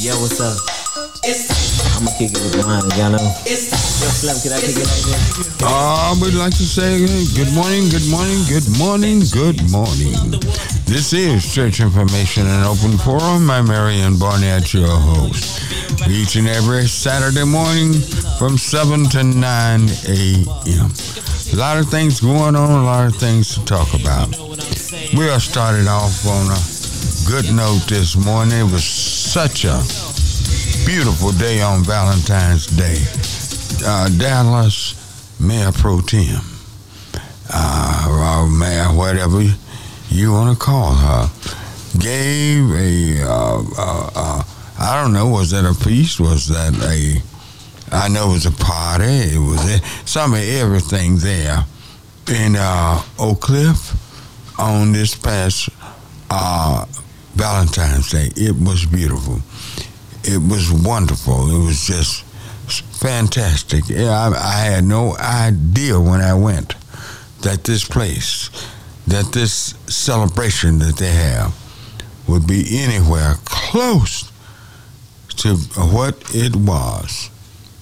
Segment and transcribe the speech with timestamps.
[0.00, 0.56] Yo, what's up?
[1.92, 3.20] I'm gonna kick it with the mind, y'all know.
[3.44, 5.60] Yo, Slim, can I kick it like this?
[5.60, 7.04] Uh, I would like to say
[7.36, 10.40] good morning, good morning, good morning, good morning.
[10.88, 13.50] This is Church Information and Open Forum.
[13.50, 15.60] I'm Marion Barnett, your host.
[16.08, 17.92] Each and every Saturday morning
[18.40, 20.88] from 7 to 9 a.m.
[21.52, 24.32] A lot of things going on, a lot of things to talk about.
[25.12, 26.79] We are started off on a
[27.30, 28.58] good note this morning.
[28.58, 29.78] It was such a
[30.84, 32.98] beautiful day on Valentine's Day.
[33.86, 36.40] Uh, Dallas Mayor Pro Tem,
[37.54, 39.42] uh, or Mayor, whatever
[40.08, 41.30] you want to call her,
[42.00, 44.42] gave a, uh, uh, uh,
[44.80, 46.18] I don't know, was that a feast?
[46.18, 47.22] Was that a,
[47.94, 49.04] I know it was a party.
[49.04, 51.64] It was some of everything there
[52.28, 55.68] in uh, Oak Cliff on this past
[56.28, 56.86] uh,
[57.34, 58.30] Valentine's Day.
[58.36, 59.40] It was beautiful.
[60.24, 61.50] It was wonderful.
[61.50, 62.24] It was just
[63.00, 63.84] fantastic.
[63.90, 66.74] I, I had no idea when I went
[67.42, 68.50] that this place,
[69.06, 71.54] that this celebration that they have,
[72.28, 74.30] would be anywhere close
[75.36, 77.30] to what it was.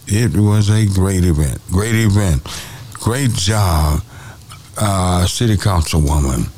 [0.07, 1.61] It was a great event.
[1.71, 2.43] Great event.
[2.95, 4.03] Great job,
[4.77, 6.49] uh, City Councilwoman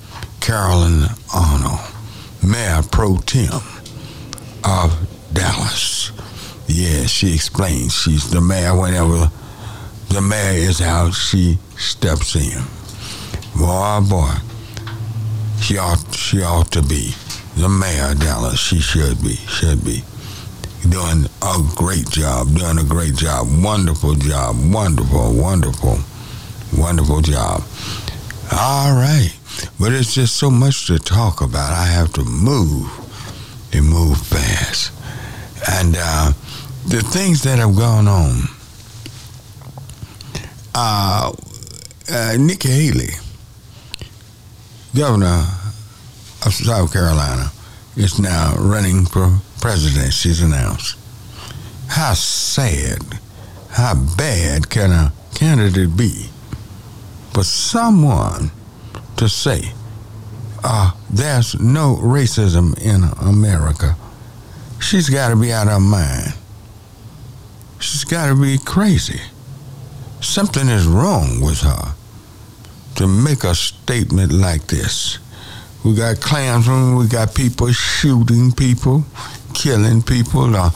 [0.41, 1.81] Carolyn Arnold,
[2.42, 3.52] Mayor Pro Tem
[4.64, 6.12] of Dallas.
[6.66, 7.94] Yeah, she explains.
[7.94, 9.30] She's the mayor whenever
[10.08, 12.62] the mayor is out, she steps in.
[13.56, 14.34] Boy, boy,
[15.61, 17.14] she ought, she ought to be
[17.56, 18.58] the mayor of Dallas.
[18.58, 20.02] She should be, should be.
[20.88, 23.46] Doing a great job, doing a great job.
[23.62, 25.98] Wonderful job, wonderful, wonderful,
[26.77, 27.62] wonderful job.
[28.52, 29.39] All right.
[29.78, 31.72] But it's just so much to talk about.
[31.72, 32.89] I have to move
[33.72, 34.92] and move fast.
[35.69, 36.33] And uh,
[36.86, 38.42] the things that have gone on,
[40.75, 41.33] uh,
[42.12, 43.14] uh, Nikki Haley,
[44.96, 45.45] governor
[46.46, 47.51] of South Carolina,
[47.96, 50.96] is now running for president, she's announced.
[51.89, 53.02] How sad,
[53.70, 56.30] how bad can a candidate be
[57.33, 58.51] for someone
[59.20, 59.70] to say
[60.64, 63.95] uh, there's no racism in America?
[64.81, 66.33] She's got to be out of her mind.
[67.80, 69.20] She's got to be crazy.
[70.23, 71.95] Something is wrong with her
[72.95, 75.19] to make a statement like this.
[75.85, 79.05] We got Klansmen, we got people shooting people,
[79.53, 80.70] killing people, uh,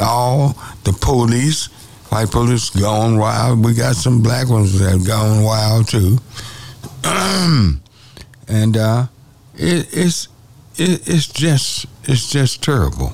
[0.00, 1.66] all the police,
[2.10, 3.64] white police gone wild.
[3.64, 6.18] We got some black ones that gone wild too.
[8.48, 9.06] and uh,
[9.54, 10.28] it, it's
[10.76, 13.12] it, it's just it's just terrible.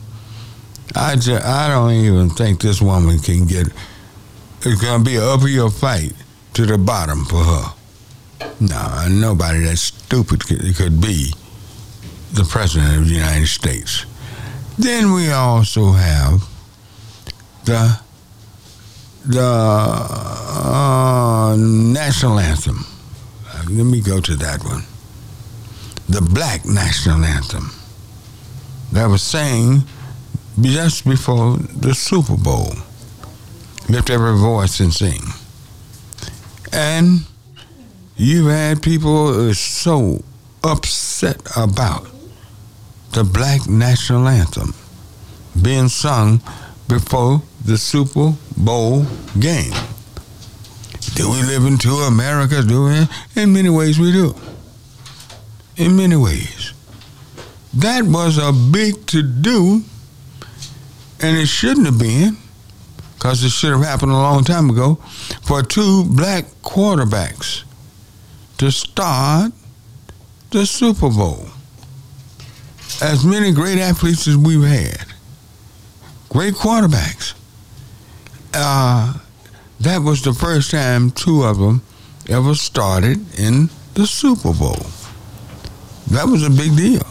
[0.95, 3.69] I just, I don't even think this woman can get.
[4.62, 6.12] It's gonna be an uphill fight
[6.55, 7.75] to the bottom for her.
[8.61, 11.33] No, nobody that stupid could, could be
[12.33, 14.06] the president of the United States.
[14.78, 16.43] Then we also have
[17.65, 17.99] the
[19.25, 19.41] the
[20.55, 22.84] uh, national anthem.
[23.71, 24.83] Let me go to that one.
[26.09, 27.70] The black national anthem
[28.92, 29.82] that was sang
[30.60, 32.75] just before the Super Bowl.
[33.88, 35.20] Lift every voice and sing.
[36.72, 37.20] And
[38.16, 40.22] you've had people so
[40.62, 42.06] upset about
[43.12, 44.75] the black national anthem
[45.60, 46.41] being sung
[46.88, 49.06] before the Super Bowl
[49.38, 49.72] game.
[51.14, 52.66] Do we live in two Americas?
[52.66, 53.43] Do we?
[53.43, 54.34] In many ways, we do.
[55.77, 56.73] In many ways.
[57.75, 59.83] That was a big to do,
[61.21, 62.37] and it shouldn't have been,
[63.15, 64.97] because it should have happened a long time ago,
[65.43, 67.65] for two black quarterbacks
[68.59, 69.53] to start
[70.51, 71.49] the Super Bowl.
[73.03, 75.06] As many great athletes as we've had,
[76.29, 77.35] great quarterbacks.
[78.53, 79.19] Uh,
[79.81, 81.82] that was the first time two of them
[82.29, 84.87] ever started in the Super Bowl.
[86.11, 87.03] That was a big deal.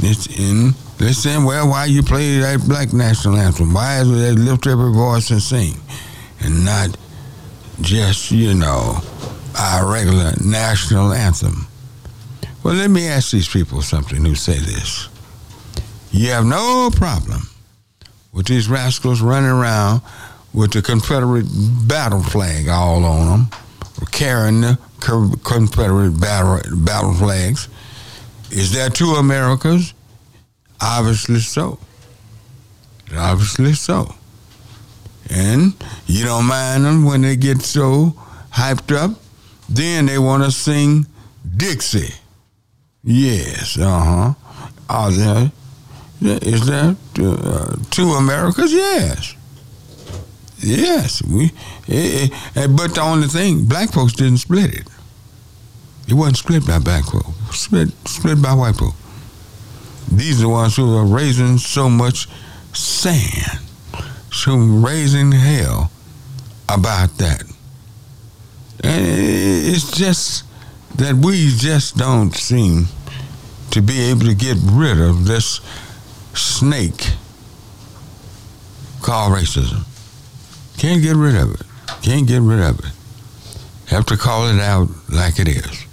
[0.00, 3.74] It's in they're saying, well, why you play that black national anthem?
[3.74, 5.74] Why is it they lift every voice and sing,
[6.40, 6.96] and not
[7.80, 8.98] just you know
[9.58, 11.66] our regular national anthem?
[12.62, 15.08] Well, let me ask these people something who say this.
[16.12, 17.48] You have no problem
[18.32, 20.02] with these rascals running around
[20.52, 21.46] with the Confederate
[21.88, 23.50] battle flag all on them,
[24.10, 24.78] carrying the
[25.44, 27.68] Confederate battle, battle flags.
[28.50, 29.94] Is there two Americas?
[30.80, 31.78] Obviously so.
[33.16, 34.14] Obviously so.
[35.30, 35.74] And
[36.06, 38.14] you don't mind them when they get so
[38.50, 39.18] hyped up.
[39.68, 41.06] Then they want to sing
[41.56, 42.14] Dixie.
[43.04, 44.34] Yes, uh huh.
[44.88, 45.50] Are there,
[46.20, 48.72] is there uh, two Americas?
[48.72, 49.34] Yes.
[50.62, 51.46] Yes, we.
[51.88, 54.88] Eh, eh, eh, but the only thing, black folks didn't split it.
[56.08, 57.28] It wasn't split by black folks.
[57.58, 58.96] Split, split by white folks.
[60.10, 62.28] These are the ones who are raising so much
[62.72, 63.60] sand,
[64.30, 65.90] so raising hell
[66.68, 67.42] about that.
[68.84, 70.44] And it's just
[70.96, 72.86] that we just don't seem
[73.70, 75.60] to be able to get rid of this
[76.34, 77.12] snake
[79.00, 79.86] called racism.
[80.82, 81.62] Can't get rid of it.
[82.02, 82.90] Can't get rid of it.
[83.86, 85.86] Have to call it out like it is.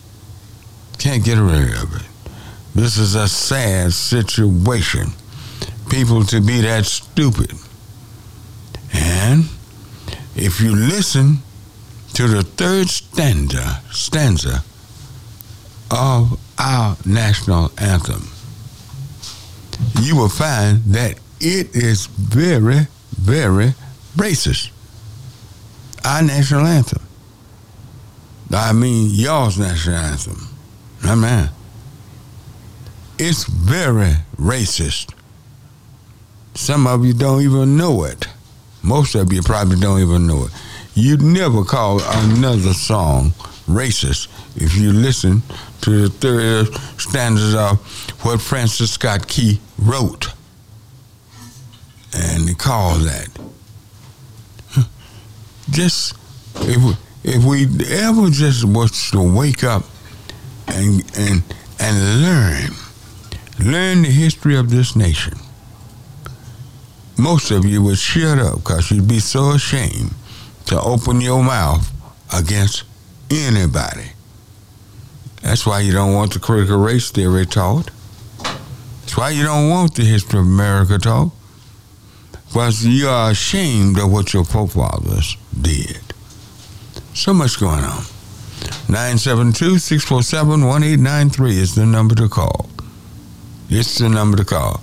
[0.98, 2.08] Can't get rid of it.
[2.74, 5.12] This is a sad situation.
[5.92, 7.52] People to be that stupid.
[8.92, 9.44] And
[10.36, 11.44] if you listen
[12.16, 14.64] to the third stanza, stanza
[15.92, 18.28] of our national anthem,
[20.02, 23.76] you will find that it is very, very
[24.18, 24.72] racist.
[26.06, 27.02] Our national anthem.
[28.52, 30.48] I mean, y'all's national anthem.
[31.04, 31.50] I mean,
[33.18, 35.14] it's very racist.
[36.56, 38.28] Some of you don't even know it.
[38.82, 40.52] Most of you probably don't even know it.
[40.94, 43.32] You'd never call another song
[43.68, 45.42] racist if you listen
[45.82, 46.68] to the third
[47.00, 47.80] stanzas of
[48.26, 50.34] what Francis Scott Key wrote.
[52.14, 53.39] And he called that.
[55.70, 56.16] Just
[56.56, 56.94] if we,
[57.24, 57.66] if we
[57.98, 59.84] ever just was to wake up
[60.68, 61.44] and and
[61.80, 62.72] and learn
[63.60, 65.38] learn the history of this nation,
[67.18, 70.14] most of you would shut up because you'd be so ashamed
[70.66, 71.92] to open your mouth
[72.34, 72.84] against
[73.30, 74.12] anybody.
[75.42, 77.90] That's why you don't want the critical race theory taught.
[79.02, 81.32] That's why you don't want the history of America taught.
[82.50, 86.00] Because you are ashamed of what your forefathers did.
[87.14, 88.02] So much going on.
[88.90, 92.68] 972-647-1893 is the number to call.
[93.70, 94.82] It's the number to call.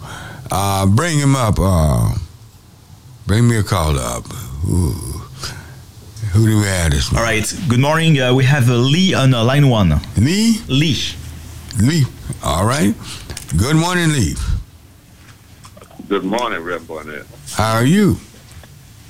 [0.50, 1.56] Uh, bring him up.
[1.58, 2.14] Uh,
[3.26, 4.24] bring me a call up.
[4.68, 4.92] Ooh.
[6.32, 7.18] Who do we have this morning?
[7.18, 7.52] All right.
[7.68, 8.20] Good morning.
[8.20, 10.00] Uh, we have uh, Lee on uh, line one.
[10.16, 10.60] Lee?
[10.68, 10.96] Lee.
[11.80, 12.04] Lee.
[12.44, 12.94] All right.
[13.56, 14.36] Good morning, Lee.
[16.08, 17.26] Good morning, Rev Barnett.
[17.52, 18.16] How are you?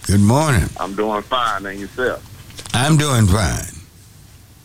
[0.06, 0.68] Good morning.
[0.78, 2.22] I'm doing fine, and yourself?
[2.74, 3.64] I'm doing fine.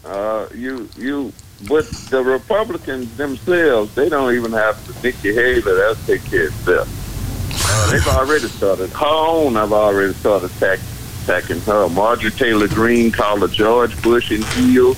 [0.06, 1.34] Uh, you, you,
[1.68, 5.62] but the Republicans themselves, they don't even have to Nikki Haley.
[5.62, 7.68] They'll take care of itself.
[7.70, 8.90] Uh, they've already started.
[8.92, 10.80] Her own, I've already started attack,
[11.24, 11.90] attacking her.
[11.90, 14.98] Marjorie Taylor Greene called her George Bush in heels.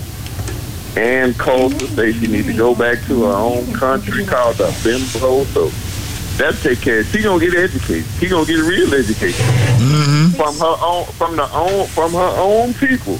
[0.97, 5.43] Ann Coulter say she need to go back to her own country, called her bimbo.
[5.45, 5.71] So
[6.37, 7.03] that take care.
[7.03, 8.05] She gonna get educated.
[8.19, 10.35] She gonna get a real education mm-hmm.
[10.35, 13.17] from her own, from the own, from her own people.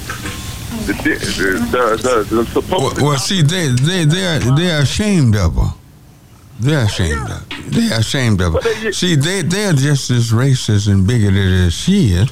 [0.86, 5.36] The, the, the, the, supposed well, well, see, they they they are they are ashamed
[5.36, 5.72] of her.
[6.60, 7.52] They're ashamed of.
[7.52, 7.62] Her.
[7.70, 8.92] They're ashamed of her.
[8.92, 12.30] See, they they're just as racist and bigoted as she is,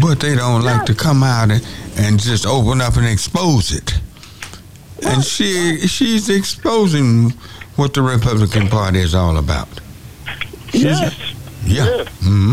[0.00, 3.94] but they don't like to come out and, and just open up and expose it.
[5.04, 7.30] And she she's exposing
[7.76, 9.68] what the Republican Party is all about.
[10.72, 11.34] Yes.
[11.64, 11.84] Yeah.
[11.84, 12.08] Yes.
[12.20, 12.52] Mm-hmm.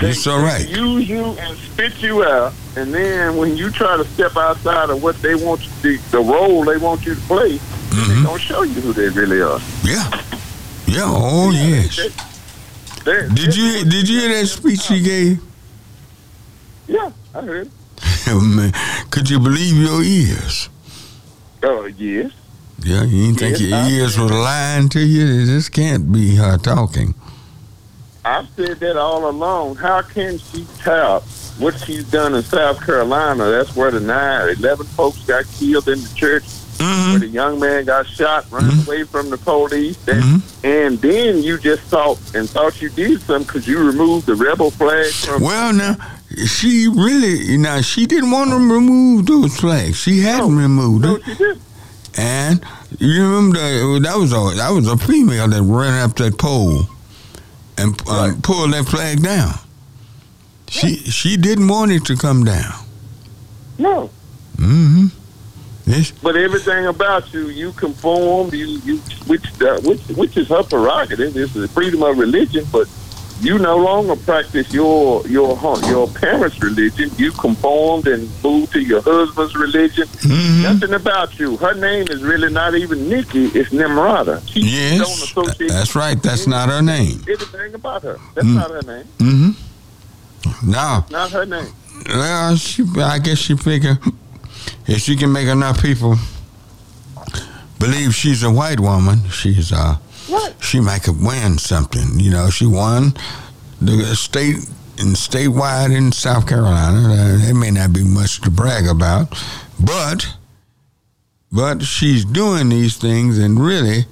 [0.00, 0.66] They, It's all right.
[0.66, 4.90] They use you and spit you out, and then when you try to step outside
[4.90, 7.58] of what they want you, the, the role they want you to play,
[7.90, 8.16] Mhm.
[8.16, 9.60] they don't show you who they really are.
[9.84, 10.10] Yeah.
[10.86, 11.04] Yeah.
[11.06, 11.96] Oh yes.
[11.96, 12.08] They-
[13.12, 15.38] they- Did you did you hear that speech she gave?
[16.88, 17.70] Yeah, I heard.
[18.26, 18.72] Man,
[19.10, 20.68] Could you believe your ears?
[21.62, 22.32] Oh yes.
[22.82, 25.46] Yeah, you didn't think your ears were lying to you?
[25.46, 27.14] This can't be her talking.
[28.24, 29.76] I've said that all along.
[29.76, 31.22] How can she tout
[31.58, 33.50] what she's done in South Carolina?
[33.50, 36.44] That's where the nine, 11 folks got killed in the church,
[36.78, 37.18] where Mm-hmm.
[37.20, 38.86] the young man got shot, running Mhm.
[38.86, 39.96] away from the police.
[40.06, 40.40] That, Mhm.
[40.64, 44.70] And then you just thought and thought you did something because you removed the rebel
[44.70, 45.42] flag from.
[45.42, 45.96] Well, now
[46.46, 49.96] she really now she didn't want to remove those flags.
[49.98, 51.58] She hadn't removed No, it,
[52.16, 52.60] and
[52.98, 56.88] you remember that, that was a that was a female that ran up that pole
[57.78, 58.42] and uh, Right.
[58.42, 59.54] pulled that flag down.
[60.68, 62.72] She she didn't want it to come down.
[63.78, 64.10] No.
[64.56, 65.06] Mm-hmm.
[65.86, 66.10] Yes.
[66.22, 68.54] But everything about you, you conform.
[68.54, 71.34] you you which uh, which which is her prerogative.
[71.34, 72.88] This is freedom of religion, but
[73.40, 75.56] you no longer practice your your
[75.88, 77.10] your parents' religion.
[77.16, 80.06] You conformed and moved to your husband's religion.
[80.08, 80.62] Mhm.
[80.62, 81.56] Nothing about you.
[81.58, 83.46] Her name is really not even Nikki.
[83.46, 84.40] It's Nimrata.
[84.48, 86.20] She Yes, don't associate that's right.
[86.22, 87.22] That's not her name.
[87.28, 88.18] anything about her.
[88.34, 88.54] That's Mm.
[88.54, 89.04] not her name.
[89.18, 90.70] Mm-hmm.
[90.70, 91.68] No, Not her name.
[92.08, 92.84] well, she.
[92.98, 93.98] I guess she figure
[94.86, 96.18] if she can make enough people
[97.78, 99.96] believe she's a white woman, she's uh,
[100.28, 100.54] What?
[100.62, 102.18] she might have won something.
[102.20, 103.14] You know, she won
[103.80, 104.56] the state
[104.98, 107.12] and statewide in South Carolina.
[107.12, 109.28] Uh, it may not be much to brag about,
[109.78, 110.34] but
[111.52, 114.06] but she's doing these things and really,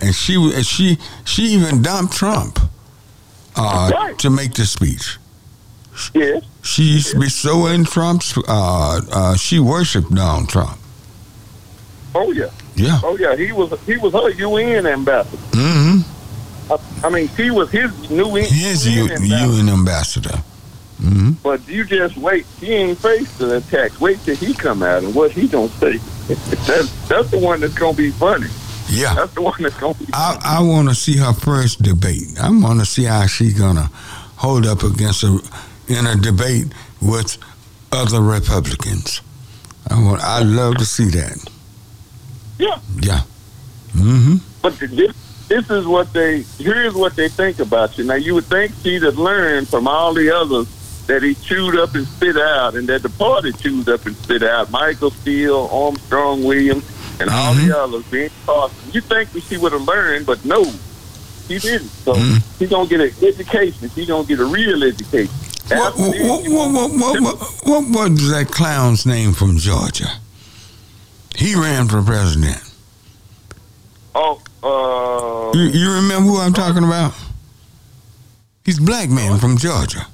[0.00, 2.58] and she she she even dumped Trump
[3.56, 4.18] uh, Right.
[4.18, 5.18] to make the speech.
[6.14, 6.44] Yes.
[6.62, 8.36] She used to be so in Trump's.
[8.38, 10.78] Uh, uh, she worshipped Donald Trump.
[12.14, 12.50] Oh yeah.
[12.74, 13.00] Yeah.
[13.04, 13.36] Oh yeah.
[13.36, 15.36] He was he was her UN ambassador.
[15.52, 16.72] Mm-hmm.
[16.72, 19.52] I, I mean, she was his new UN His U- ambassador.
[19.52, 20.42] UN ambassador.
[21.02, 21.30] Mm-hmm.
[21.42, 22.46] But you just wait.
[22.60, 24.00] He ain't faced the attacks.
[24.00, 25.96] Wait till he come out and what he gonna say.
[26.66, 28.46] that's that's the one that's gonna be funny.
[28.88, 29.14] Yeah.
[29.14, 30.06] That's the one that's gonna be.
[30.12, 32.38] I, I want to see her first debate.
[32.40, 33.90] I want to see how she gonna
[34.36, 35.40] hold up against a
[35.88, 36.66] in a debate
[37.00, 37.36] with
[37.90, 39.20] other Republicans.
[39.90, 40.20] I want.
[40.22, 41.36] I love to see that.
[42.62, 42.78] Yeah.
[43.00, 43.20] Yeah.
[43.94, 44.36] Mm-hmm.
[44.62, 45.12] But this,
[45.48, 46.42] this is what they.
[46.58, 48.04] Here's what they think about you.
[48.04, 50.68] Now you would think she'd have learned from all the others
[51.08, 54.42] that he chewed up and spit out, and that the party chewed up and spit
[54.42, 54.70] out.
[54.70, 56.84] Michael Steele, Armstrong Williams,
[57.20, 58.04] and all the others.
[58.10, 58.92] Ben Carson.
[58.92, 60.62] You think that she would have learned, but no,
[61.48, 61.88] she didn't.
[61.88, 62.58] So Mhm.
[62.58, 63.90] she's gonna get an education.
[63.94, 65.34] She's gonna get a real education.
[65.68, 67.22] What, what, this, what, she what, what, what,
[67.64, 70.08] what, what was that clown's name from Georgia?
[71.36, 72.58] He ran for president.
[74.14, 77.14] Oh, uh, You, you remember who I'm talking about?
[78.64, 80.06] He's a black man from Georgia.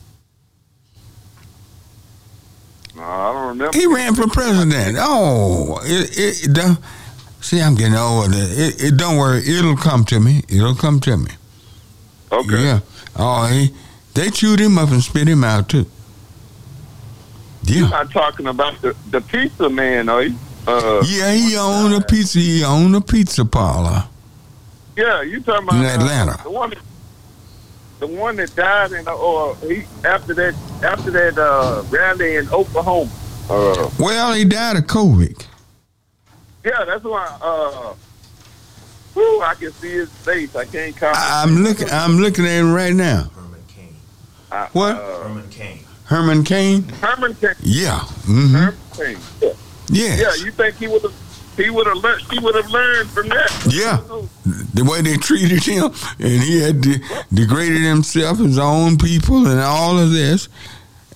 [2.97, 3.79] no, I don't remember.
[3.79, 4.97] He ran for president.
[5.01, 6.79] Oh, it, it, don't,
[7.41, 8.31] see, I'm getting old.
[8.33, 9.43] It, it don't worry.
[9.47, 10.43] It'll come to me.
[10.49, 11.31] It'll come to me.
[12.33, 12.63] Okay.
[12.63, 12.81] Yeah.
[13.17, 13.75] Oh, he,
[14.15, 15.87] they chewed him up and spit him out too.
[17.65, 17.89] You're Yeah.
[17.91, 20.37] not talking about the, the pizza man, are you?
[20.69, 22.39] Uh, Yeah, he owned a pizza.
[22.39, 24.05] He owned a pizza parlor.
[24.97, 26.43] yeah, you talking about In uh, Atlanta.
[26.43, 26.79] the one, that,
[28.01, 33.11] the one that died in, or he after that, after that uh, rally in Oklahoma.
[33.49, 35.47] Uh, Well, he died of COVID.
[36.65, 37.27] yeah, that's why.
[37.41, 37.95] Uh,
[39.15, 40.55] whew, I can see his face.
[40.55, 41.17] I can't comment.
[41.19, 41.89] I- I'm looking.
[41.91, 43.31] I'm looking at him right now.
[43.35, 43.95] Herman Cain.
[44.53, 44.97] I- what?
[44.97, 45.79] Uh, Herman Cain.
[46.05, 46.83] Herman Cain.
[47.01, 47.55] Herman Cain.
[47.61, 48.01] Yeah.
[48.01, 48.55] Mm-hmm.
[48.55, 49.19] Herman Cain.
[49.41, 49.53] Yeah.
[49.91, 50.21] Yes.
[50.21, 51.15] yeah, you think he would have?
[51.57, 52.23] He would have learned.
[52.31, 53.67] He would have learned from that.
[53.69, 53.97] Yeah.
[54.75, 55.91] the way they treated him,
[56.21, 57.01] and he had de-
[57.35, 60.49] degraded himself, his own people, and all of this,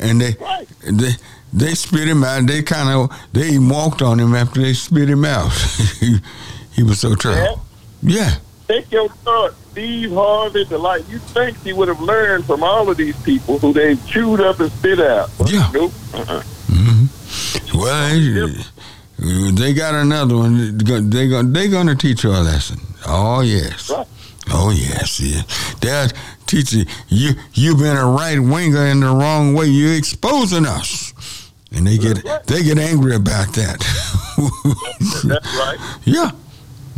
[0.00, 0.66] and they Right.
[0.82, 1.12] they
[1.52, 2.46] they spit him out.
[2.46, 5.52] They kind of they walked on him after they spit him out.
[6.00, 6.18] he,
[6.72, 7.60] he was so trouble.
[8.02, 8.34] Yeah,
[8.66, 11.08] take your thought, Steve Harvey, the like.
[11.08, 14.58] You think he would have learned from all of these people who they chewed up
[14.58, 15.30] and spit out?
[15.46, 15.70] Yeah.
[15.72, 15.92] Nope.
[16.14, 16.42] Uh-uh.
[17.74, 20.78] Well, they, got another one.
[20.78, 22.78] They go they gonna teach you a lesson.
[23.06, 23.90] Oh yes.
[23.90, 24.06] Right.
[24.50, 25.42] Oh yes, yeah.
[25.80, 26.08] They're
[26.46, 27.32] teaching you.
[27.54, 29.66] You've been a right winger in the wrong way.
[29.66, 32.44] You're exposing us, and they get right.
[32.44, 33.78] they get angry about that.
[35.24, 35.98] That's right.
[36.04, 36.32] yeah,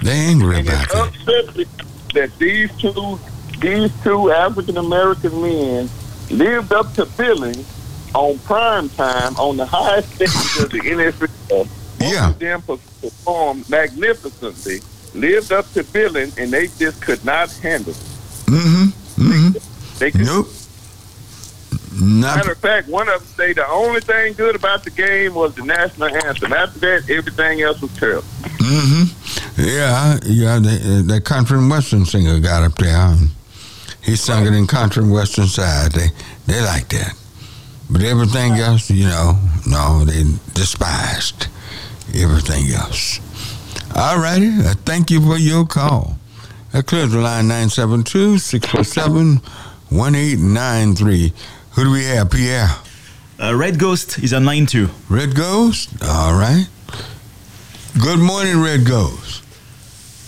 [0.03, 1.67] they angry And about it's that.
[2.15, 3.21] that these two,
[3.61, 5.91] these two African American men
[6.31, 7.65] lived up to billing
[8.15, 11.69] on prime time on the highest stage of the NFL.
[12.01, 12.31] Yeah.
[12.31, 14.81] of them per- performed magnificently,
[15.15, 17.97] lived up to billing, and they just could not handle it.
[18.47, 19.23] Mm-hmm.
[19.23, 19.99] Mm-hmm.
[19.99, 20.49] They could Nope.
[21.97, 22.37] Not.
[22.39, 25.55] Matter of fact, one of them say the only thing good about the game was
[25.55, 26.53] the national anthem.
[26.53, 28.23] After that, everything else was terrible.
[28.59, 29.61] Mm-hmm.
[29.63, 30.59] Yeah, yeah.
[30.59, 33.15] The, the country and western singer got up there.
[34.03, 35.93] He sung it in country and western side.
[35.93, 36.09] They
[36.47, 37.15] they like that.
[37.91, 40.23] But everything else, you know, no, they
[40.55, 41.49] despised
[42.15, 43.21] everything else.
[43.95, 44.49] All righty.
[44.49, 46.19] Uh, thank you for your call.
[46.73, 49.37] That clears the line 972 647
[49.91, 51.33] 1893.
[51.73, 52.69] Who do we have, Pierre?
[53.41, 54.89] Uh, Red Ghost is on line two.
[55.09, 55.91] Red Ghost?
[56.03, 56.67] All right.
[58.01, 59.43] Good morning, Red Ghost.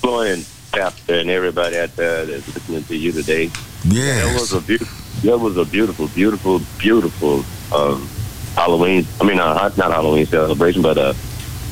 [0.02, 3.50] Good Morning, Pastor, and everybody out there that's listening to you today.
[3.84, 4.24] Yeah.
[4.26, 7.44] That was a beautiful, that was a beautiful, beautiful, beautiful
[7.74, 8.08] um,
[8.54, 9.06] Halloween.
[9.20, 11.14] I mean, uh, not Halloween celebration, but a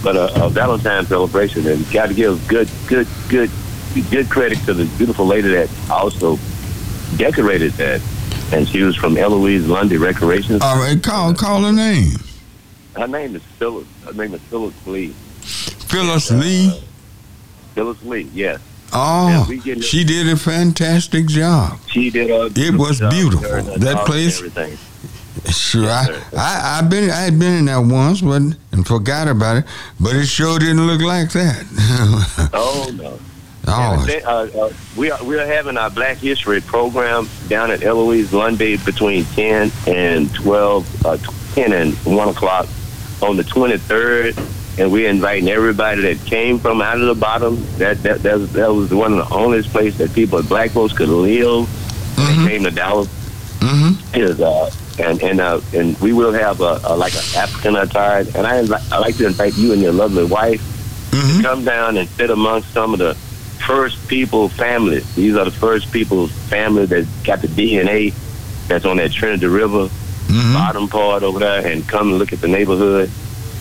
[0.03, 1.67] but a, a Valentine's celebration.
[1.67, 3.51] And got to give good, good, good,
[4.11, 6.39] good credit to the beautiful lady that also
[7.17, 8.01] decorated that.
[8.53, 10.61] And she was from Eloise Lundy Recreation.
[10.61, 12.13] All right, call call her name.
[12.97, 13.87] Her name is Phyllis.
[14.05, 15.09] Her name is Phyllis Lee.
[15.09, 16.81] Phyllis Lee.
[17.75, 18.61] Phyllis Lee, yes.
[18.95, 21.79] Oh, Yeah, we getting- she did a fantastic job.
[21.91, 23.49] She did a It was beautiful.
[23.49, 24.41] her and her That place-
[25.51, 26.37] Sure, Yes, I.
[26.39, 28.41] I, I've been, I had been in there once, but
[28.73, 29.65] and forgot about it.
[30.01, 31.65] But it sure didn't look like that.
[32.55, 33.19] Oh no.
[33.67, 37.83] oh, Yeah, uh, uh, we are we are having our Black History program down at
[37.83, 41.19] Eloise Lundy between ten and twelve, uh,
[41.55, 42.67] ten and one o'clock
[43.21, 44.37] on the twenty third,
[44.79, 47.65] and we're inviting everybody that came from out of the bottom.
[47.79, 50.93] That that that was, that was one of the only places that people, black folks,
[50.93, 51.67] could live.
[52.17, 52.45] Mhm.
[52.45, 53.09] They came to Dallas.
[53.61, 54.17] mm-hmm.
[54.21, 58.25] Is uh, and and uh, and we will have a, a like an African attire,
[58.35, 60.63] and I invite, I like to invite you and your lovely wife
[61.15, 61.43] Mm-hmm.
[61.43, 63.15] come down and sit amongst some of the
[63.65, 65.07] first people families.
[65.15, 68.13] These are the first people's families that got the DNA
[68.67, 69.89] that's on that Trinity River
[70.27, 70.55] Mm-hmm.
[70.55, 73.11] bottom part over there and come and look at the neighborhood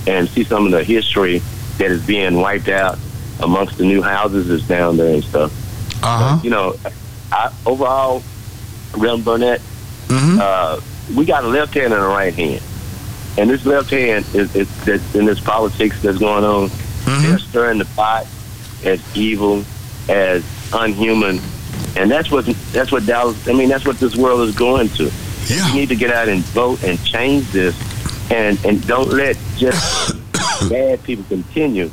[0.08, 1.40] and see some of the history
[1.78, 2.98] that is being wiped out
[3.42, 5.52] amongst the new houses that's down there and stuff.
[6.04, 6.40] Uh huh.
[6.44, 6.76] You know,
[7.32, 8.22] I, overall,
[8.96, 9.62] Reverend Burnett,
[10.08, 10.38] Mm-hmm.
[10.42, 10.80] uh,
[11.18, 12.62] we got a left hand and a right hand.
[13.38, 16.70] And this left hand is, is that's in this politics that's going on.
[16.70, 17.24] Mm-hmm.
[17.24, 18.28] They're stirring the pot
[18.86, 19.64] as evil,
[20.10, 20.44] as
[20.74, 21.40] unhuman,
[21.96, 23.48] and that's what that's what Dallas.
[23.48, 25.06] I mean, that's what this world is going to.
[25.06, 25.74] We Yeah.
[25.74, 27.76] need to get out and vote and change this,
[28.30, 30.16] and and don't let just
[30.70, 31.92] bad people continue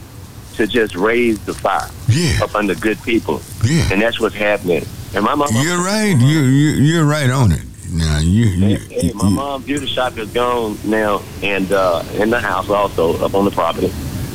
[0.55, 2.43] to just raise the fire Yeah.
[2.45, 3.88] up under good people, Yeah.
[3.93, 4.85] and that's what's happening.
[5.14, 6.17] And my mom, You're right.
[6.19, 7.62] You you you're right on it.
[7.93, 12.05] Now you, you, Hey, hey, my you- mom beauty shop is gone now, and uh,
[12.14, 13.93] in the house also up on the property.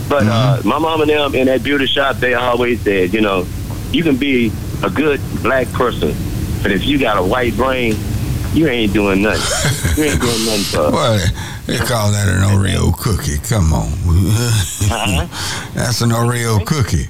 [0.10, 0.68] But uh, Mm-hmm.
[0.68, 3.46] my mom and them in that beauty shop, they always said, you know,
[3.92, 4.52] you can be
[4.84, 6.14] a good black person,
[6.62, 7.96] but if you got a white brain,
[8.54, 10.04] you ain't doing nothing.
[10.04, 11.30] you ain't doing nothing for us.
[11.66, 13.38] They call that an Oreo cookie.
[13.40, 13.88] Come on.
[13.88, 15.72] Uh-huh.
[15.74, 17.08] That's an Oreo cookie.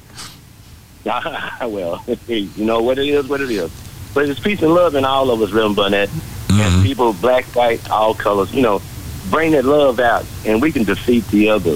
[1.70, 3.72] well, you know what it is, what it is.
[4.14, 6.10] But it's peace and love in all of us, Reverend Burnett.
[6.48, 6.60] Mhm.
[6.60, 8.82] And people, black, white, all colors, you know,
[9.30, 11.76] bring that love out, and we can defeat the other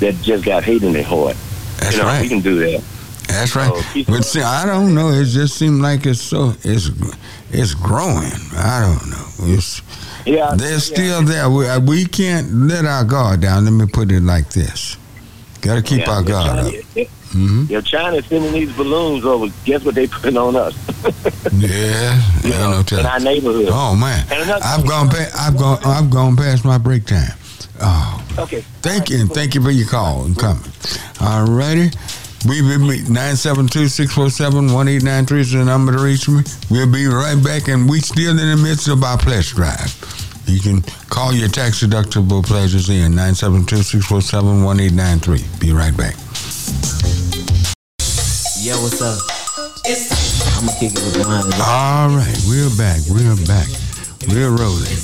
[0.00, 1.36] that just got hate in their heart.
[1.78, 2.22] That's you know, right.
[2.22, 2.84] we can do that.
[3.28, 3.70] That's right.
[4.08, 5.10] But see, I don't know.
[5.10, 6.90] It just seems like it's so it's
[7.50, 8.32] it's growing.
[8.56, 9.54] I don't know.
[9.54, 9.82] It's
[10.28, 10.78] Yeah, they're yeah.
[10.78, 11.48] still there.
[11.50, 13.64] We, uh, we can't let our guard down.
[13.64, 14.96] Let me put it like this.
[15.62, 16.84] Got to keep Yeah, our guard China- up.
[16.94, 19.52] they- hmm Yeah, China's sending these balloons over.
[19.64, 20.74] Guess what they putting on us?
[21.52, 23.68] Yeah, You ain't know, no in our neighborhood.
[23.70, 25.08] Oh man, I've gone.
[25.08, 25.78] Pa- I've gone.
[25.84, 27.32] I've gone past my break time.
[27.80, 28.62] Oh, Okay.
[28.82, 30.62] thank you, and thank you for your call and coming.
[31.20, 31.90] All righty.
[32.46, 36.44] We will meet 972-647-1893 is the number to reach me.
[36.70, 39.92] We'll be right back, and we still in the midst of our pledge drive.
[40.46, 45.60] You can call your tax deductible pledges in 972-647-1893.
[45.60, 46.14] Be right back.
[48.62, 49.18] Yo, what's up?
[50.56, 51.52] I'ma kick it with mine.
[51.60, 53.00] All right, we're back.
[53.10, 53.68] We're back.
[54.28, 54.96] We're rolling.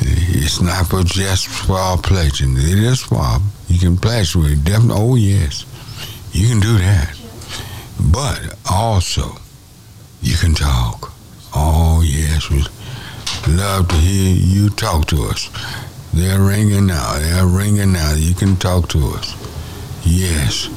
[0.03, 2.57] It's not for just for pledging.
[2.57, 4.65] It is for you can pledge with it.
[4.65, 4.97] Definitely.
[4.99, 5.65] Oh yes,
[6.33, 7.17] you can do that.
[8.13, 9.40] But also,
[10.23, 11.13] you can talk.
[11.55, 12.63] Oh yes, we
[13.55, 15.51] love to hear you talk to us.
[16.13, 17.19] They're ringing now.
[17.19, 18.15] They're ringing now.
[18.15, 19.35] You can talk to us.
[20.05, 20.69] Yes.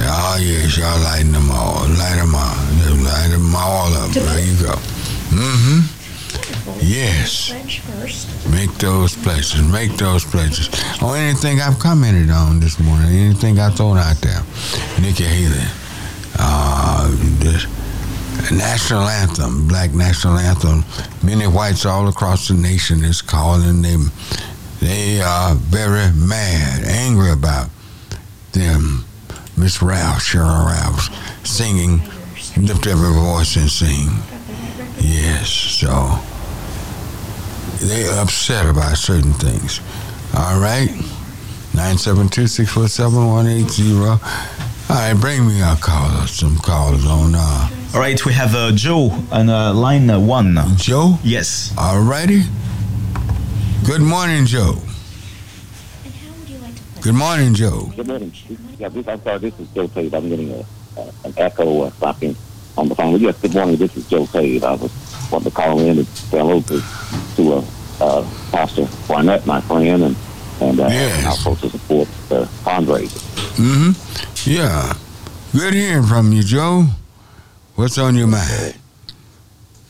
[0.00, 1.86] Oh yes, y'all lighting them all.
[1.98, 2.54] Light them all.
[2.78, 4.10] Just light them all up.
[4.10, 4.74] There you go.
[5.34, 5.94] Mm-hmm.
[6.80, 7.50] Yes.
[8.50, 9.62] Make those places.
[9.62, 10.68] Make those places.
[11.02, 13.08] Or anything I've commented on this morning.
[13.08, 14.42] Anything I thrown out there.
[15.00, 15.66] Nikki Haley.
[16.38, 17.08] Uh,
[17.40, 17.66] this
[18.52, 20.84] national anthem, black national anthem.
[21.22, 24.10] Many whites all across the nation is calling them.
[24.80, 27.68] They are very mad, angry about
[28.52, 29.04] them.
[29.56, 31.08] Miss Ralph, Sheryl Ralph,
[31.44, 32.00] singing,
[32.56, 34.08] lift every voice and sing.
[35.00, 36.18] Yes, so
[37.86, 39.80] they upset about certain things.
[40.36, 40.90] All right?
[41.72, 44.57] 972-647-180.
[44.90, 47.34] All right, bring me a caller, some callers on.
[47.34, 50.56] Uh, All right, we have uh, Joe on uh, line uh, one.
[50.76, 51.18] Joe?
[51.22, 51.74] Yes.
[51.76, 52.44] All righty.
[53.86, 54.76] Good morning, Joe.
[57.02, 57.92] Good morning, Joe.
[57.96, 58.32] Good morning.
[58.78, 60.12] Yeah, this, I'm sorry, this is Joe Page.
[60.14, 60.60] I'm getting a,
[60.98, 62.34] uh, an echo uh, stopping
[62.78, 63.20] on the phone.
[63.20, 63.76] Yes, good morning.
[63.76, 64.62] This is Joe Page.
[64.62, 64.90] I was
[65.30, 66.82] wanting to call in and say hello to,
[67.36, 67.64] to uh,
[68.00, 70.16] uh, Pastor Barnett, my friend, and
[70.60, 71.18] and, uh, Yes.
[71.18, 73.20] and also to support the fundraiser.
[73.56, 74.50] Mm-hmm.
[74.50, 74.94] Yeah.
[75.52, 76.86] Good hearing from you, Joe.
[77.74, 78.74] What's on your mind?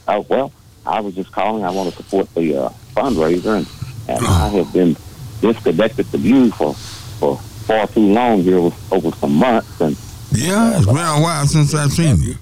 [0.07, 0.53] Oh well,
[0.87, 1.65] I was just calling.
[1.65, 3.67] I want to support the uh, fundraiser, and,
[4.09, 4.97] and I have been
[5.41, 9.97] disconnected from you for for far too long here, over, over some months, and
[10.33, 12.35] Yeah, it's been a while since I've seen you.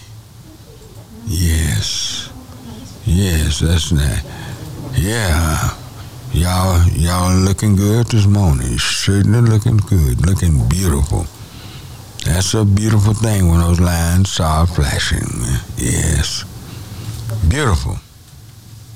[1.26, 2.30] Yes.
[3.06, 4.24] Yes, that's that.
[4.94, 5.76] Yeah.
[6.32, 8.78] Y'all y'all looking good this morning.
[8.78, 10.24] Certainly looking good.
[10.28, 11.26] Looking beautiful.
[12.24, 15.28] That's a beautiful thing when those lines start flashing.
[15.76, 16.44] Yes.
[17.50, 17.98] Beautiful.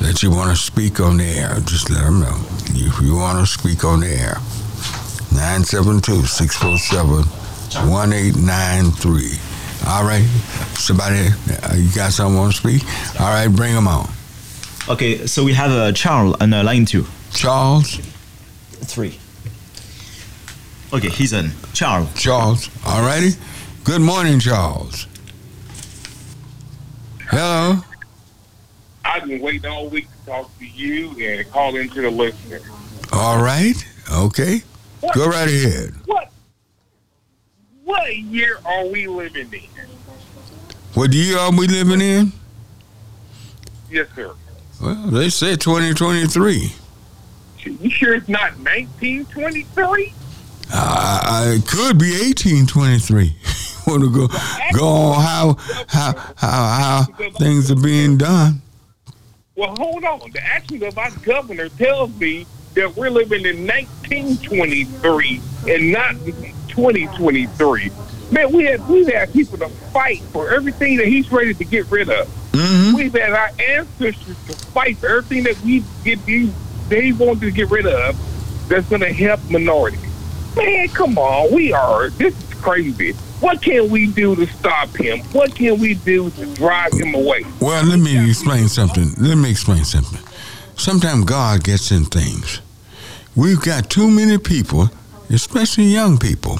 [0.00, 1.60] that you want to speak on the air.
[1.60, 2.40] Just let them know.
[2.70, 4.40] If you want to speak on the air,
[5.32, 7.26] 972 647
[7.90, 9.38] 1893.
[9.86, 10.24] All right.
[10.76, 11.28] Somebody,
[11.62, 12.82] uh, you got someone want to speak?
[13.20, 14.08] All right, bring them on.
[14.88, 17.06] Okay, so we have uh, Charles on uh, line two.
[17.32, 17.96] Charles?
[18.82, 19.18] Three.
[20.92, 21.50] Okay, he's in.
[21.72, 22.12] Charles.
[22.14, 22.68] Charles.
[22.86, 23.30] All righty.
[23.84, 25.06] Good morning, Charles.
[27.28, 27.80] Hello.
[29.04, 32.60] I've been waiting all week to talk to you and call into the listener.
[33.12, 33.74] All right.
[34.12, 34.62] Okay.
[35.14, 35.94] Go right ahead.
[36.06, 36.30] What?
[37.84, 39.60] What year are we living in?
[40.94, 42.32] What year are we living in?
[43.90, 44.34] Yes, sir.
[44.80, 46.72] Well, they said 2023.
[47.64, 50.12] You sure it's not 1923?
[50.72, 53.36] Uh, it could be 1823.
[53.86, 54.28] Want to go
[54.72, 55.56] go on how
[55.88, 58.62] how how how things are being done?
[59.56, 60.30] Well, hold on.
[60.32, 66.16] The action of our governor tells me that we're living in 1923 and not
[66.74, 67.90] 2023.
[68.30, 71.90] Man, we had we've had people to fight for everything that he's ready to get
[71.90, 72.26] rid of.
[72.52, 72.96] Mm-hmm.
[72.96, 76.52] We've had our ancestors to fight for everything that we get these
[76.88, 80.00] they wanted to get rid of that's going to help minorities.
[80.56, 82.10] Man, come on, we are.
[82.10, 83.12] This is crazy.
[83.40, 85.20] What can we do to stop him?
[85.32, 87.44] What can we do to drive him away?
[87.60, 89.10] Well, let me explain something.
[89.18, 90.20] Let me explain something.
[90.76, 92.60] Sometimes God gets in things.
[93.36, 94.90] We've got too many people,
[95.30, 96.58] especially young people,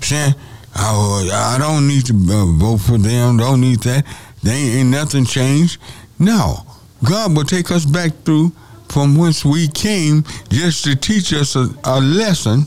[0.00, 0.34] saying,
[0.76, 3.38] "Oh, I don't need to uh, vote for them.
[3.38, 4.04] Don't need that.
[4.42, 5.80] They ain't nothing changed."
[6.18, 6.66] No,
[7.04, 8.52] God will take us back through
[8.88, 12.66] from whence we came, just to teach us a, a lesson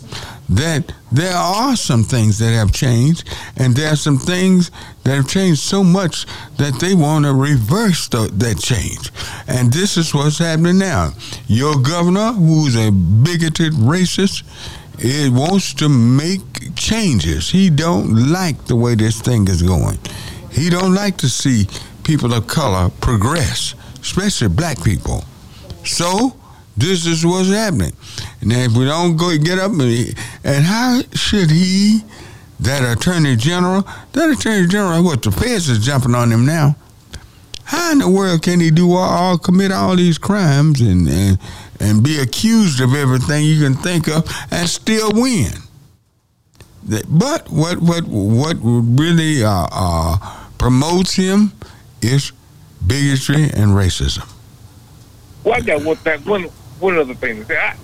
[0.50, 4.72] that there are some things that have changed, and there are some things
[5.04, 6.26] that have changed so much
[6.58, 9.12] that they want to reverse the, that change.
[9.48, 11.12] And this is what's happening now.
[11.48, 14.43] Your governor, who's a bigoted racist,
[14.99, 17.49] it wants to make changes.
[17.49, 19.99] He don't like the way this thing is going.
[20.51, 21.67] He don't like to see
[22.03, 25.25] people of color progress, especially black people.
[25.84, 26.36] So
[26.77, 27.93] this is what's happening.
[28.41, 32.01] And if we don't go get up, and, and how should he,
[32.60, 36.75] that attorney general, that attorney general, what the feds is jumping on him now?
[37.65, 41.39] How in the world can he do all, all commit all these crimes and, and
[41.79, 45.51] and be accused of everything you can think of and still win?
[47.07, 50.17] But what what what really uh, uh,
[50.57, 51.53] promotes him
[52.01, 52.33] is
[52.86, 54.29] bigotry and racism.
[55.43, 56.43] Well, I got one one
[56.79, 57.57] one other thing to say.
[57.57, 57.75] I,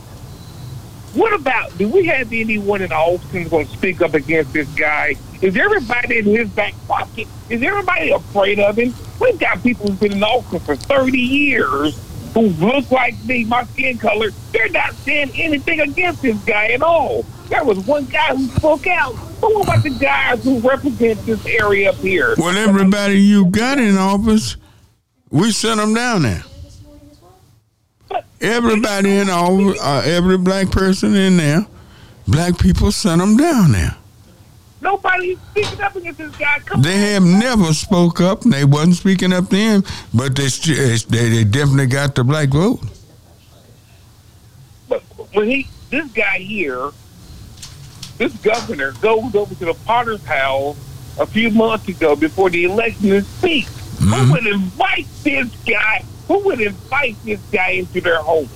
[1.14, 5.16] what about do we have anyone in Austin going to speak up against this guy?
[5.42, 7.28] Is everybody in his back pocket?
[7.50, 8.94] Is everybody afraid of him?
[9.20, 11.98] We've got people who've been in Austin for thirty years
[12.34, 14.30] who look like me, my skin color.
[14.52, 17.24] They're not saying anything against this guy at all.
[17.50, 19.16] There was one guy who spoke out.
[19.42, 22.36] But what about the guys who represent this area up here?
[22.38, 24.58] Well, everybody you got in office,
[25.30, 26.44] we sent them down there.
[28.42, 31.66] Everybody in all, uh, every black person in there,
[32.28, 33.96] black people sent them down there.
[34.82, 36.60] Nobody's speaking up against this guy.
[36.60, 38.44] Come They have never spoke up.
[38.44, 39.84] and They wasn't speaking up then.
[40.14, 40.98] but they they,
[41.30, 42.80] they definitely got the black vote.
[44.88, 45.02] But
[45.34, 46.92] when he, this guy here,
[48.18, 50.78] this governor goes over to the Potter's house
[51.20, 53.76] a few months ago before the election and speaks.
[54.00, 54.32] Who mm-hmm.
[54.32, 56.04] would invite this guy?
[56.28, 58.48] Who would invite this guy into their home?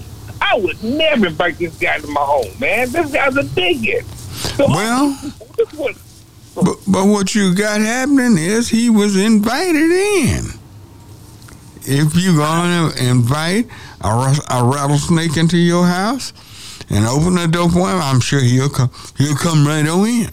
[0.42, 2.92] I would never invite this guy to my home, man.
[2.92, 4.06] This guy's a bigot.
[4.06, 5.18] So Well,
[5.58, 5.98] this was,
[6.56, 10.46] but, but what you got happening is he was invited in.
[11.86, 13.68] If you're going to invite
[14.02, 16.32] a, a rattlesnake into your house
[16.90, 18.92] and open the door for him, I'm sure he'll come.
[19.18, 20.30] He'll come right on in.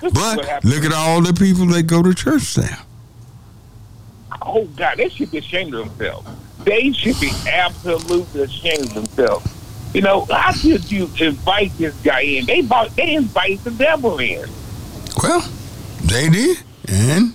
[0.00, 2.78] this But look at all the people that go to church there.
[4.42, 6.28] Oh God, they should be ashamed of themselves.
[6.64, 9.46] They should be absolutely ashamed of themselves.
[9.94, 12.46] You know, how could you invite this guy in?
[12.46, 14.48] They bought, they invite the devil in.
[15.22, 15.40] Well,
[16.04, 17.34] they did, and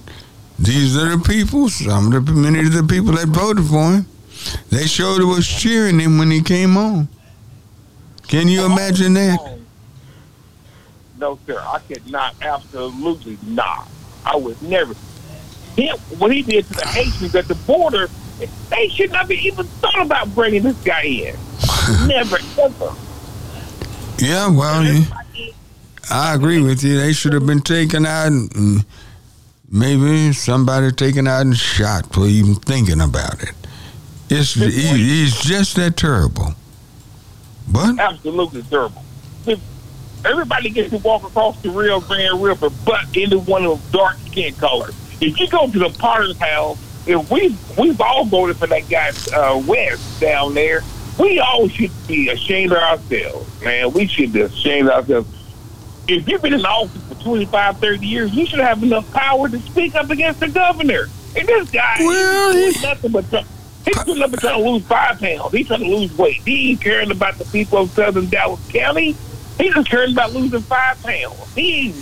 [0.58, 1.70] these are the people.
[1.70, 4.06] Some of the many of the people that voted for him.
[4.70, 7.08] They showed it was cheering him when he came on.
[8.28, 9.60] Can you imagine that?
[11.18, 12.36] No, sir, I could not.
[12.42, 13.88] Absolutely not.
[14.26, 14.96] I would never.
[15.76, 18.10] Him, what he did to the Haitians at the border,
[18.70, 21.36] they should not be even thought about bringing this guy in.
[22.08, 22.96] never, ever.
[24.18, 25.04] Yeah, well, yeah,
[26.10, 26.98] I agree with you.
[26.98, 28.86] They should have been taken out and, and
[29.72, 33.54] maybe somebody taken out and shot for even thinking about it.
[34.30, 36.56] It's it's just that terrible.
[37.68, 39.04] But absolutely terrible.
[39.46, 39.60] If
[40.26, 44.18] everybody gets to walk across the Rio Grande River, but into one of those dark
[44.28, 44.96] skin colors.
[45.22, 49.12] If you go to the Potter's house, if we we've all voted for that guy
[49.36, 50.82] uh, West down there,
[51.20, 53.92] we all should be ashamed of ourselves, man.
[53.94, 55.35] We should be ashamed of ourselves.
[56.08, 59.60] If you've been in office for 25, 30 years, you should have enough power to
[59.60, 61.08] speak up against the governor.
[61.36, 63.44] And this guy, Well, he's doing nothing but try-
[63.86, 65.52] he's but trying to lose five pounds.
[65.52, 66.42] He's trying to lose weight.
[66.46, 69.16] He ain't caring about the people of Southern Dallas County.
[69.58, 71.54] He's just caring about losing five pounds.
[71.56, 71.94] He,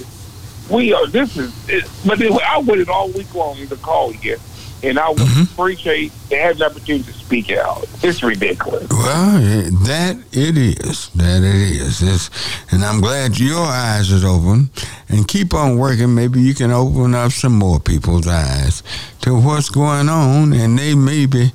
[0.69, 1.07] we are.
[1.07, 1.53] This is.
[1.69, 4.37] It, but anyway, I waited all week long to call you,
[4.83, 5.53] and I would mm-hmm.
[5.53, 7.85] appreciate to have the opportunity to speak out.
[8.03, 8.87] It's ridiculous.
[8.89, 9.39] Well,
[9.85, 11.09] that it is.
[11.09, 12.01] That it is.
[12.01, 12.29] It's,
[12.71, 14.69] and I'm glad your eyes is open.
[15.07, 16.13] And keep on working.
[16.13, 18.83] Maybe you can open up some more people's eyes
[19.21, 21.53] to what's going on, and they maybe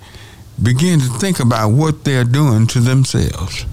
[0.62, 3.66] begin to think about what they're doing to themselves.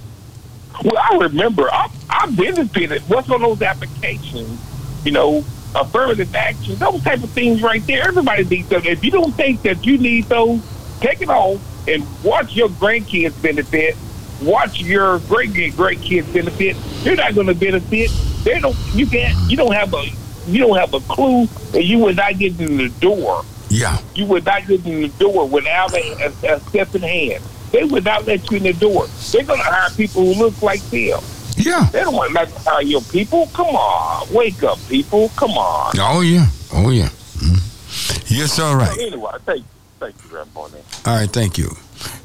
[0.84, 3.02] Well, I remember I, I've benefited.
[3.04, 4.60] What's on those applications?
[5.06, 8.08] You know, affirmative action, those type of things right there.
[8.08, 8.82] Everybody needs them.
[8.86, 10.62] If you don't think that you need those,
[11.00, 13.96] take it off and watch your grandkids benefit.
[14.42, 16.76] Watch your great great kids benefit.
[17.04, 18.12] You're not going to benefit.
[18.44, 18.76] They don't.
[18.94, 19.36] You can't.
[19.50, 20.06] You don't have a.
[20.48, 23.44] You don't have a clue, and you would not get in the door.
[23.70, 23.98] Yeah.
[24.14, 27.44] You would not get in the door without a, a, a step in hand.
[27.72, 29.08] They would not let you in the door.
[29.32, 31.20] They're going to hire people who look like them.
[31.58, 31.90] Yeah.
[31.92, 33.48] They don't want to hire your people.
[33.48, 35.30] Come on, wake up, people.
[35.36, 35.94] Come on.
[36.00, 36.48] Oh, yeah.
[36.74, 37.10] Oh, yeah.
[37.38, 38.30] Mm.
[38.30, 38.98] Yes, all right.
[39.00, 39.66] Anyway, thank you,
[40.00, 40.60] thank you, Grandpa.
[40.62, 40.70] All
[41.06, 41.70] right, thank you.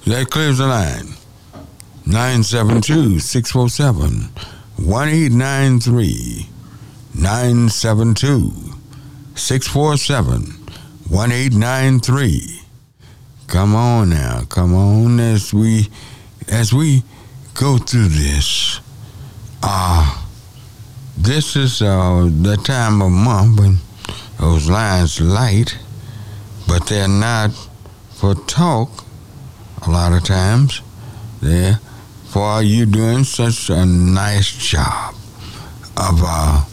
[0.06, 1.14] That clears the line.
[2.06, 4.30] 972 647
[4.84, 6.48] 1893.
[7.14, 8.52] 972
[9.36, 10.42] 647
[11.08, 12.60] 1893.
[13.46, 15.88] Come on now, come on as we
[16.48, 17.02] as we
[17.54, 18.80] go through this.
[19.62, 20.16] Uh
[21.16, 23.76] this is uh the time of month when
[24.38, 25.76] those lines light,
[26.66, 27.50] but they're not
[28.12, 29.04] for talk
[29.86, 30.80] a lot of times.
[31.42, 31.78] There,
[32.28, 35.14] for you doing such a nice job
[35.96, 36.64] of uh,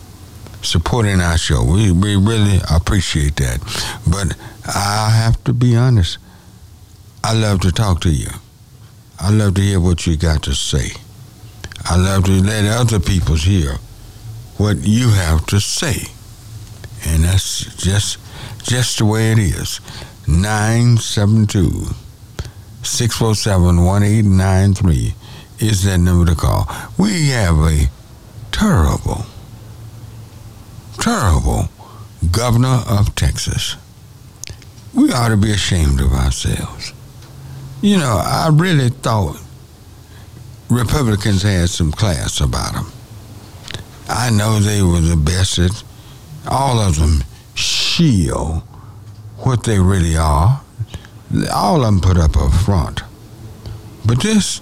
[0.62, 1.63] supporting our show.
[1.63, 3.60] We we really appreciate that.
[4.10, 6.17] But I have to be honest.
[7.23, 8.30] I love to talk to you.
[9.19, 10.91] I love to hear what you got to say.
[11.89, 13.78] I love to let other people hear
[14.58, 16.12] what you have to say.
[17.06, 18.17] And that's just
[18.63, 19.80] just the way it is.
[20.28, 21.95] 972
[22.84, 25.15] 647 1893
[25.60, 26.67] is that number to call.
[26.97, 27.89] We have a
[28.52, 29.26] terrible,
[31.00, 31.69] terrible
[32.32, 33.78] governor of Texas.
[34.93, 36.91] We ought to be ashamed of ourselves.
[37.82, 39.41] You know, I really thought
[40.70, 42.92] Republicans had some class about them.
[44.10, 45.84] I know they were the best at
[46.48, 47.24] all of them
[47.56, 48.64] shield
[49.38, 50.62] what they really are.
[51.54, 53.02] All of them put up a front.
[54.06, 54.62] But this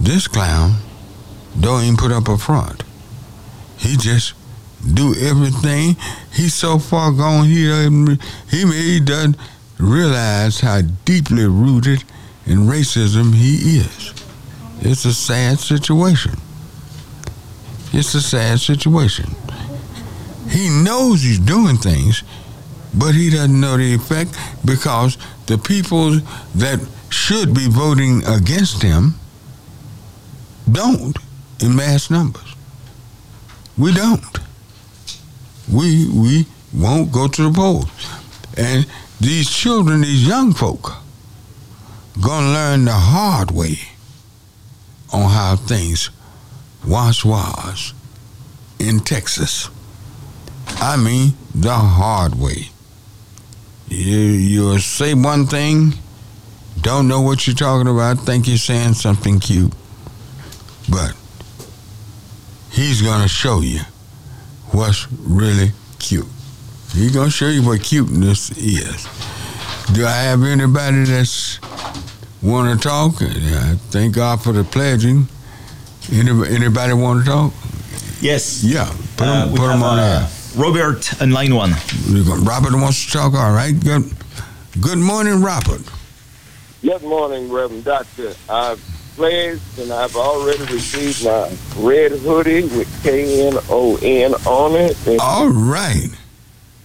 [0.00, 0.76] this clown
[1.58, 2.82] don't even put up a front.
[3.78, 4.34] He just
[4.92, 5.96] do everything.
[6.32, 9.36] He's so far gone he doesn't, he he doesn't
[9.78, 12.04] realize how deeply rooted
[12.46, 14.23] in racism he is.
[14.86, 16.34] It's a sad situation.
[17.94, 19.34] It's a sad situation.
[20.50, 22.22] He knows he's doing things,
[22.92, 25.16] but he doesn't know the effect because
[25.46, 26.20] the people
[26.56, 29.14] that should be voting against him
[30.70, 31.16] don't
[31.60, 32.54] in mass numbers.
[33.78, 34.38] We don't.
[35.72, 37.88] We we won't go to the polls.
[38.58, 38.86] And
[39.18, 40.92] these children, these young folk,
[42.20, 43.78] gonna learn the hard way
[45.14, 46.10] on how things
[46.86, 47.94] was was
[48.78, 49.70] in Texas.
[50.66, 52.68] I mean the hard way.
[53.88, 55.94] You you say one thing,
[56.80, 59.72] don't know what you're talking about, think you're saying something cute,
[60.90, 61.14] but
[62.70, 63.80] he's gonna show you
[64.72, 66.26] what's really cute.
[66.92, 69.06] He's gonna show you what cuteness is.
[69.92, 71.60] Do I have anybody that's
[72.44, 73.20] want to talk?
[73.20, 75.26] Yeah, thank God for the pledging.
[76.12, 77.52] Anybody, anybody want to talk?
[78.20, 78.62] Yes.
[78.62, 80.28] Yeah, put Uh, them, we put 'em have, on uh.
[80.56, 81.74] Robert on line one.
[82.44, 83.34] Robert wants to talk.
[83.34, 83.78] All right.
[83.78, 84.04] Good.
[84.80, 85.82] Good morning, Robert.
[86.82, 88.34] Good morning, Reverend Doctor.
[88.48, 88.80] I've
[89.16, 94.96] pledged and I've already received my red hoodie with K N O N on it.
[95.06, 96.10] It's All right.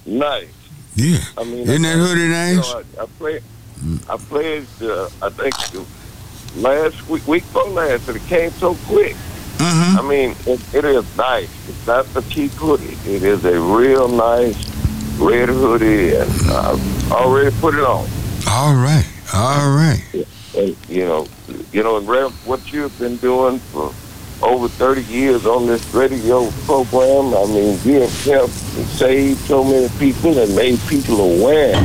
[0.05, 0.47] nice.
[0.95, 1.18] Yeah.
[1.38, 2.57] I mean, Isn't that hoodie you nice?
[2.74, 3.43] know, I, I played.
[4.09, 4.67] I played.
[4.82, 5.55] Uh, I think
[6.57, 9.15] last week, week before last, and it came so quick.
[9.57, 9.99] Mm-hmm.
[9.99, 11.49] I mean, it, it is nice.
[11.69, 12.97] It's not the cheap hoodie.
[13.09, 14.57] It is a real nice
[15.17, 18.07] red hoodie, and I've already put it on.
[18.49, 19.05] All right.
[19.34, 20.01] All right.
[20.57, 21.27] And, you know,
[21.71, 23.93] you know, and Rev, what you've been doing for
[24.41, 29.63] over 30 years on this radio program, I mean, you have helped and saved so
[29.63, 31.75] many people and made people aware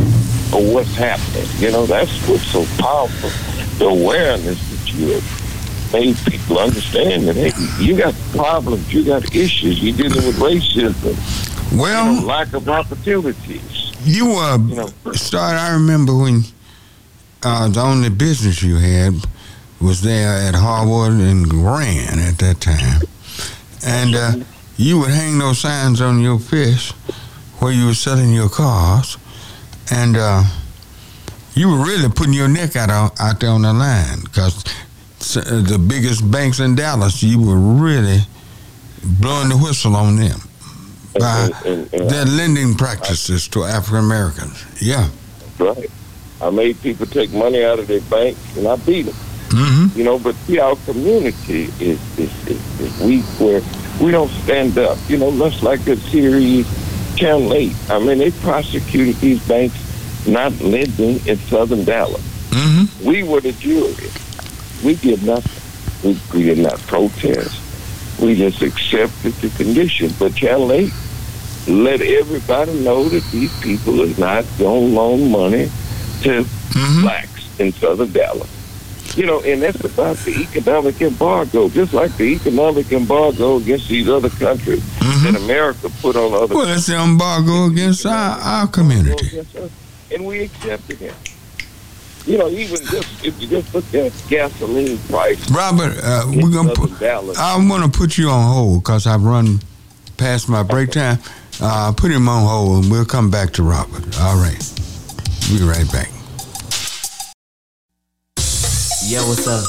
[0.55, 1.47] of what's happening.
[1.59, 3.31] You know, that's what's so powerful,
[3.79, 7.53] the awareness that you have made people understand that, hey,
[7.85, 11.15] you got problems, you got issues, you're dealing with racism,
[11.73, 13.93] you know, Well, lack of opportunities.
[14.05, 15.57] you uh You know, start.
[15.57, 16.43] I remember when
[17.43, 19.15] uh, the only business you had
[19.81, 23.03] was there at Harwood and Grand at that time,
[23.85, 24.33] and uh,
[24.77, 26.93] you would hang those signs on your fish
[27.59, 29.17] where you were selling your cars,
[29.91, 30.43] and uh,
[31.55, 34.65] you were really putting your neck out on, out there on the line because
[35.35, 38.21] the biggest banks in Dallas, you were really
[39.21, 40.41] blowing the whistle on them
[41.19, 44.65] by and- and- and- their lending practices to African Americans.
[44.81, 45.09] Yeah.
[45.59, 45.91] Right.
[46.43, 49.15] I made people take money out of their bank, and I beat them.
[49.51, 49.99] Mm-hmm.
[49.99, 53.63] You know, but see, our community is is, is, is weak where
[54.01, 54.99] we don't stand up.
[55.09, 56.67] You know, just like the series
[57.17, 57.73] Channel 8.
[57.91, 62.23] I mean, they prosecuted these banks not lending in Southern Dallas.
[62.51, 63.05] Mm-hmm.
[63.07, 63.95] We were the jury.
[64.85, 65.61] We did nothing.
[66.09, 67.61] We, we did not protest.
[68.21, 70.13] We just accepted the condition.
[70.19, 70.93] But Channel 8
[71.67, 75.71] let everybody know that these people are not going to loan money
[76.23, 76.45] to
[76.75, 77.03] Mm-hmm.
[77.03, 78.51] blacks in Southern Dallas.
[79.17, 84.09] You know, and that's about the economic embargo, just like the economic embargo against these
[84.09, 86.55] other countries that America put on other Mm-hmm.
[86.55, 89.41] Well, it's the embargo against our, our community.
[90.13, 91.15] and we accepted it.
[92.27, 96.73] You know, even just if you just look at gasoline price Robert, uh, we're gonna
[96.73, 96.91] put.
[97.37, 99.61] I'm gonna put you on hold because I've run
[100.17, 101.19] past my break time.
[101.61, 104.19] Uh, put him on hold, and we'll come back to Robert.
[104.21, 104.59] All right,
[105.51, 106.14] we'll be right back.
[109.07, 109.63] Yo, what's up?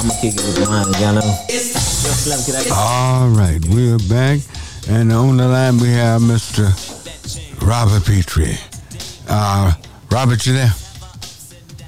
[0.00, 1.20] I'ma kick it with mine, y'all know.
[1.50, 4.40] Yo, Slim, can I get All right, we're back,
[4.88, 6.72] and on the line we have Mr.
[7.60, 8.56] Robert Petrie.
[9.28, 9.74] Uh,
[10.10, 10.72] Robert, you there?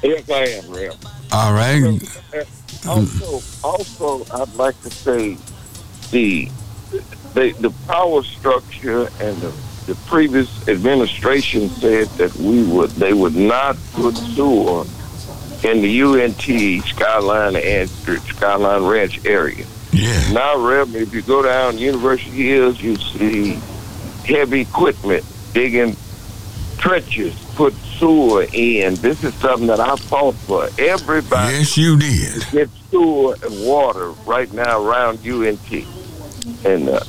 [0.03, 0.95] yes, I am, real.
[1.33, 1.83] All right.
[2.87, 5.39] Also, also, I'd like to say
[6.11, 6.51] the
[7.33, 9.53] the, the power structure and the,
[9.87, 14.85] the previous administration said that we would they would not put sewer
[15.65, 19.65] in the UNT Skyline and Skyline Ranch area.
[19.93, 20.33] Yeah.
[20.33, 23.59] Now, Rev, if you go down University Hills, you see
[24.27, 25.97] heavy equipment digging
[26.79, 28.95] trenches, put sewer in.
[28.97, 30.69] This is something that I fought for.
[30.79, 32.45] Everybody Yes, you did.
[32.51, 35.71] get sewer and water right now around UNT.
[36.65, 37.01] And, uh,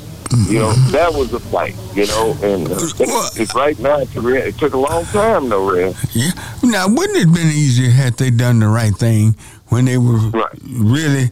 [0.48, 4.58] you know, that was a fight, you know, and uh, Well- it's right now, it
[4.58, 5.98] took a long time, though, Rev.
[6.14, 6.32] Yeah.
[6.64, 9.36] Now, wouldn't it have been easier had they done the right thing
[9.68, 10.60] when they were Right.
[10.64, 11.30] really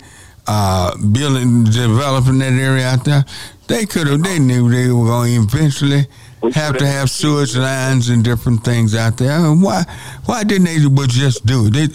[0.47, 3.23] uh, building, developing that area out there?
[3.67, 4.21] They could have.
[4.23, 6.07] They knew they were going to eventually
[6.53, 9.31] have to could've- sewage lines and different things out there.
[9.31, 9.83] And why?
[10.25, 11.73] Why didn't they just do it?
[11.73, 11.87] They,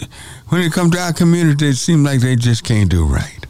[0.47, 3.45] when it comes to our community, it seems like they just can't do right.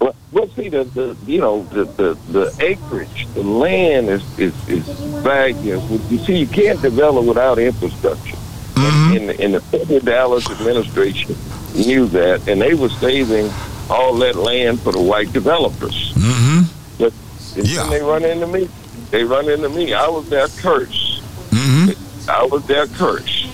[0.00, 4.68] Well, well see, the, the you know, the, the, the acreage, the land is, is,
[4.68, 4.86] is
[5.22, 5.96] valuable.
[6.10, 8.36] You see, you can't develop without infrastructure.
[8.74, 9.16] Mhm.
[9.16, 11.34] And, and the of Dallas administration
[11.74, 13.50] knew that, and they were saving
[13.90, 16.12] all that land for the white developers.
[16.14, 17.02] Mm-hmm.
[17.02, 17.12] But
[17.56, 17.82] and Yeah.
[17.82, 18.68] then they run into me.
[19.10, 19.94] They run into me.
[19.94, 21.20] I was their curse.
[21.50, 22.30] Mm-hmm.
[22.30, 23.46] I was their curse.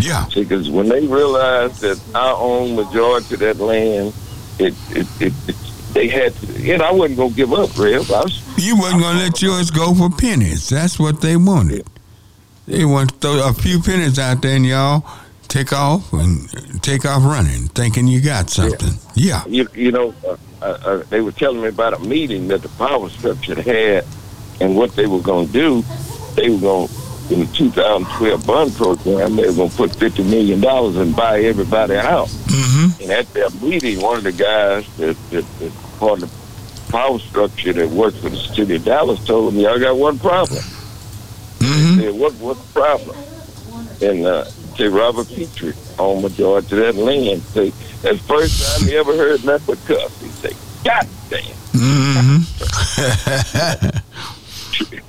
[0.00, 0.26] Yeah.
[0.34, 4.12] Because when they realized that I own majority of that land,
[4.58, 5.56] it it, it, it
[5.92, 8.10] they had to, and I wasn't gonna give up, Rev.
[8.10, 10.68] I was, You wasn't gonna let yours go for pennies.
[10.68, 11.86] That's what they wanted.
[12.66, 15.04] They want to throw a few pennies out there and y'all
[15.48, 18.92] take off and take off running, thinking you got something.
[19.14, 19.42] Yeah.
[19.46, 22.68] you, you know, uh, uh, uh, they were telling me about a meeting that the
[22.70, 24.04] power structure had,
[24.60, 25.82] and what they were gonna do.
[26.34, 26.88] They were gonna
[27.30, 31.96] in the 2012 bond program, they were gonna put 50 million dollars and buy everybody
[31.96, 32.28] out.
[32.28, 33.02] Mm-hmm.
[33.02, 37.18] And at that meeting, one of the guys that, that, that part of the power
[37.18, 40.60] structure that worked for the city of Dallas told me, I got one problem.
[41.58, 42.00] Mm-hmm.
[42.00, 43.16] I said, what, what's the problem?
[44.00, 47.42] And uh, say Robert Petrie on majority of that land.
[47.42, 47.70] Say,
[48.02, 50.20] that's the first time he ever heard nothing but cuss.
[50.22, 50.52] He say,
[50.84, 51.42] God damn.
[51.74, 52.38] Mm-hmm.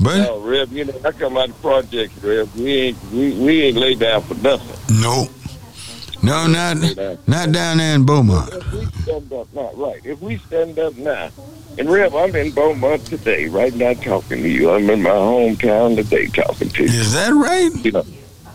[0.00, 2.54] But No, Rev, you know, I come out of projects, Rev.
[2.56, 5.00] We ain't we, we ain't laid down for nothing.
[5.00, 5.28] no,
[6.22, 6.76] no, not
[7.26, 8.52] not down there in Beaumont.
[8.52, 10.00] If we stand up now, right?
[10.04, 11.30] If we stand up now,
[11.78, 14.70] and Rev, I'm in Beaumont today, right now talking to you.
[14.70, 16.88] I'm in my hometown today talking to you.
[16.88, 17.70] Is that right?
[17.84, 18.06] You know,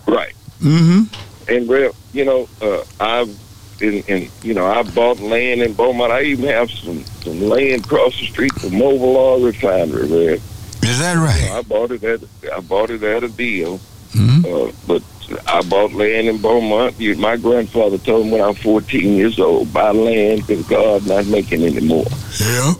[0.07, 0.33] right?
[0.59, 1.51] Mm-hmm.
[1.51, 3.39] And Rev, you know, uh, I've
[3.81, 6.11] in, in you know I bought land in Beaumont.
[6.11, 10.50] I even have some some land across the street from Mobil Oil Refinery, Rev.
[10.83, 11.51] Is that right?
[11.51, 12.21] I bought it at
[12.53, 13.79] I bought it at a deal.
[14.13, 14.45] Mhm.
[14.45, 15.01] Uh, but
[15.47, 16.99] I bought land in Beaumont.
[17.17, 21.25] My grandfather told me when I was 14 years old, buy land because God's not
[21.27, 22.05] making any more.
[22.39, 22.73] Yeah,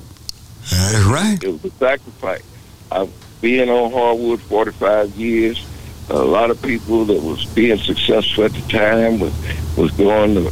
[0.70, 1.40] that's right.
[1.42, 2.44] It was a sacrifice.
[2.92, 5.64] I've been on Harwood 45 years.
[6.10, 9.32] A lot of people that was being successful at the time was
[9.78, 10.52] was going to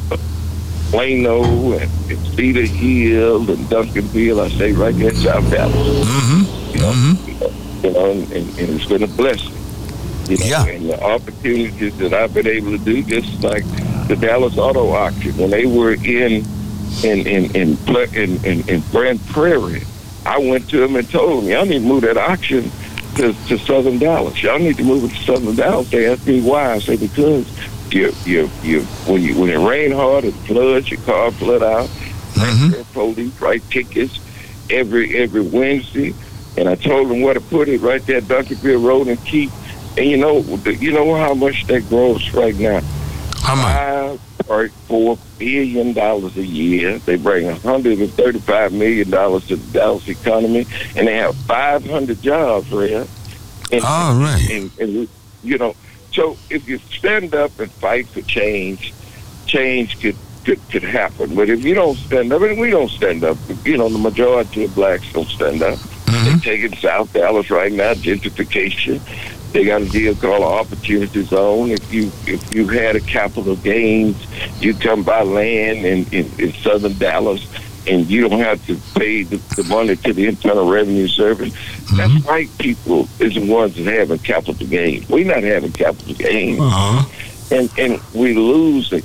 [0.89, 4.41] Plano and, and Cedar Hill and Duncanville.
[4.43, 5.75] I say right there in South Dallas.
[5.75, 6.75] Mm-hmm.
[6.75, 7.85] You know, Mm-hmm.
[7.85, 9.53] you know, and, and, and it's been a blessing.
[10.29, 10.65] You know, Yeah.
[10.65, 13.63] and the opportunities that I've been able to do, just like
[14.07, 16.43] the Dallas Auto Auction, when they were in
[17.03, 17.77] in in in
[18.15, 19.83] in, in, in Grand Prairie,
[20.25, 22.71] I went to them and told them, "Y'all need to move that auction
[23.15, 24.41] to, to Southern Dallas.
[24.43, 26.73] Y'all need to move it to Southern Dallas." They asked me why.
[26.73, 27.45] I said because
[27.93, 31.89] you you you when you when it rain hard, it floods, your car flood out.
[32.35, 32.83] Mhm.
[32.93, 34.19] Police write tickets
[34.69, 36.13] every every Wednesday,
[36.57, 39.51] and I told them where to put it right there, Duncanville Road and Kiest.
[39.97, 42.81] And you know, you know how much that grows right now.
[43.41, 43.65] How much?
[43.75, 46.99] Five point four billion dollars a year.
[46.99, 50.65] They bring hundred and thirty-five million dollars to the Dallas economy,
[50.95, 53.05] and they have five hundred jobs there.
[53.71, 54.47] And, All right.
[54.51, 55.09] and, and we-
[55.43, 55.75] you know,
[56.19, 58.93] so if you stand up and fight for change,
[59.45, 61.33] change could could, could happen.
[61.33, 64.65] But if you don't stand up, and we don't stand up, you know, the majority
[64.65, 65.77] of blacks don't stand up.
[65.77, 66.25] Mhm.
[66.43, 68.99] They're taking South Dallas right now, gentrification.
[69.53, 71.71] They got a deal called Opportunity Zone.
[71.71, 74.17] If you if you had a capital gains,
[74.59, 77.45] you come buy land in, in, in southern Dallas
[77.89, 81.53] and you don't have to pay the, the money to the Internal Revenue Service.
[81.97, 85.05] That's white people is the ones that having capital gain.
[85.09, 87.07] We're not having capital gain, Uh-huh.
[87.51, 89.03] And and we lose it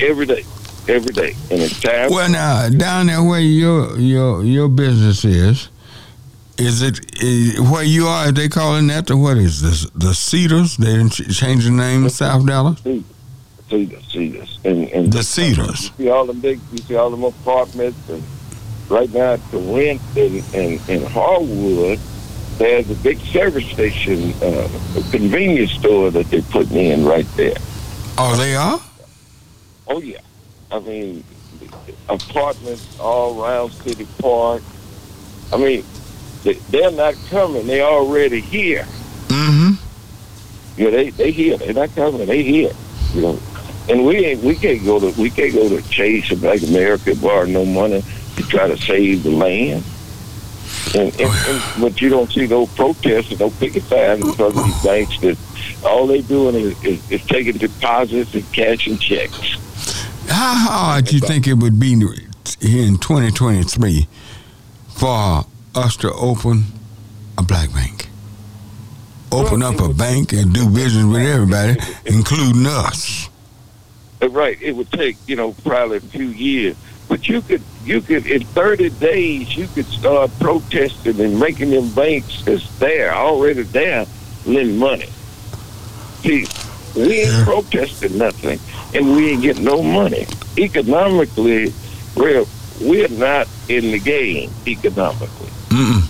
[0.00, 0.44] every day.
[0.88, 1.34] Every day.
[1.50, 5.68] And it's time Well, now down there where your your your business is,
[6.58, 8.32] is it is, where you are?
[8.32, 9.88] They calling that the what is this?
[9.94, 10.76] The Cedars?
[10.76, 12.80] They didn't ch- change the name of South Dallas.
[13.72, 15.90] Cedars, Cedars, and and The Cedars.
[15.96, 18.22] You see all the big, you see all them apartments, and
[18.90, 21.98] right now the rent in in, in Harwood,
[22.58, 24.68] there's a big service station, uh,
[24.98, 27.56] a convenience store that they're putting in right there.
[28.18, 28.78] Oh, they are.
[29.88, 30.20] Oh yeah,
[30.70, 31.24] I mean
[32.10, 34.62] apartments all around City Park.
[35.50, 35.82] I mean,
[36.44, 38.84] they, they're not coming; they already here.
[39.28, 39.72] Mm-hmm.
[40.76, 41.56] Yeah, they they here.
[41.56, 42.26] They're not coming.
[42.26, 42.72] They here.
[43.14, 43.40] You know,
[43.88, 44.42] and we ain't.
[44.42, 45.20] We can't go to.
[45.20, 48.02] We can't go to Chase and Bank America borrow no money
[48.36, 49.84] to try to save the land.
[50.94, 54.64] And, and, and but you don't see no protests and no picket signs because of
[54.64, 55.38] these banks that
[55.84, 59.56] all they doing is, is, is taking deposits and cashing checks.
[60.28, 64.06] How hard do you think it would be in 2023
[64.88, 66.64] for us to open
[67.38, 68.08] a black bank?
[69.30, 73.30] Open up a bank and do business with everybody, including us.
[74.22, 74.56] Uh, Right.
[74.62, 76.76] It would take, you know, probably a few years.
[77.08, 81.90] But you could, you could, in 30 days, you could start protesting and making them
[81.92, 84.06] banks that's there, already there,
[84.46, 85.08] lend money.
[86.22, 86.46] See,
[86.94, 88.58] we ain't protesting nothing,
[88.94, 90.26] and we ain't getting no money.
[90.56, 91.72] Economically,
[92.16, 92.44] we're,
[92.80, 95.48] we're not in the game economically.
[95.68, 96.08] Mm-mm.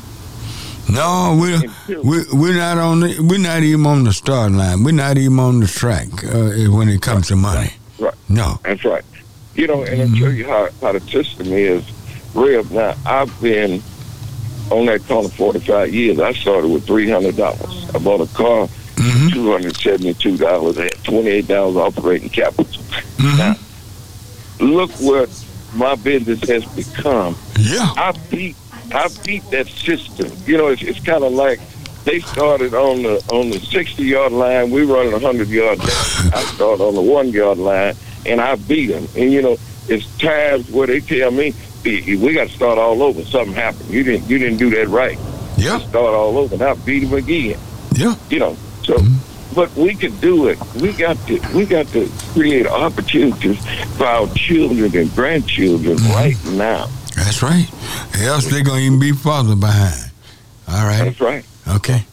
[0.94, 4.82] No, we're Until- we, we're not on the we're not even on the start line.
[4.84, 7.72] We're not even on the track uh, when it comes to money.
[7.98, 8.14] Right.
[8.28, 8.58] No.
[8.64, 9.04] That's right.
[9.54, 11.84] You know, and I'll show you how, how the system is.
[12.34, 13.82] Real now, I've been
[14.70, 16.18] on that corner 45 years.
[16.18, 17.94] I started with $300.
[17.94, 19.28] I bought a car, Mm-hmm.
[19.28, 20.78] $272.
[20.78, 22.64] I had $28 operating capital.
[22.66, 23.38] Mm-hmm.
[23.38, 25.28] Now, look what
[25.74, 27.36] my business has become.
[27.58, 27.90] Yeah.
[27.96, 28.54] I beat
[28.94, 30.30] I beat that system.
[30.46, 31.58] You know, it's, it's kind of like
[32.04, 34.70] they started on the on the 60 yard line.
[34.70, 35.78] We running a 100 yard.
[35.80, 37.94] I started on the one yard line,
[38.26, 39.06] and I beat them.
[39.16, 39.56] And you know,
[39.88, 43.22] it's times where they tell me "We- got to start all over.
[43.24, 43.90] Something happened.
[43.90, 45.18] You didn't you didn't do that right.
[45.56, 45.78] Yeah.
[45.78, 46.54] Start all over.
[46.54, 47.58] And I beat them again.
[47.94, 48.14] Yeah.
[48.30, 48.94] You know, so.
[48.94, 49.28] Mm-hmm.
[49.54, 50.58] But we could do it.
[50.76, 51.38] We got to.
[51.54, 53.62] We got to create opportunities
[53.98, 56.12] for our children and grandchildren mm-hmm.
[56.12, 56.88] right now.
[57.14, 57.70] That's right.
[58.18, 60.10] Else they're gonna even be farther behind.
[60.68, 61.04] All right.
[61.04, 61.44] That's right.
[61.68, 62.04] Okay.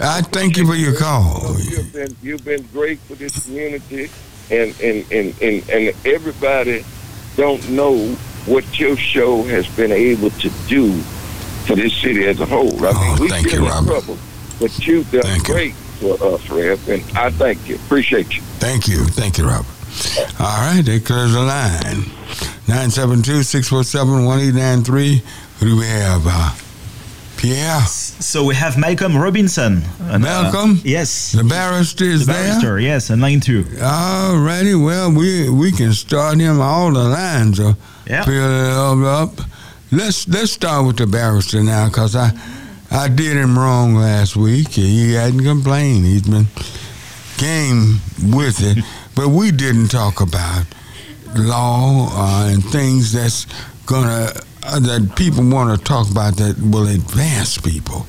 [0.00, 1.54] I thank you for your call.
[1.58, 4.08] You've been you've been great for this community,
[4.50, 6.84] and and and and, and everybody
[7.36, 7.96] don't know
[8.46, 10.92] what your show has been able to do
[11.66, 12.84] for this city as a whole.
[12.84, 13.86] I Oh, mean, we thank you, Robert.
[13.90, 14.18] trouble,
[14.60, 15.54] but you've done Thank you.
[15.54, 17.76] great for us, Rev, and I thank you.
[17.76, 18.42] Appreciate you.
[18.60, 19.04] Thank you.
[19.06, 19.66] Thank you, Robert.
[20.38, 22.04] All right, that clears the line.
[22.66, 25.22] 972-647-1893.
[25.60, 26.22] Who do we have?
[26.26, 26.50] Uh,
[27.36, 27.80] Pierre,
[28.20, 29.82] So we have Malcolm Robinson.
[30.00, 30.80] And, uh, Malcolm?
[30.84, 31.32] yes.
[31.32, 32.42] the barrister is The there.
[32.44, 33.64] barrister, yes, and line two.
[33.82, 34.74] All righty.
[34.74, 36.60] Well, we we can start him.
[36.60, 37.76] All the lines are
[38.06, 38.24] Yeah.
[38.24, 39.40] filled up.
[39.92, 42.32] Let's let's start with the barrister now, cause I
[42.90, 44.68] I did him wrong last week.
[44.70, 46.06] He hadn't complained.
[46.06, 46.46] He's been
[47.36, 48.82] game with it,
[49.14, 50.64] but we didn't talk about
[51.34, 53.46] law uh, and things that's
[53.84, 54.32] gonna
[54.66, 58.06] uh, that people want to talk about that will advance people.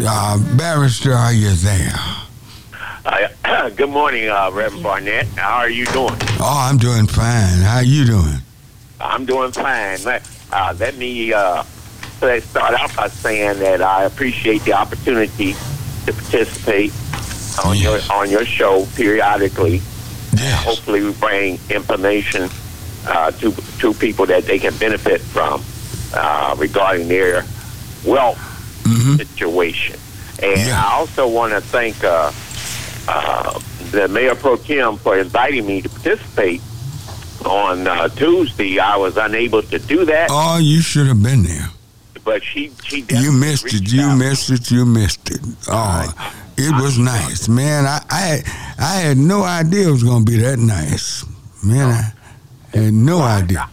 [0.00, 1.92] Uh, barrister, are you there?
[3.04, 5.26] Uh, good morning, uh, Reverend Barnett.
[5.36, 6.14] How are you doing?
[6.40, 7.60] Oh, I'm doing fine.
[7.62, 8.38] How are you doing?
[9.00, 10.02] I'm doing fine.
[10.04, 11.64] Let- Uh, let me uh,
[12.22, 15.54] let's start out by saying that I appreciate the opportunity
[16.06, 16.92] to participate
[17.66, 17.82] on Yes.
[17.82, 19.82] your on your show periodically.
[20.38, 20.62] Yes.
[20.64, 22.48] Hopefully, we bring information
[23.10, 23.50] uh, to
[23.82, 25.62] to people that they can benefit from
[26.16, 27.44] uh, regarding their
[28.04, 28.38] wealth
[28.84, 29.96] hmm situation.
[30.42, 30.82] And Yeah.
[30.84, 32.30] I also want to thank uh,
[33.08, 33.58] uh,
[33.90, 36.60] the Mayor Pro Tem for inviting me to participate
[37.44, 38.78] on uh, Tuesday.
[38.78, 41.68] I was unable to do that, Oh, you should have been there.
[42.24, 43.90] but she she You missed it.
[43.92, 44.18] You out.
[44.18, 44.70] missed it.
[44.70, 45.40] You missed it.
[45.68, 46.12] Oh,
[46.56, 47.86] it was nice, man.
[47.86, 48.42] I I,
[48.78, 51.24] I had no idea it was gonna be that nice,
[51.62, 51.88] man.
[52.74, 53.68] I had no idea.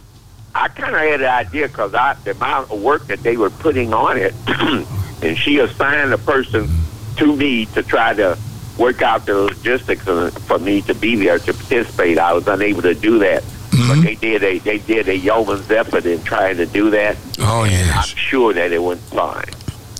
[0.54, 3.50] I kind of had an idea because I the amount of work that they were
[3.50, 4.34] putting on it,
[5.22, 6.68] and she assigned a person
[7.16, 8.38] to me to try to
[8.78, 12.18] work out the logistics for me to be there to participate.
[12.18, 14.02] I was unable to do that, but Mhm.
[14.04, 17.16] they did a they did a yeoman's effort in trying to do that.
[17.40, 19.44] Oh yes, I'm sure that it went fine.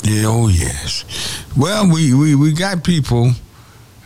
[0.03, 1.05] yeah, oh yes.
[1.57, 3.33] Well, we we, we got people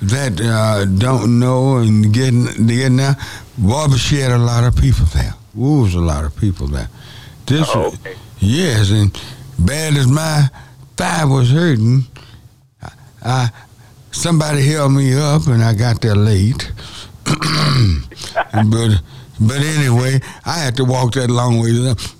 [0.00, 3.16] that uh, don't know and getting getting out.
[3.58, 5.34] Barbara she had a lot of people there.
[5.58, 6.88] Ooh, was a lot of people there.
[7.46, 8.14] This Oh, okay.
[8.38, 9.12] Yes, and
[9.58, 10.48] bad as my
[10.96, 12.04] thigh was hurting,
[12.82, 12.90] I,
[13.22, 13.50] I
[14.12, 16.70] somebody held me up and I got there late.
[17.24, 19.02] but
[19.40, 21.72] but anyway, I had to walk that long way.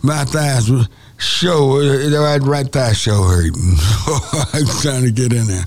[0.02, 0.84] My thighs were
[1.16, 3.52] show the right right thigh show hurting.
[3.56, 5.64] I was trying to get in there.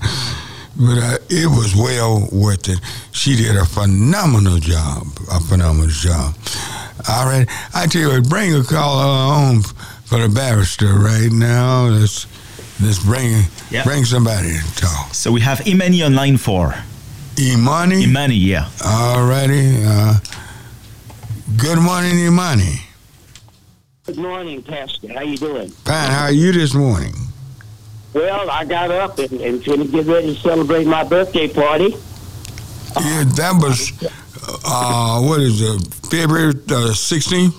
[0.76, 2.80] But uh, it was well worth it.
[3.12, 6.34] She did a phenomenal job, a phenomenal job.
[7.08, 9.62] All right, I tell you what, bring a caller on
[10.04, 11.86] for the barrister right now.
[11.86, 12.26] Let's
[12.80, 13.84] let's bring Yeah.
[13.84, 15.14] bring somebody to talk.
[15.14, 16.74] So we have Imani on line four.
[17.38, 18.04] Imani.
[18.04, 18.68] Imani, yeah.
[18.84, 19.84] All righty.
[19.84, 20.18] Uh,
[21.56, 22.80] good morning, Imani.
[24.06, 25.12] Good morning, Pastor.
[25.12, 25.68] How you doing?
[25.84, 26.10] Fine.
[26.10, 27.14] How are you this morning?
[28.14, 31.94] Well, I got up and, and to get ready to celebrate my birthday party.
[33.00, 33.90] Yeah, that was
[34.64, 35.94] uh, what is it?
[36.10, 36.52] February
[36.94, 37.54] sixteenth.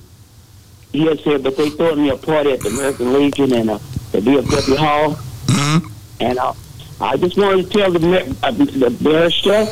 [0.92, 3.80] Yes, sir, but they threw me a party at the American Legion and uh,
[4.12, 5.16] the VFW Hall.
[5.48, 5.88] mm-hmm.
[6.20, 6.54] And uh,
[7.02, 9.66] I just wanted to tell the, uh, the barrister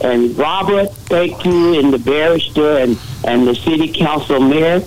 [0.00, 4.82] and Robert, thank you, and the barrister and, and the city council mayor,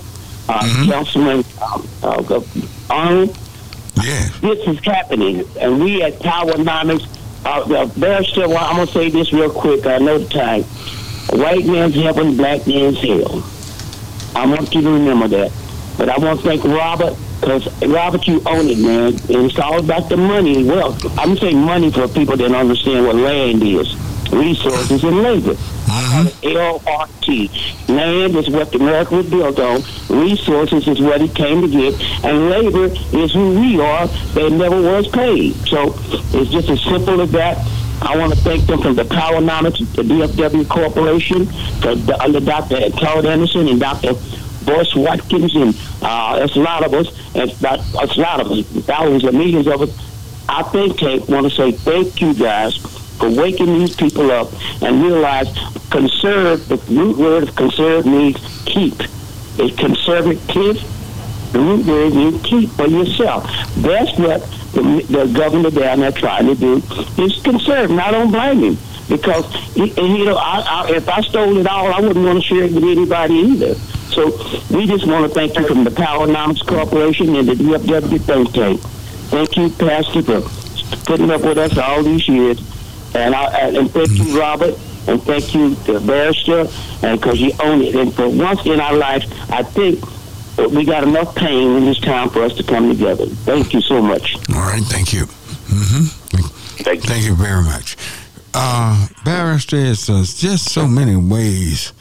[0.49, 0.91] uh, Mhm.
[0.91, 2.41] Councilman um, uh,
[2.89, 3.37] Arnold.
[4.03, 4.39] Yes.
[4.39, 7.07] this is happening, and we at Powernomics,
[7.45, 9.85] uh, the barrister, well, I'm going to say this real quick.
[9.85, 10.63] I know the time.
[11.39, 13.43] White man's heaven, black man's hell.
[14.35, 15.51] I want you to remember that.
[15.97, 19.07] But I want to thank Robert, because, Robert, you own it, man.
[19.35, 20.63] And it's all about the money.
[20.63, 23.95] Well, I'm saying money for people that understand what land is.
[24.31, 25.55] Resources and labor.
[26.25, 27.87] LRT.
[27.89, 29.81] Land is what America was built on.
[30.09, 31.93] Resources is what it came to get.
[32.23, 35.55] And labor is who we are They never was paid.
[35.67, 35.93] So
[36.33, 37.57] it's just as simple as that.
[38.01, 41.47] I want to thank them from the Powernomics, the DFW Corporation,
[41.81, 42.91] for the, under Dr.
[42.91, 44.13] Claude Anderson and Dr.
[44.65, 48.67] Boyce Watkins, and uh, it's a lot of us, and it's a lot of us,
[48.85, 49.89] thousands and millions of us.
[50.47, 52.77] I think I want to say thank you guys
[53.17, 54.49] for waking these people up
[54.81, 55.47] and realize
[55.89, 58.95] conserve, the root word of conserve means keep.
[59.57, 60.93] It's conservative.
[61.51, 63.43] The root word means keep for yourself.
[63.77, 64.41] That's what
[64.73, 66.81] the, the governor down there trying to do
[67.17, 67.91] is conserve.
[67.91, 68.77] I don't blame him
[69.09, 69.45] because,
[69.77, 72.63] and, you know, I, I, if I stole it all, I wouldn't want to share
[72.63, 73.75] it with anybody either.
[73.75, 74.25] So
[74.75, 78.53] we just want to thank you from the Power Powernomics Corporation and the DFW think
[78.53, 78.81] tank.
[79.29, 80.41] Thank you, Pastor, for
[81.05, 82.59] putting up with us all these years.
[83.17, 84.75] And I and thank you, Robert,
[85.07, 86.65] and thank you, the barrister,
[87.05, 87.95] and because you own it.
[87.95, 90.03] And for once in our lives, I think
[90.71, 93.25] we got enough pain in this town for us to come together.
[93.25, 94.35] Thank you so much.
[94.49, 95.25] All right, thank you.
[95.25, 96.05] hmm
[96.83, 97.09] Thank you.
[97.09, 97.97] Thank you very much.
[98.53, 101.91] Uh, barrister, it's uh, just so many ways,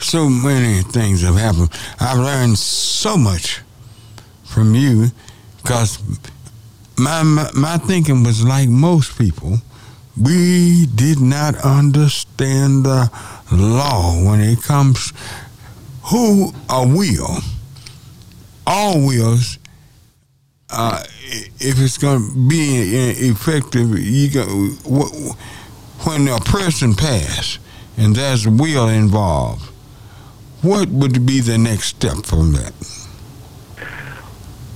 [0.00, 1.70] so many things have happened.
[2.00, 3.62] I've learned so much
[4.44, 5.08] from you
[5.62, 5.98] because
[6.96, 9.58] my, my, my thinking was like most people.
[10.20, 13.10] We did not understand the
[13.52, 15.12] law when it comes
[16.04, 17.38] who a will.
[18.66, 19.58] All wills
[20.70, 21.02] uh,
[21.60, 22.76] if it's going to be
[23.28, 24.44] effective, you go
[26.04, 27.58] when a person pass
[27.96, 29.62] and there's a will involved.
[30.62, 32.72] What would be the next step from that?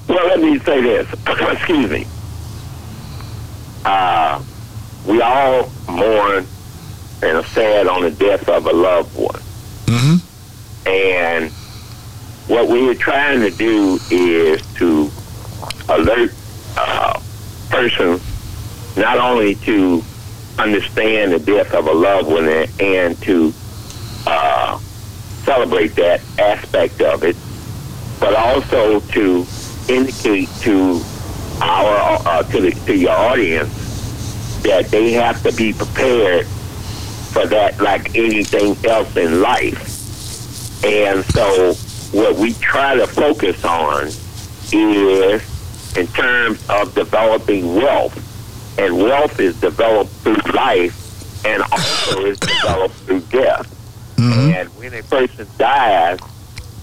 [0.09, 1.12] Well, let me say this.
[1.26, 2.07] Excuse me.
[3.84, 4.43] Uh,
[5.07, 6.47] we all mourn
[7.23, 9.41] and are sad on the death of a loved one.
[9.87, 10.89] Mm-hmm.
[10.89, 11.51] And
[12.49, 15.11] what we are trying to do is to
[15.89, 16.33] alert
[16.77, 17.21] uh,
[17.71, 18.21] person
[18.97, 20.03] not only to
[20.59, 23.53] understand the death of a loved one and, and to
[24.27, 24.79] uh,
[25.45, 27.37] celebrate that aspect of it,
[28.21, 29.47] but also to
[29.89, 31.01] indicate to
[31.61, 33.82] our uh, to the to your audience
[34.63, 40.85] that they have to be prepared for that like anything else in life.
[40.85, 41.75] And so
[42.17, 44.09] what we try to focus on
[44.73, 48.19] is in terms of developing wealth.
[48.79, 53.67] And wealth is developed through life and also is developed through death.
[54.17, 54.53] Mm-hmm.
[54.55, 56.19] And when a person dies,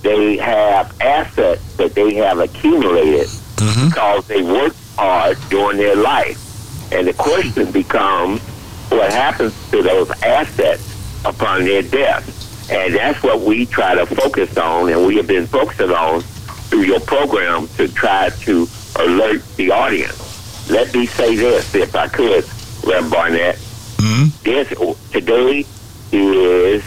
[0.02, 3.90] they have assets that they have accumulated mm-hmm.
[3.90, 6.49] because they worked hard during their life.
[6.92, 8.42] And the question becomes,
[8.90, 12.36] what happens to those assets upon their death?
[12.72, 16.84] And that's what we try to focus on, and we have been focusing on through
[16.84, 18.68] your program to try to
[18.98, 20.70] alert the audience.
[20.70, 22.46] Let me say this, if I could,
[22.86, 23.58] Reverend Barnett.
[24.00, 24.28] Hmm.
[24.44, 24.70] This
[25.12, 25.66] today
[26.12, 26.84] is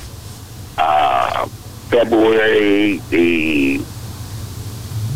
[0.78, 1.46] uh,
[1.90, 3.78] February the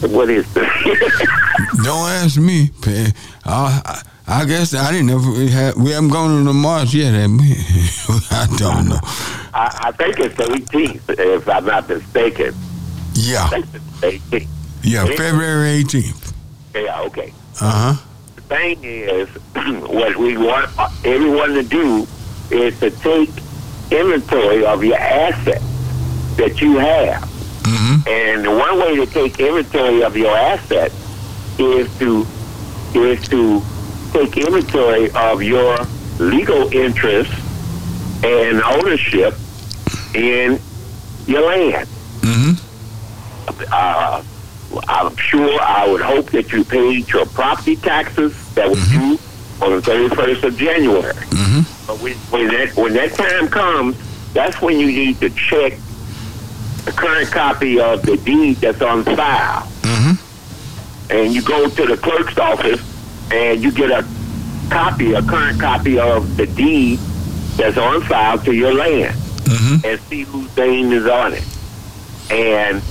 [0.09, 0.61] what is the
[1.84, 2.70] Don't ask me.
[3.45, 6.53] Uh, I, I guess I didn't know if we, had, we haven't gone to the
[6.53, 7.14] Mars yet.
[7.14, 7.53] have we?
[8.31, 8.99] I don't know.
[9.55, 12.55] I, I think it's the 18th, if I'm not mistaken.
[13.14, 14.49] Yeah, I think it's 18th.
[14.83, 16.33] yeah, February 18th.
[16.74, 17.33] Yeah, okay.
[17.61, 18.07] Uh huh.
[18.35, 19.29] The thing is,
[19.89, 20.70] what we want
[21.07, 22.07] everyone to do
[22.51, 23.31] is to take
[23.91, 25.64] inventory of your assets
[26.37, 27.22] that you have.
[27.22, 28.09] Mm-hmm.
[28.09, 30.95] And the one way to take inventory of your assets
[31.59, 32.27] is to
[32.95, 33.62] is to
[34.12, 35.78] take inventory of your
[36.18, 37.32] legal interest
[38.24, 39.34] and ownership
[40.14, 40.59] in
[41.26, 41.88] your land.
[42.20, 43.64] Mm-hmm.
[43.72, 44.22] Uh,
[44.88, 49.18] I'm sure I would hope that you paid your property taxes that was due
[49.64, 51.14] on the 31st of January.
[51.14, 51.86] Mm-hmm.
[51.86, 53.96] But when, when that when that time comes,
[54.32, 55.78] that's when you need to check
[56.84, 59.62] the current copy of the deed that's on file.
[59.82, 61.12] Mm-hmm.
[61.12, 62.80] And you go to the clerk's office
[63.33, 64.07] and you get a
[64.70, 66.99] copy, a current copy of the deed
[67.57, 69.14] that's on file to your land
[69.47, 69.87] Mm-hmm.
[69.87, 71.45] and see whose name is on it.
[72.33, 72.83] And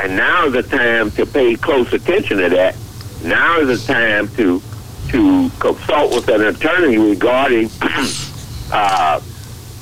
[0.00, 2.76] and now is the time to pay close attention to that.
[3.24, 4.62] Now is the time to
[5.10, 7.68] to consult with an attorney regarding
[8.72, 9.20] uh,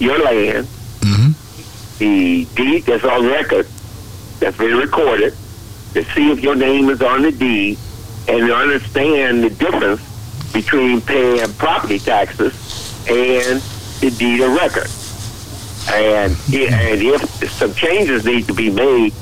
[0.00, 0.66] your land,
[1.00, 1.98] Mm-hmm.
[1.98, 3.66] the deed that's on record,
[4.40, 5.32] that's been recorded,
[5.94, 7.78] to see if your name is on the deed,
[8.28, 10.00] and to understand the difference
[10.52, 12.52] between paying property taxes
[13.08, 13.60] and
[14.00, 14.88] the deed of record.
[15.92, 19.12] And and if some changes need to be made,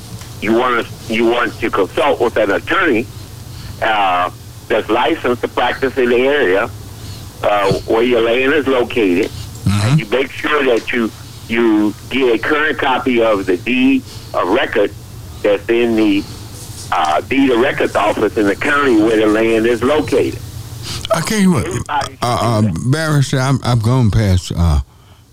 [0.42, 3.06] you want to you want to consult with an attorney
[3.80, 4.30] uh,
[4.68, 6.68] that's licensed to practice in the area
[7.42, 9.30] uh, where your land is located,
[9.66, 11.10] and you make sure that you
[11.48, 14.02] you get a current copy of the deed
[14.34, 14.92] of record
[15.42, 16.22] that's in the
[16.92, 20.38] uh, deed of records office in the county where the land is located.
[21.12, 24.80] I tell you what, uh, uh, Barrister, I'm, I'm going past uh,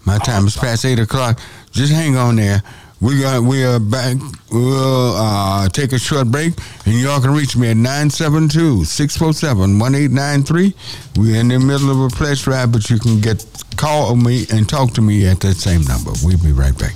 [0.06, 0.46] my time.
[0.48, 1.40] It's past eight o'clock.
[1.72, 2.62] Just hang on there.
[3.02, 4.16] We got we are back.
[4.52, 6.54] We'll uh, take a short break,
[6.86, 10.74] and y'all can reach me at 972-647-1893.
[11.18, 13.46] We're in the middle of a pledge drive, but you can get
[13.76, 16.12] call me and talk to me at that same number.
[16.24, 16.96] We'll be right back.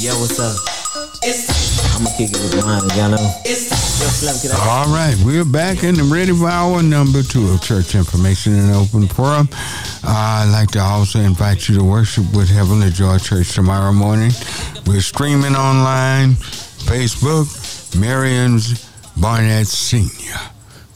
[0.00, 0.56] Yo, what's up?
[4.60, 8.72] All right, we're back in and ready for our number two of Church Information and
[8.72, 9.48] Open Forum.
[10.04, 14.30] I'd like to also invite you to worship with Heavenly Joy Church tomorrow morning.
[14.86, 16.34] We're streaming online,
[16.86, 17.48] Facebook,
[17.98, 20.36] Marion's Barnett Senior.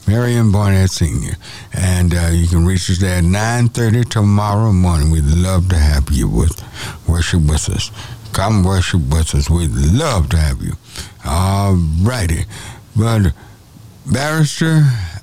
[0.07, 1.35] Marion Barnett Senior.
[1.73, 5.11] And uh, you can reach us there at 9.30 tomorrow morning.
[5.11, 6.61] We'd love to have you with
[7.07, 7.89] worship with us.
[8.33, 9.49] Come worship with us.
[9.49, 10.73] We'd love to have you.
[11.23, 12.45] All righty.
[12.95, 13.33] But
[14.11, 14.81] barrister,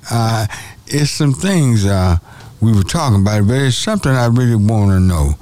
[0.09, 0.47] uh,
[0.87, 2.17] it's some things uh,
[2.61, 5.35] we were talking about, but it's something I really want to know.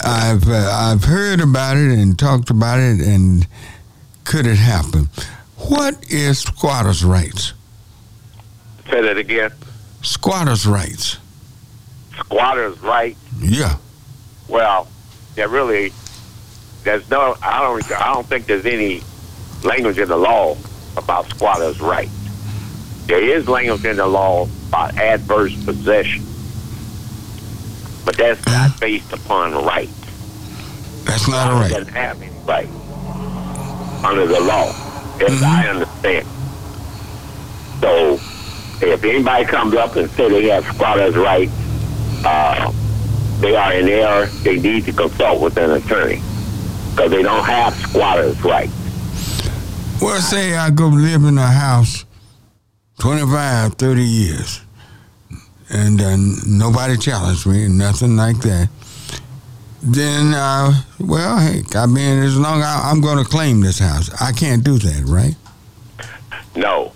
[0.00, 3.46] I've uh, I've heard about it and talked about it, and
[4.24, 5.08] could it happen?
[5.56, 7.52] What is squatters' rights?
[8.90, 9.52] Say that again.
[10.02, 11.18] Squatters' rights.
[12.18, 13.16] Squatters' right.
[13.38, 13.76] Yeah.
[14.46, 14.88] Well,
[15.34, 15.92] there really,
[16.88, 17.36] there's no.
[17.42, 17.92] I don't.
[17.92, 19.02] I don't think there's any
[19.62, 20.56] language in the law
[20.96, 22.14] about squatters' rights.
[23.06, 26.24] There is language in the law about adverse possession,
[28.06, 29.90] but that's not based upon right.
[31.04, 31.70] That's not a right.
[31.70, 32.68] Doesn't have any right
[34.02, 34.68] under the law,
[35.20, 36.26] as I understand.
[37.80, 38.14] So,
[38.80, 41.52] if anybody comes up and say they have squatters' rights,
[42.24, 42.72] uh,
[43.40, 44.26] they are in error.
[44.42, 46.22] They need to consult with an attorney
[46.98, 48.72] because they don't have squatters' rights.
[50.02, 52.04] Well, say I go live in a house
[52.98, 54.60] 25, 30 years,
[55.70, 58.68] and uh, nobody challenged me, nothing like that.
[59.80, 63.78] Then, uh, well, hey, I mean, as long as I, I'm going to claim this
[63.78, 65.36] house, I can't do that, right?
[66.56, 66.92] No.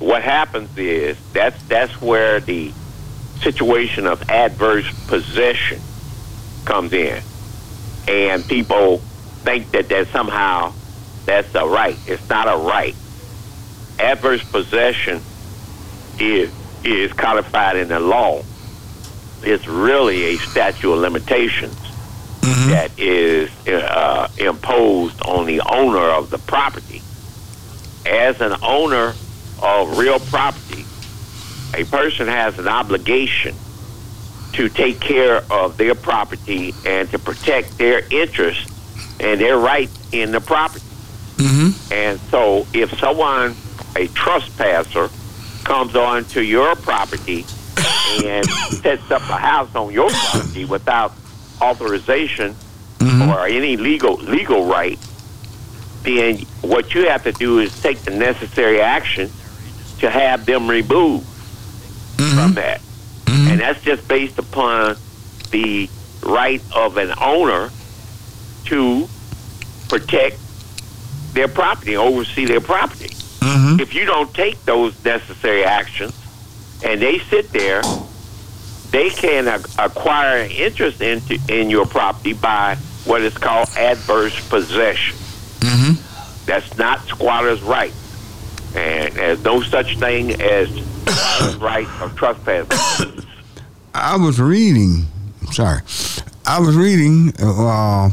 [0.00, 2.72] What happens is that's that's where the
[3.40, 5.80] situation of adverse possession
[6.64, 7.22] comes in,
[8.08, 9.00] and people
[9.42, 10.72] think that that somehow
[11.24, 11.96] that's a right.
[12.06, 12.94] It's not a right.
[13.98, 15.20] Adverse possession
[16.18, 16.50] is
[16.84, 18.42] is codified in the law.
[19.42, 21.76] It's really a statute of limitations
[22.70, 27.02] that is uh, imposed on the owner of the property.
[28.06, 29.14] As an owner
[29.62, 30.84] of real property,
[31.74, 33.54] a person has an obligation
[34.54, 38.71] to take care of their property and to protect their interests
[39.22, 40.84] and they're right in the property.
[41.36, 41.92] Mm-hmm.
[41.92, 43.54] And so, if someone,
[43.96, 45.08] a trespasser,
[45.64, 47.46] comes onto your property
[48.24, 48.46] and
[48.82, 51.12] sets up a house on your property without
[51.60, 52.54] authorization
[52.98, 53.30] mm-hmm.
[53.30, 54.98] or any legal legal right,
[56.02, 59.30] then what you have to do is take the necessary action
[60.00, 62.38] to have them removed mm-hmm.
[62.38, 62.80] from that.
[63.26, 63.52] Mm-hmm.
[63.52, 64.96] And that's just based upon
[65.50, 65.88] the
[66.24, 67.70] right of an owner
[68.64, 69.08] to
[69.92, 70.38] protect
[71.34, 73.10] their property, oversee their property.
[73.10, 73.78] Mm-hmm.
[73.80, 76.14] If you don't take those necessary actions
[76.82, 77.82] and they sit there,
[78.90, 85.18] they can acquire an interest into in your property by what is called adverse possession.
[85.60, 86.46] Mm-hmm.
[86.46, 87.92] That's not squatter's right.
[88.74, 92.66] And there's no such thing as squatter's right of trespass.
[93.94, 95.04] I was reading,
[95.50, 95.82] sorry,
[96.46, 98.10] I was reading uh,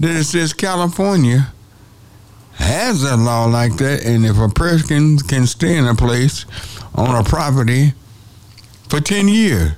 [0.00, 1.52] that it says California
[2.54, 6.46] has a law like that, and if a person can stay in a place
[6.94, 7.92] on a property
[8.88, 9.72] for 10 years,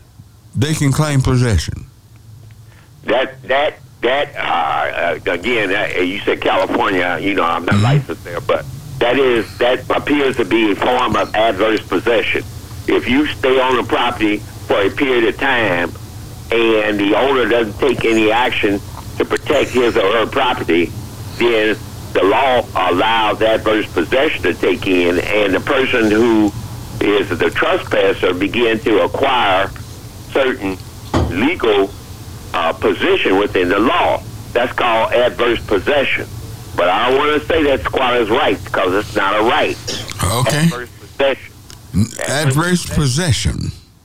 [0.55, 1.87] they can claim possession.
[3.05, 7.19] That that that uh, again, uh, you said California.
[7.21, 8.66] You know, I'm not licensed there, but
[8.99, 12.43] that is that appears to be a form of adverse possession.
[12.87, 15.91] If you stay on a property for a period of time,
[16.51, 18.81] and the owner doesn't take any action
[19.19, 20.87] to protect his or her property,
[21.37, 21.77] then
[22.12, 26.47] the law allows adverse possession to take in, and the person who
[27.01, 29.69] is the trespasser begin to acquire
[30.33, 30.77] certain
[31.31, 31.91] legal
[32.55, 34.23] uh, position within the law.
[34.53, 36.27] That's called adverse possession.
[36.77, 39.77] But I don't want to say that squatter's right because it's not a right.
[40.47, 40.64] Okay.
[40.64, 41.53] Adverse possession.
[42.29, 43.59] Adverse possession.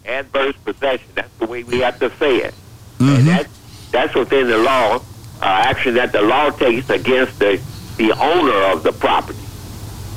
[0.05, 1.07] Adverse possession.
[1.15, 2.53] That's the way we have to say it.
[2.99, 3.17] Mhm.
[3.19, 3.47] And that,
[3.93, 5.01] that's within the law, uh,
[5.41, 7.61] action that the law takes against the,
[7.97, 9.39] the owner of the property.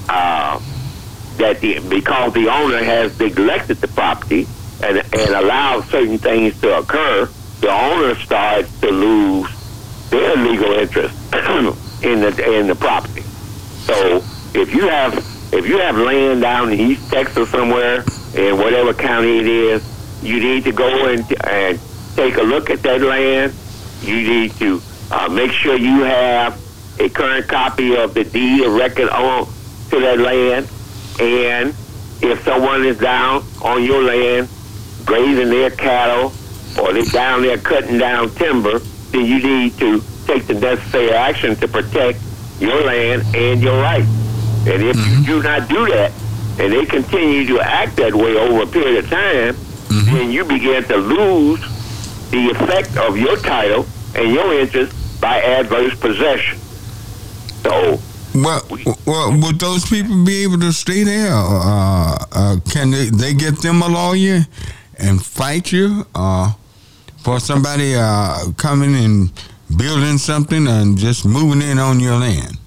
[0.08, 0.58] Uh,
[1.36, 4.48] that the, because the owner has neglected the property
[4.82, 7.28] and, and allowed certain things to occur,
[7.60, 11.14] the owner starts to lose their legal interest
[12.02, 13.20] in the in the property.
[13.20, 14.22] So
[14.54, 15.14] if you have
[15.52, 18.04] if you have land down in East Texas somewhere
[18.34, 21.78] in whatever county it is, you need to go and and
[22.14, 23.52] take a look at that land.
[24.06, 24.80] You need to
[25.10, 26.60] uh, make sure you have
[26.98, 29.46] a current copy of the deed of record on
[29.90, 30.68] to that land,
[31.20, 31.74] And
[32.22, 34.48] if someone is down on your land
[35.04, 36.32] grazing their cattle
[36.80, 38.78] or they're down there cutting down timber,
[39.10, 42.18] then you need to take the necessary action to protect
[42.58, 44.08] your land and your rights.
[44.66, 46.10] And if you do not do that,
[46.58, 49.56] and they continue to act that way over a period of time,
[50.06, 51.60] then you begin to lose
[52.30, 53.86] the effect of your title
[54.16, 56.58] and your interest by adverse possession.
[57.62, 58.00] So,
[58.34, 58.62] Well,
[59.06, 61.30] well, would those people be able to stay there?
[61.32, 64.46] Uh, uh, can they, they get them a lawyer
[64.98, 66.52] and fight you uh,
[67.18, 69.32] for somebody uh, coming and
[69.76, 72.58] building something and just moving in on your land?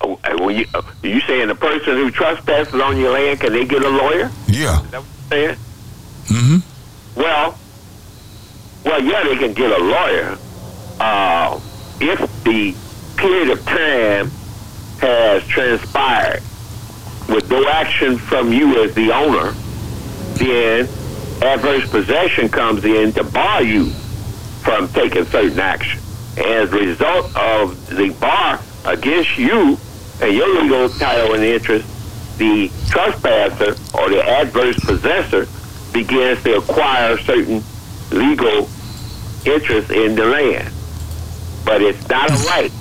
[0.00, 3.64] uh, when you, uh, you saying the person who trespasses on your land, can they
[3.64, 4.30] get a lawyer?
[4.46, 4.82] Yeah.
[4.84, 5.58] Is that what you're saying?
[6.26, 7.20] Mm-hmm.
[7.20, 7.58] Well,
[8.84, 10.38] well, yeah, they can get a lawyer
[11.00, 11.60] uh,
[12.00, 12.74] if the
[13.16, 14.30] period of time
[15.00, 16.42] has transpired
[17.28, 19.52] with no action from you as the owner.
[20.34, 20.88] Then
[21.42, 23.90] adverse possession comes in to bar you
[24.62, 26.00] from taking certain action.
[26.36, 29.78] As a result of the bar against you
[30.20, 31.88] and your legal title and interest,
[32.38, 35.46] the trespasser or the adverse possessor
[35.92, 37.62] begins to acquire certain
[38.10, 38.68] legal
[39.46, 40.72] interest in the land.
[41.64, 42.72] But it's not a right.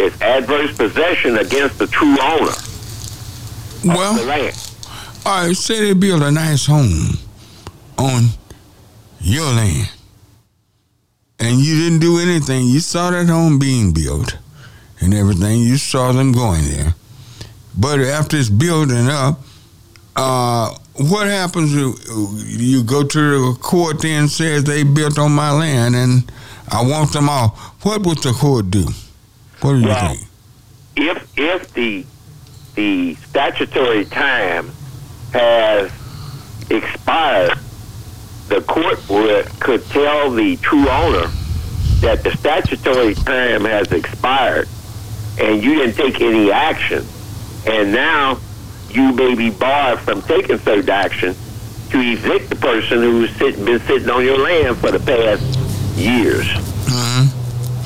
[0.00, 4.56] It's adverse possession against the true owner of the Well, land.
[5.26, 7.18] all right, say they build a nice home
[7.98, 8.28] on
[9.20, 9.90] your land
[11.40, 12.66] and you didn't do anything.
[12.66, 14.36] You saw that home being built
[15.00, 15.60] and everything.
[15.60, 16.94] You saw them going there.
[17.76, 19.40] But after it's building up,
[20.16, 21.72] uh, what happens?
[21.74, 26.30] if you go to the court then and says they built on my land and
[26.70, 27.56] I want them off.
[27.84, 28.86] What would the court do?
[29.60, 30.26] What do you Well, think?
[30.96, 32.04] if if the
[32.74, 34.70] the statutory time
[35.32, 35.90] has
[36.70, 37.58] expired,
[38.48, 41.28] the court would could tell the true owner
[42.00, 44.68] that the statutory time has expired
[45.40, 47.06] and you didn't take any action,
[47.66, 48.38] and now
[48.90, 51.34] you may be barred from taking certain action
[51.90, 55.42] to evict the person who's sit, been sitting on your land for the past
[55.96, 57.28] years Mhm.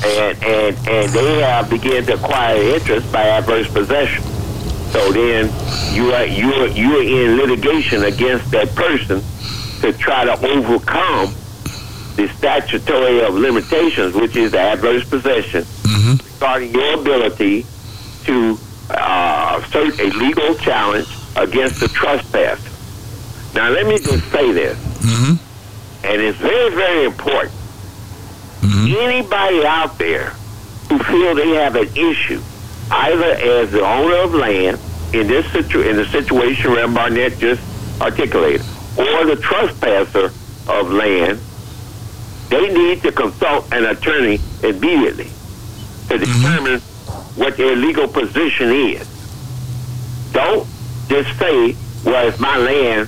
[0.05, 4.23] and and and they have begun to acquire interest by adverse possession.
[4.91, 5.51] So then
[5.93, 9.23] you are you are you are in litigation against that person
[9.81, 11.33] to try to overcome
[12.15, 16.19] the statutory of limitations, which is the adverse possession, Mhm.
[16.35, 17.65] regarding your ability
[18.25, 18.59] to
[19.53, 22.69] assert a legal challenge against the trespasser.
[23.53, 25.37] Now, let me just say this, Mhm.
[26.03, 27.53] and it's very, very important
[28.61, 28.95] Mhm.
[29.01, 30.33] anybody out there
[30.89, 32.41] who feel they have an issue,
[32.91, 33.25] either
[33.59, 34.79] as the owner of land
[35.13, 37.61] in this situ- in the situation Ram Barnett just
[38.01, 38.61] articulated,
[38.97, 40.31] or the trespasser
[40.67, 41.39] of land,
[42.49, 45.29] they need to consult an attorney immediately
[46.09, 46.79] to determine
[47.35, 49.05] what their legal position is.
[50.33, 50.67] Don't
[51.09, 53.07] just say, "Well, it's my land,"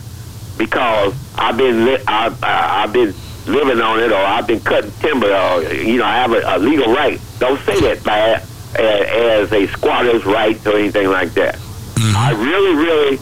[0.57, 3.13] because I've been li- I've, uh, I've been
[3.47, 6.57] living on it, or I've been cutting timber, or you know, I have a, a
[6.59, 7.19] legal right.
[7.39, 8.41] Don't say that by
[8.77, 11.57] uh, as a squatter's right or anything like that.
[11.97, 13.19] I really, really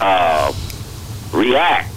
[0.00, 0.52] uh,
[1.32, 1.88] react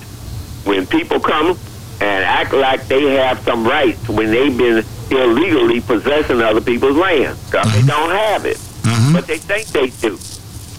[0.66, 1.58] when people come
[2.02, 7.38] and act like they have some rights when they've been illegally possessing other people's land.
[7.52, 9.14] 'Cause They don't have it, Mhm.
[9.14, 10.18] but they think they do.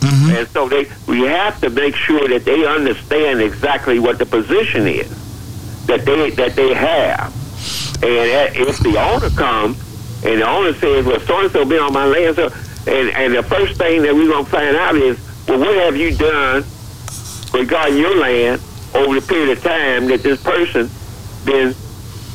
[0.04, 0.38] Mhm.
[0.38, 4.86] And so they, we have to make sure that they understand exactly what the position
[4.86, 5.08] is
[5.86, 7.32] that they that they have.
[8.02, 9.78] And if the owner comes
[10.24, 12.50] and the owner says, "Well, so and so been on my land," so
[12.86, 15.16] and and the first thing that we're gonna find out is,
[15.48, 16.64] well, what have you done
[17.52, 18.60] regarding your land
[18.94, 21.74] over the period of time that this person has been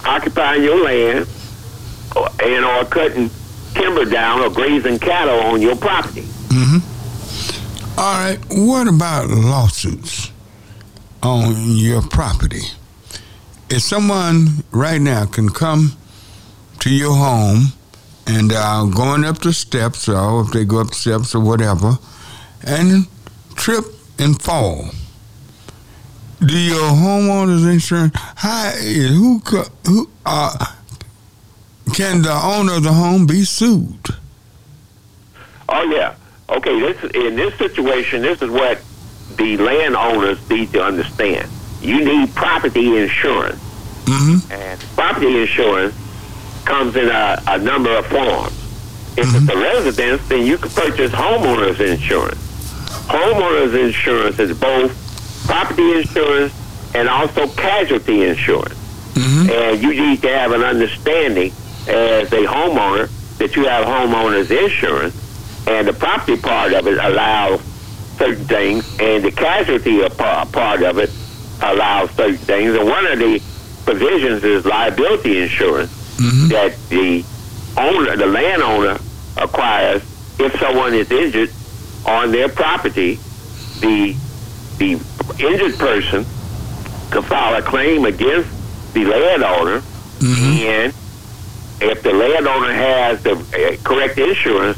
[0.05, 1.27] occupying your land
[2.15, 3.29] or, and or cutting
[3.75, 6.23] timber down or grazing cattle on your property?
[6.49, 6.77] Mm-hmm.
[7.99, 8.39] All right.
[8.49, 10.31] What about lawsuits
[11.21, 12.61] on your property?
[13.69, 15.97] If someone right now can come
[16.79, 17.73] to your home
[18.25, 21.97] and uh, going up the steps, or if they go up the steps or whatever,
[22.63, 23.05] and
[23.55, 23.83] trip
[24.17, 24.91] and fall,
[26.39, 28.13] do your homeowner's insurance?
[28.15, 29.39] How, who
[29.85, 30.67] who uh,
[31.93, 34.07] can the owner of the home be sued?
[35.67, 36.15] Oh yeah.
[36.57, 36.79] Okay.
[36.79, 38.81] This in this situation, this is what
[39.37, 41.49] the landowners need to understand.
[41.81, 43.59] You need property insurance,
[44.05, 44.51] Mm-hmm.
[44.51, 45.93] and property insurance
[46.65, 48.53] comes in a, a number of forms.
[49.17, 52.39] If it's a residence, then you can purchase homeowners insurance.
[53.07, 54.91] homeowners insurance is both
[55.45, 56.53] property insurance
[56.95, 58.75] and also casualty insurance.
[59.51, 61.51] And you need to have an understanding
[61.87, 65.13] as a homeowner that you have homeowners insurance,
[65.67, 67.61] and the property part of it allows
[68.17, 71.09] certain things, and the casualty pa- part of it
[71.61, 72.75] allows certain things.
[72.75, 73.41] And one of the
[73.85, 75.91] provisions is liability insurance
[76.49, 77.23] that the
[77.77, 78.97] owner, the landowner,
[79.37, 80.01] acquires
[80.37, 81.51] if someone is injured
[82.05, 83.19] on their property.
[83.79, 84.15] The
[84.79, 84.99] the
[85.39, 86.25] injured person
[87.11, 88.49] can file a claim against
[88.93, 89.81] the landowner,
[90.21, 90.93] and
[91.81, 94.77] if the landowner has the uh, correct insurance,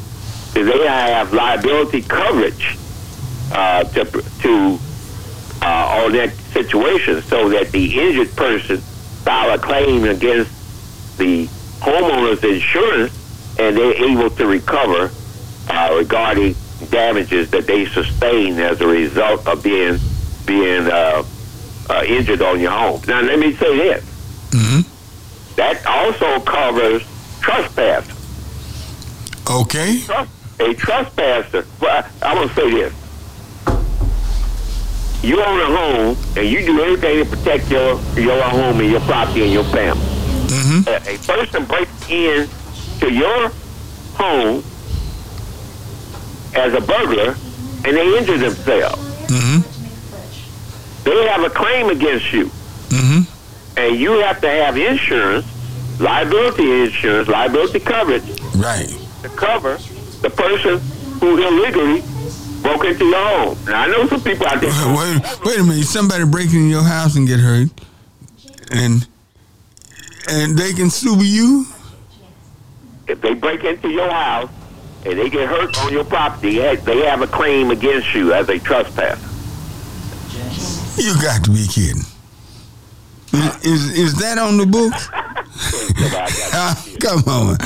[0.54, 2.78] they have liability coverage
[3.52, 4.80] uh, to to
[5.62, 10.52] uh, on that situation, so that the injured person file a claim against
[11.18, 11.46] the
[11.80, 13.14] homeowner's insurance,
[13.60, 15.12] and they're able to recover
[15.70, 16.56] uh, regarding
[16.90, 19.98] damages that they sustain as a result of being
[20.46, 21.24] being uh,
[21.90, 23.02] uh, injured on your home.
[23.08, 24.04] Now, let me say this:
[25.56, 27.04] that also covers
[27.42, 28.08] trespass.
[29.50, 30.00] Okay.
[30.62, 31.66] A trespasser.
[31.80, 32.94] Well, I'm gonna say this:
[35.24, 39.02] you own a home, and you do everything to protect your your home and your
[39.02, 40.02] property and your family.
[40.04, 40.88] Mm-hmm.
[40.88, 42.48] A, a person breaks in
[43.00, 43.52] to your
[44.16, 44.64] home
[46.56, 47.36] as a burglar,
[47.86, 49.02] and they injure themselves.
[49.28, 51.04] Mm-hmm.
[51.04, 53.80] They have a claim against you, mm-hmm.
[53.80, 55.46] and you have to have insurance,
[56.00, 58.24] liability insurance, liability coverage
[58.56, 58.88] Right.
[59.24, 59.78] to cover
[60.22, 60.80] the person
[61.20, 62.02] who illegally
[62.62, 63.58] broke into your home.
[63.66, 64.70] Now I know some people out there.
[64.96, 65.86] Wait, wait a minute.
[65.86, 67.70] Somebody break in your house and get hurt,
[68.72, 69.08] and
[70.30, 71.66] and they can sue you.
[73.08, 74.50] If they break into your house
[75.06, 78.58] and they get hurt on your property, they have- a claim against you as a
[78.60, 79.20] trespasser.
[81.02, 82.04] You got to be kidding.
[83.34, 85.10] Is is, is that on the books?
[86.54, 87.58] Ah, Come on,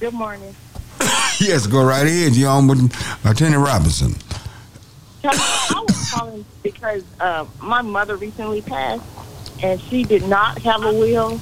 [0.00, 0.54] good morning.
[1.40, 2.34] Yes, go right ahead.
[2.34, 2.92] You're on with
[3.24, 4.16] Attorney Robinson.
[5.24, 9.04] I was calling because uh, my mother recently passed,
[9.62, 11.40] and she did not have a will,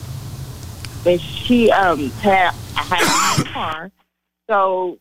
[1.06, 3.90] and she um had had a car,
[4.48, 4.98] so,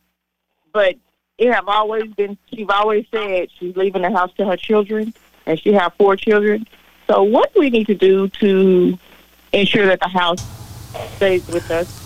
[0.72, 0.95] but
[1.38, 2.38] it have always been.
[2.53, 5.14] She's always said she's leaving the house to her children,
[5.45, 6.68] and she have four children.
[7.07, 8.98] So, what do we need to do to
[9.52, 10.44] ensure that the house
[11.18, 12.05] stays with us?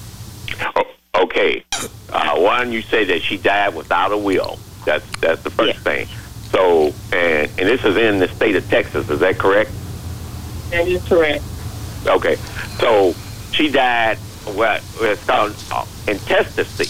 [1.20, 1.64] Okay.
[2.12, 4.58] Uh, one, you say that she died without a will.
[4.86, 6.08] That's that's the first thing.
[6.52, 9.10] So, and and this is in the state of Texas.
[9.10, 9.72] Is that correct?
[10.72, 11.44] That is correct.
[12.06, 12.36] Okay.
[12.80, 13.14] So
[13.52, 14.18] she died.
[14.56, 16.90] What it's called uh, intestacy.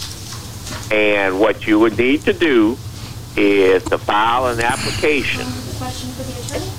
[0.94, 2.76] And what you would need to do
[3.36, 5.46] is to file an application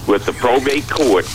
[0.07, 1.25] with the probate court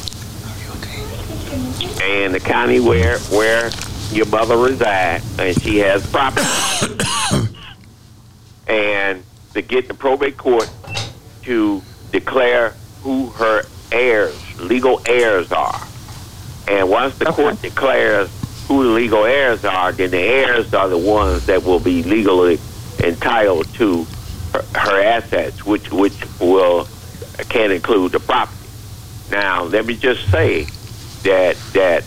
[2.02, 3.70] and the county where where
[4.12, 6.46] your mother resides, and she has property.
[8.66, 9.22] and
[9.54, 10.70] to get the probate court
[11.42, 12.70] to declare
[13.02, 15.80] who her heirs, legal heirs are.
[16.68, 18.30] And once the court declares
[18.66, 22.58] who the legal heirs are, then the heirs are the ones that will be legally
[22.98, 24.04] entitled to
[24.52, 26.88] her, her assets, which which will
[27.48, 28.68] can include the property.
[29.30, 30.64] Now, let me just say
[31.22, 32.04] that that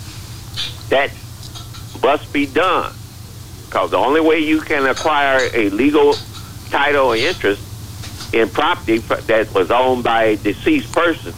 [0.90, 1.12] that
[2.02, 2.94] must be done
[3.66, 6.16] because the only way you can acquire a legal
[6.72, 7.64] title or interest
[8.34, 11.34] in property that was owned by a deceased person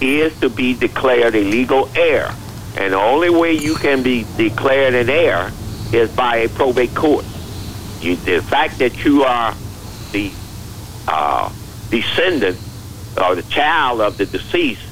[0.00, 2.34] is to be declared a legal heir.
[2.76, 5.50] And the only way you can be declared an heir
[5.92, 7.24] is by a probate court.
[8.00, 9.54] You, the fact that you are
[10.10, 10.30] the
[11.08, 11.50] uh,
[11.90, 12.58] descendant
[13.16, 14.82] or the child of the deceased,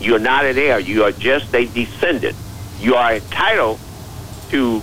[0.00, 0.78] you're not an heir.
[0.78, 2.36] You are just a descendant.
[2.78, 3.80] You are entitled
[4.54, 4.80] to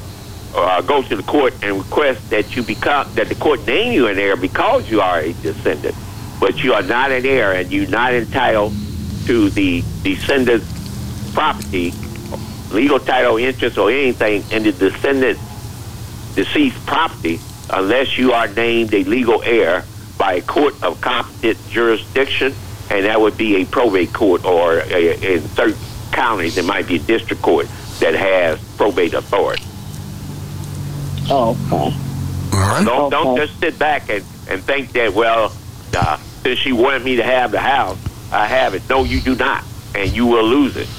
[0.53, 4.07] uh, go to the court and request that you become that the court name you
[4.07, 5.95] an heir because you are a descendant,
[6.41, 8.73] but you are not an heir and you're not entitled
[9.25, 10.67] to the descendant's
[11.33, 11.93] property,
[12.71, 15.39] legal title, interest, or anything in the descendant
[16.35, 17.39] deceased property
[17.69, 19.85] unless you are named a legal heir
[20.17, 22.53] by a court of competent jurisdiction,
[22.89, 25.79] and that would be a probate court or a, in certain
[26.11, 27.69] counties it might be a district court
[28.01, 29.63] that has probate authority.
[31.29, 31.95] Oh, okay.
[32.53, 32.85] All right.
[32.85, 35.53] Don't don't just sit back and, and think that well,
[35.95, 37.97] uh, since she wanted me to have the house,
[38.31, 38.87] I have it.
[38.89, 39.63] No, you do not,
[39.95, 40.89] and you will lose it.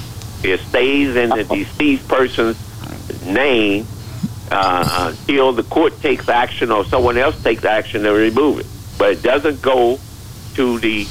[0.43, 2.57] It stays in the deceased person's
[3.25, 3.85] name
[4.51, 8.65] uh, until the court takes action or someone else takes action to remove it.
[8.97, 9.99] But it doesn't go
[10.55, 11.05] to the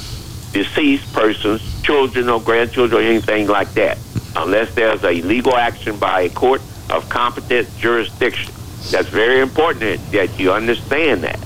[0.53, 3.97] deceased person's children or grandchildren or anything like that,
[4.35, 8.53] unless there's a legal action by a court of competent jurisdiction.
[8.91, 11.39] That's very important that you understand that.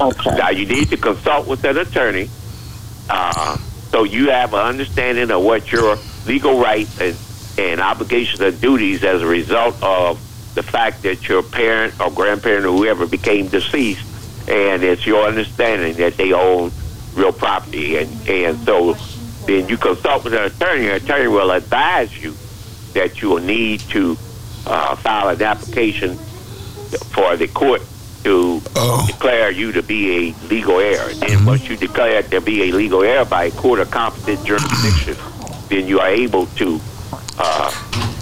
[0.00, 0.36] Okay.
[0.36, 2.28] Now you need to consult with an attorney,
[3.08, 3.56] uh,
[3.90, 5.96] so you have an understanding of what your
[6.26, 7.16] legal rights and,
[7.58, 10.18] and obligations and duties as a result of
[10.54, 14.04] the fact that your parent or grandparent or whoever became deceased,
[14.48, 16.72] and it's your understanding that they own
[17.14, 18.96] real property, and and so
[19.46, 20.88] then you consult with an attorney.
[20.88, 22.34] An attorney will advise you
[22.94, 24.12] that you will need to
[24.66, 27.82] uh, file an application for the court
[28.22, 29.04] to Oh.
[29.06, 31.10] declare you to be a legal heir.
[31.10, 34.44] And then once you declare to be a legal heir by a court of competent
[34.46, 35.16] jurisdiction,
[35.68, 36.80] then you are able to
[37.38, 37.70] uh,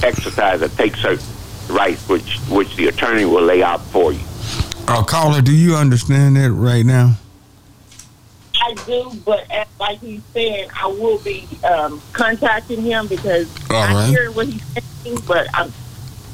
[0.02, 1.24] exercise and take certain
[1.68, 4.20] rights which which the attorney will lay out for you.
[4.88, 7.14] Uh, caller, do you understand that right now?
[8.64, 13.76] I do, but as, like he's saying, I will be um, contacting him because All
[13.82, 14.08] I right.
[14.08, 14.62] hear what he's
[15.04, 15.72] saying, but I'm,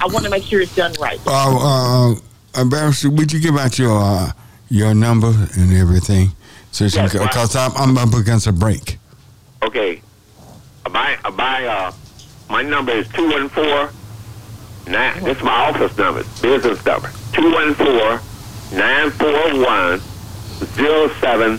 [0.01, 1.19] I want to make sure it's done right.
[1.27, 2.15] Uh, uh,
[2.61, 4.33] Ambassador, would you give out your uh,
[4.69, 6.33] your number and everything?
[6.71, 7.27] So Yes, right.
[7.27, 8.99] because I'm, I'm up against a break.
[9.63, 10.03] Okay,
[10.91, 11.93] my my uh
[12.51, 13.91] my number is two one four
[14.87, 15.25] nine.
[15.25, 18.21] This is my office number, business number two one four
[18.73, 20.01] nine four one
[20.77, 21.59] zero seven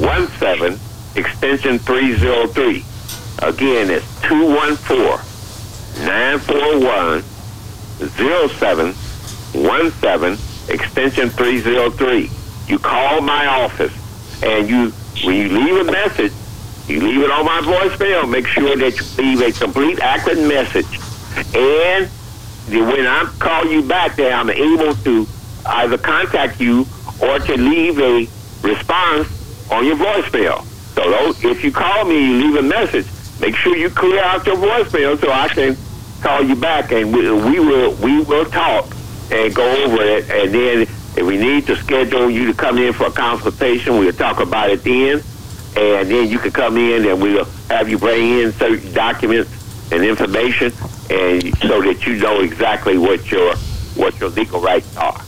[0.00, 0.78] one seven
[1.16, 2.84] extension three zero three.
[3.42, 5.20] Again, it's two one four
[6.04, 7.22] nine four one
[8.16, 8.94] zero seven
[9.52, 10.38] one seven
[10.68, 12.30] extension three zero three.
[12.66, 13.92] You call my office
[14.42, 14.90] and you
[15.24, 16.32] when you leave a message,
[16.88, 18.28] you leave it on my voicemail.
[18.28, 20.98] Make sure that you leave a complete, accurate message,
[21.54, 22.10] and
[22.68, 25.26] when I call you back, then I'm able to
[25.66, 26.86] either contact you
[27.22, 28.28] or to leave a
[28.62, 29.28] response
[29.74, 30.64] on your voicemail.
[30.94, 31.02] So
[31.48, 33.06] if you call me, you leave a message.
[33.40, 35.76] Make sure you clear out your voicemail so I can
[36.22, 38.86] call you back, and we, we will we will talk
[39.30, 40.30] and go over it.
[40.30, 44.12] And then if we need to schedule you to come in for a consultation, we'll
[44.12, 45.22] talk about it then.
[45.76, 49.50] And then you can come in and we'll have you bring in certain documents
[49.90, 50.72] and information,
[51.10, 53.56] and so that you know exactly what your
[53.96, 55.20] what your legal rights are.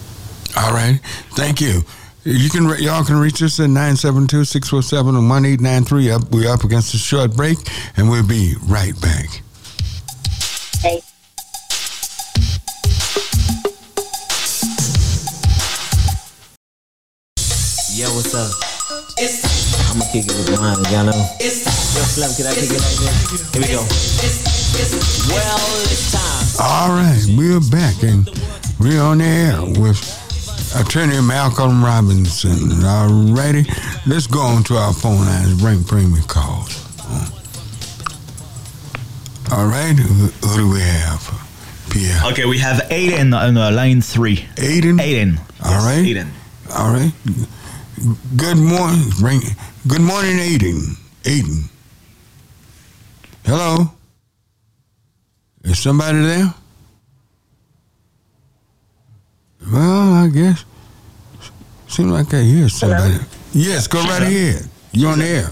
[0.57, 1.01] All right.
[1.35, 1.83] Thank you.
[2.29, 6.13] You can y'all can reach us at 972-647-1893.
[6.13, 7.57] Up we're up against a short break
[7.97, 9.43] and we'll be right back.
[10.83, 11.01] Hey.
[17.95, 18.51] Yo, what's up?
[19.87, 21.13] I'm gonna kick it with mine, y'all know.
[21.39, 23.55] Yo, Slim, can I kick it like this?
[23.55, 23.87] Here we go.
[25.33, 26.45] Well, it's time.
[26.61, 28.29] All right, we're back and
[28.81, 30.26] we're on the air with
[30.75, 32.85] Attorney Malcolm Robinson.
[32.85, 33.65] All righty,
[34.07, 35.61] let's go on to our phone lines.
[35.61, 36.83] Bring premium calls.
[39.53, 41.23] All right, who, who do we have?
[41.91, 42.21] Pierre.
[42.33, 44.39] Okay, we have Aiden on uh, line three.
[44.57, 44.99] Aiden.
[44.99, 45.39] Aiden.
[45.65, 46.05] All Yes, right.
[46.05, 46.29] Aiden.
[46.77, 47.13] All right.
[48.37, 49.11] Good morning.
[49.21, 49.41] Bring.
[49.87, 50.97] Good morning, Aiden.
[51.23, 51.71] Aiden.
[53.45, 53.93] Hello.
[55.63, 56.53] Is somebody there?
[59.73, 60.65] Well, I guess.
[61.89, 63.19] Seems like I hear somebody.
[63.53, 64.69] Yes, go right ahead.
[64.93, 65.51] You're on the air.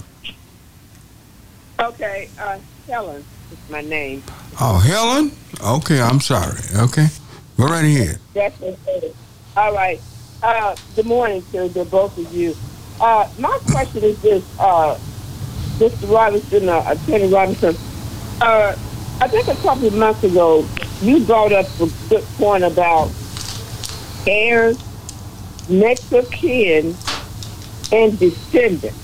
[1.80, 4.22] Okay, uh, Helen, is my name.
[4.60, 5.32] Oh, Helen?
[5.60, 6.58] Okay, I'm sorry.
[6.76, 7.08] Okay.
[7.56, 8.18] Go right ahead.
[8.34, 9.12] That's okay.
[9.56, 10.00] All right.
[10.42, 12.54] Uh, good morning to the both of you.
[13.00, 14.98] Uh, my question is this, uh,
[15.78, 16.12] Mr.
[16.12, 17.76] Robinson, uh, Attorney Robinson.
[18.40, 18.76] Uh,
[19.20, 20.66] I think a couple of months ago,
[21.00, 23.10] you brought up a good point about
[24.26, 24.78] heirs,
[25.68, 26.96] next of kin,
[27.92, 28.98] and descendants.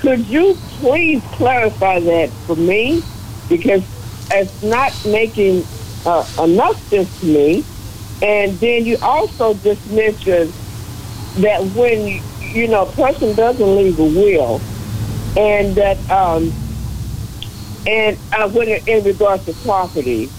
[0.00, 3.02] Could you please clarify that for me?
[3.48, 3.82] Because
[4.30, 5.64] it's not making
[6.04, 7.64] uh, enough sense to me.
[8.22, 10.52] And then you also just mentioned
[11.38, 12.22] that when
[12.54, 14.60] you, know a person doesn't leave a will,
[15.36, 16.52] and that um,
[17.86, 20.30] and uh, when in regards to property,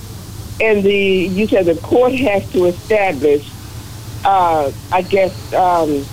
[0.61, 3.49] and the you said the court has to establish,
[4.25, 6.03] uh, I guess, um,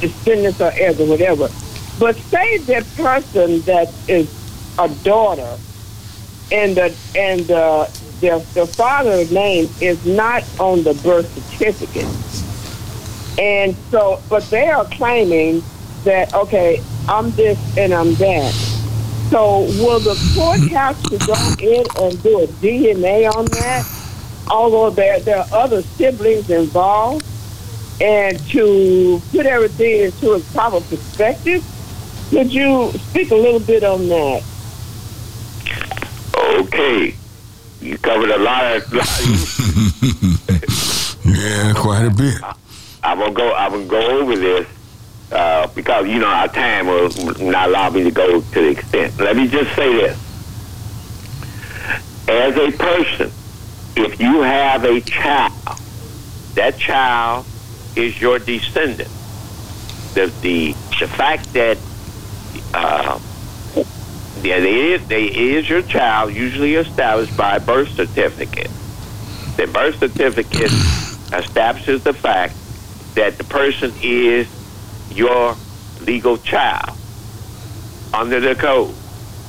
[0.00, 1.48] descendants or heirs or whatever.
[1.98, 4.32] But say that person that is
[4.78, 5.58] a daughter,
[6.50, 7.90] and the and the
[8.20, 12.06] their, their father's name is not on the birth certificate.
[13.38, 15.62] And so, but they are claiming
[16.04, 18.52] that, okay, I'm this and I'm that.
[19.30, 23.86] So will the court have to go in and do a DNA on that?
[24.48, 27.24] Although there, there are other siblings involved,
[28.00, 31.64] and to put everything into its proper perspective,
[32.30, 34.42] could you speak a little bit on that?
[36.60, 37.14] Okay.
[37.80, 38.92] You covered a lot of.
[41.24, 42.40] yeah, quite a bit.
[43.02, 43.54] I'm gonna go.
[43.54, 44.68] I'm gonna go over this
[45.32, 47.08] uh, because you know our time will
[47.38, 49.18] not allow me to go to the extent.
[49.18, 50.18] Let me just say this:
[52.28, 53.30] as a person,
[53.96, 55.52] if you have a child,
[56.54, 57.46] that child
[58.00, 59.10] is your descendant.
[60.14, 61.78] The the the fact that
[62.74, 63.18] uh,
[64.42, 68.70] yeah, they is, they is your child, usually established by a birth certificate.
[69.56, 70.72] The birth certificate
[71.32, 72.54] establishes the fact
[73.14, 74.48] that the person is
[75.10, 75.56] your
[76.00, 76.96] legal child
[78.14, 78.94] under the code.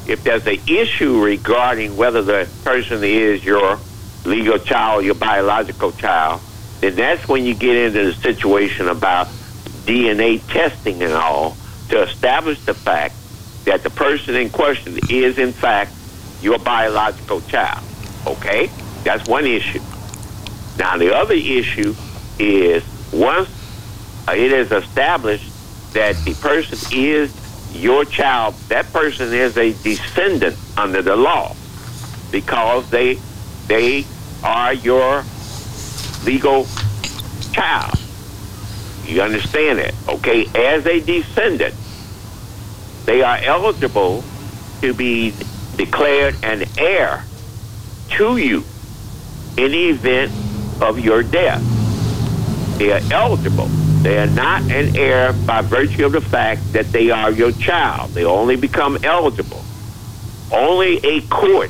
[0.08, 3.80] If there's an issue regarding whether the person is your
[4.26, 6.42] legal child, your biological child,
[6.82, 9.28] then that's when you get into the situation about
[9.86, 11.56] DNA testing and all
[11.90, 13.16] to establish the fact
[13.66, 15.94] that the person in question is in fact
[16.42, 17.84] your biological child.
[18.26, 18.70] Okay?
[19.04, 19.82] That's one issue.
[20.78, 21.94] Now the other issue
[22.40, 22.84] is
[23.14, 23.50] once
[24.28, 25.52] uh, it is established
[25.94, 27.36] that the person is
[27.74, 31.56] your child, that person is a descendant under the law
[32.32, 33.20] because they
[33.68, 34.06] they
[34.44, 35.24] are your
[36.24, 36.68] legal
[37.52, 37.94] child.
[39.06, 39.94] You understand that?
[40.08, 41.76] Okay, as a descendant,
[43.06, 44.24] they are eligible
[44.82, 45.34] to be
[45.76, 47.26] declared an heir
[48.12, 48.64] to you
[49.58, 50.32] in the event
[50.82, 51.62] of your death.
[52.78, 53.68] They are eligible.
[54.02, 58.12] They are not an heir by virtue of the fact that they are your child.
[58.12, 59.64] They only become eligible.
[60.52, 61.70] Only a court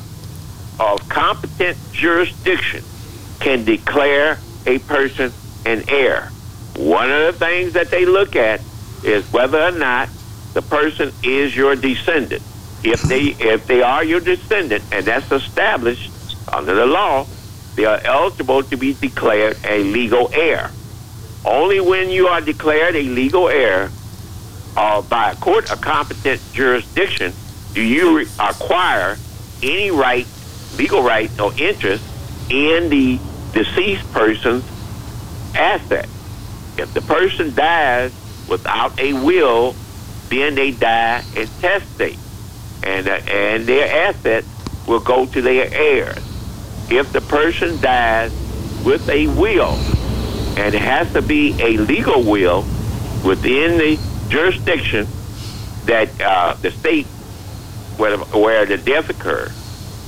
[0.80, 2.82] of competent jurisdiction
[3.42, 5.32] can declare a person
[5.66, 6.30] an heir.
[6.76, 8.60] One of the things that they look at
[9.04, 10.08] is whether or not
[10.54, 12.42] the person is your descendant.
[12.84, 16.10] If they if they are your descendant and that's established
[16.52, 17.26] under the law,
[17.74, 20.70] they are eligible to be declared a legal heir.
[21.44, 23.90] Only when you are declared a legal heir
[24.76, 27.32] uh, by a court of competent jurisdiction
[27.74, 29.16] do you re- acquire
[29.62, 30.26] any right,
[30.76, 32.04] legal right or interest
[32.50, 33.18] in the
[33.52, 34.64] deceased person's
[35.54, 36.08] asset.
[36.78, 38.12] If the person dies
[38.48, 39.74] without a will,
[40.28, 42.18] then they die intestate,
[42.82, 44.48] and uh, and their assets
[44.86, 46.18] will go to their heirs.
[46.90, 48.32] If the person dies
[48.84, 49.74] with a will,
[50.56, 52.62] and it has to be a legal will
[53.24, 53.98] within the
[54.28, 55.06] jurisdiction
[55.84, 57.06] that uh, the state
[57.96, 59.52] where, where the death occurred.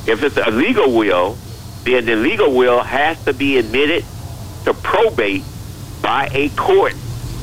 [0.06, 1.38] If it's a legal will,
[1.84, 4.04] then the legal will has to be admitted
[4.64, 5.44] to probate
[6.02, 6.94] by a court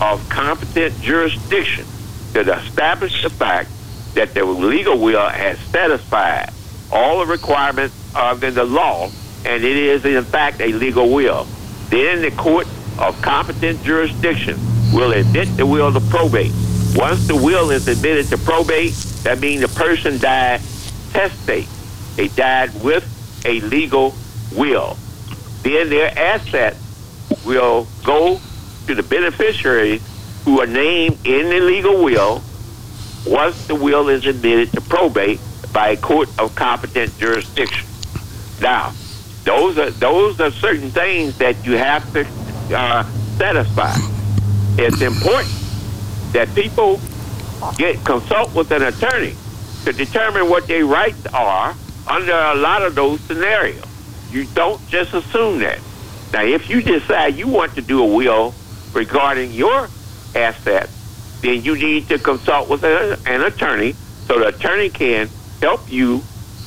[0.01, 1.85] of competent jurisdiction
[2.33, 3.69] to establish the fact
[4.15, 6.51] that the legal will has satisfied
[6.91, 9.09] all the requirements of the law,
[9.45, 11.45] and it is in fact a legal will.
[11.89, 12.67] Then the court
[12.99, 14.59] of competent jurisdiction
[14.91, 16.51] will admit the will to probate.
[16.95, 18.93] Once the will is admitted to probate,
[19.23, 20.59] that means the person died
[21.11, 21.67] testate.
[22.15, 23.05] They died with
[23.45, 24.13] a legal
[24.55, 24.97] will.
[25.63, 26.77] Then their assets
[27.45, 28.39] will go
[28.87, 30.01] to the beneficiaries
[30.43, 32.41] who are named in the legal will
[33.27, 35.39] once the will is admitted to probate
[35.71, 37.87] by a court of competent jurisdiction.
[38.59, 38.93] Now,
[39.43, 42.27] those are those are certain things that you have to
[42.75, 43.03] uh,
[43.37, 43.95] satisfy.
[44.77, 45.53] It's important
[46.33, 46.99] that people
[47.77, 49.35] get consult with an attorney
[49.85, 51.75] to determine what their rights are
[52.07, 53.90] under a lot of those scenarios.
[54.31, 55.79] You don't just assume that.
[56.31, 58.53] Now, if you decide you want to do a will
[58.93, 59.89] regarding your
[60.33, 63.93] assets, then you need to consult with a, an attorney
[64.27, 65.29] so the attorney can
[65.59, 66.21] help you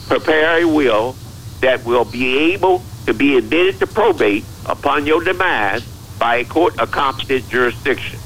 [0.09, 1.17] prepare a will
[1.61, 5.83] that will be able to be admitted to probate upon your demise
[6.19, 8.19] by a court of competent jurisdiction.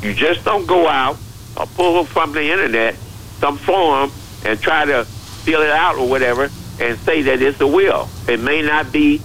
[0.00, 1.16] You just don't go out
[1.56, 2.94] or pull from the internet
[3.40, 4.12] some form
[4.44, 6.48] and try to fill it out or whatever
[6.80, 8.08] and say that it's a will.
[8.28, 9.22] It may not be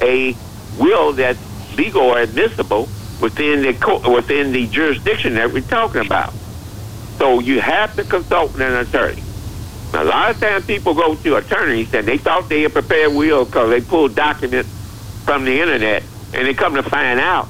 [0.00, 0.36] a
[0.78, 1.38] will that's
[1.76, 2.88] legal or admissible
[3.20, 6.32] within the within the jurisdiction that we're talking about.
[7.18, 9.22] So you have to consult an attorney.
[9.92, 13.12] Now, a lot of times people go to attorneys and they thought they had prepared
[13.12, 14.70] will because they pulled documents
[15.24, 16.02] from the internet
[16.34, 17.48] and they come to find out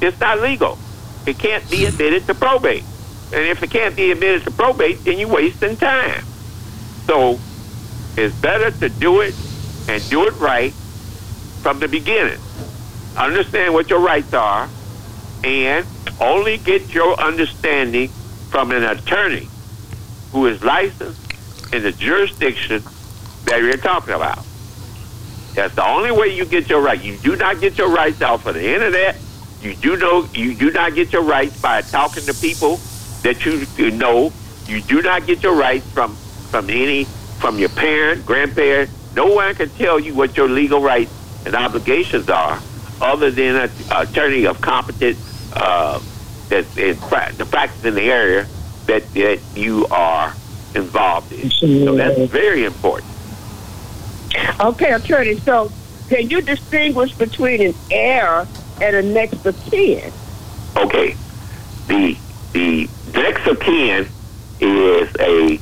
[0.00, 0.78] it's not legal.
[1.26, 2.84] It can't be admitted to probate.
[3.32, 6.22] And if it can't be admitted to probate, then you're wasting time.
[7.06, 7.38] So
[8.16, 9.34] it's better to do it
[9.88, 10.72] and do it right
[11.62, 12.38] from the beginning.
[13.16, 14.68] Understand what your rights are
[15.44, 15.86] and
[16.20, 18.08] only get your understanding
[18.50, 19.48] from an attorney
[20.30, 21.20] who is licensed
[21.72, 22.82] in the jurisdiction
[23.44, 24.44] that you're talking about.
[25.54, 27.02] That's the only way you get your right.
[27.02, 29.16] You do not get your rights off of the internet.
[29.60, 32.76] You do know you do not get your rights by talking to people
[33.22, 34.32] that you know.
[34.66, 36.14] You do not get your rights from
[36.50, 37.06] from any
[37.42, 38.88] from your parent, grandparent.
[39.16, 41.12] No one can tell you what your legal rights
[41.44, 42.62] and obligations are,
[43.00, 45.18] other than an attorney of competent
[45.54, 46.00] uh,
[46.48, 48.46] that is the practice in the area
[48.86, 50.32] that that you are
[50.76, 51.50] involved in.
[51.50, 53.10] So that's very important.
[54.60, 55.36] Okay, attorney.
[55.38, 55.70] So,
[56.08, 58.46] can you distinguish between an heir
[58.80, 60.12] and a next of kin?
[60.76, 61.16] Okay,
[61.88, 62.16] the
[62.52, 64.06] the next of kin
[64.60, 65.60] is a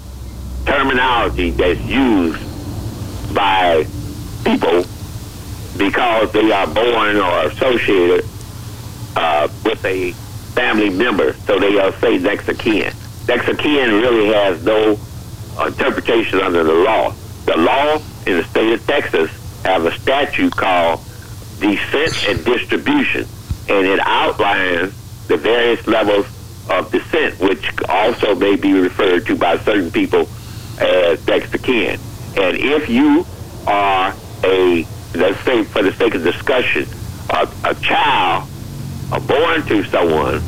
[0.66, 3.86] terminology that's used by
[4.44, 4.84] people
[5.76, 8.24] because they are born or associated
[9.16, 10.12] uh, with a
[10.54, 12.92] family member, so they uh, say next of kin.
[13.28, 14.98] Next of kin really has no
[15.66, 17.14] interpretation under the law.
[17.46, 17.96] The law
[18.26, 19.30] in the state of Texas
[19.64, 21.00] have a statute called
[21.60, 23.26] descent and distribution,
[23.68, 24.94] and it outlines
[25.28, 26.26] the various levels
[26.68, 30.28] of descent, which also may be referred to by certain people
[30.80, 31.98] as next of kin.
[32.36, 33.26] And if you
[33.66, 36.86] are a, let's say for the sake of discussion,
[37.30, 38.48] a, a child
[39.12, 40.42] are born to someone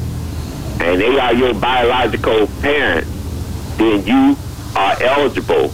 [0.81, 3.07] and they are your biological parent,
[3.77, 4.37] then you
[4.77, 5.71] are eligible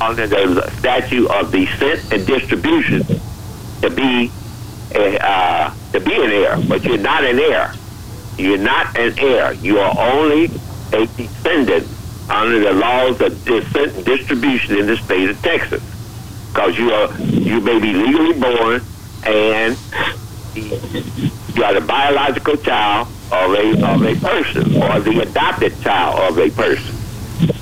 [0.00, 3.02] under the statute of descent and distribution
[3.80, 4.30] to be
[4.94, 7.72] a, uh, to be an heir, but you're not an heir.
[8.36, 9.52] You're not an heir.
[9.54, 10.50] You are only
[10.92, 11.86] a descendant
[12.32, 15.82] under the laws of descent and distribution in the state of Texas,
[16.48, 18.82] because you are you may be legally born
[19.24, 19.76] and
[20.54, 26.38] you are the biological child of a of a person or the adopted child of
[26.38, 26.94] a person.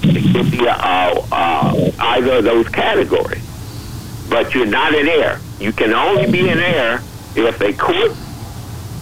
[0.03, 3.47] It could be uh, either of those categories.
[4.29, 5.41] But you're not an heir.
[5.59, 7.03] You can only be an heir
[7.35, 8.13] if a court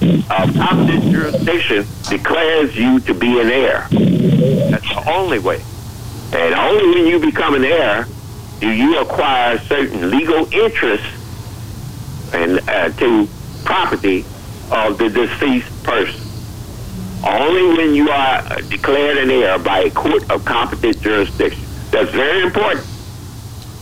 [0.00, 3.88] of competent jurisdiction declares you to be an heir.
[3.90, 5.62] That's the only way.
[6.32, 8.06] And only when you become an heir
[8.60, 11.06] do you acquire certain legal interests
[12.32, 13.28] and uh, to
[13.64, 14.24] property
[14.70, 16.20] of the deceased person.
[17.24, 21.64] Only when you are declared an heir by a court of competent jurisdiction.
[21.90, 22.86] That's very important.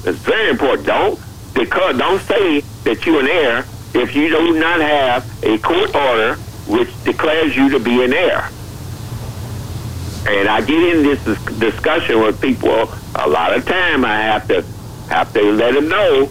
[0.03, 0.87] That's very important.
[0.87, 1.21] Don't
[1.55, 3.65] because don't say that you're an heir
[4.01, 6.35] if you do not have a court order
[6.69, 8.51] which declares you to be an heir.
[10.29, 11.23] And I get in this
[11.59, 14.05] discussion with people a lot of time.
[14.05, 14.65] I have to
[15.09, 16.27] have to let them know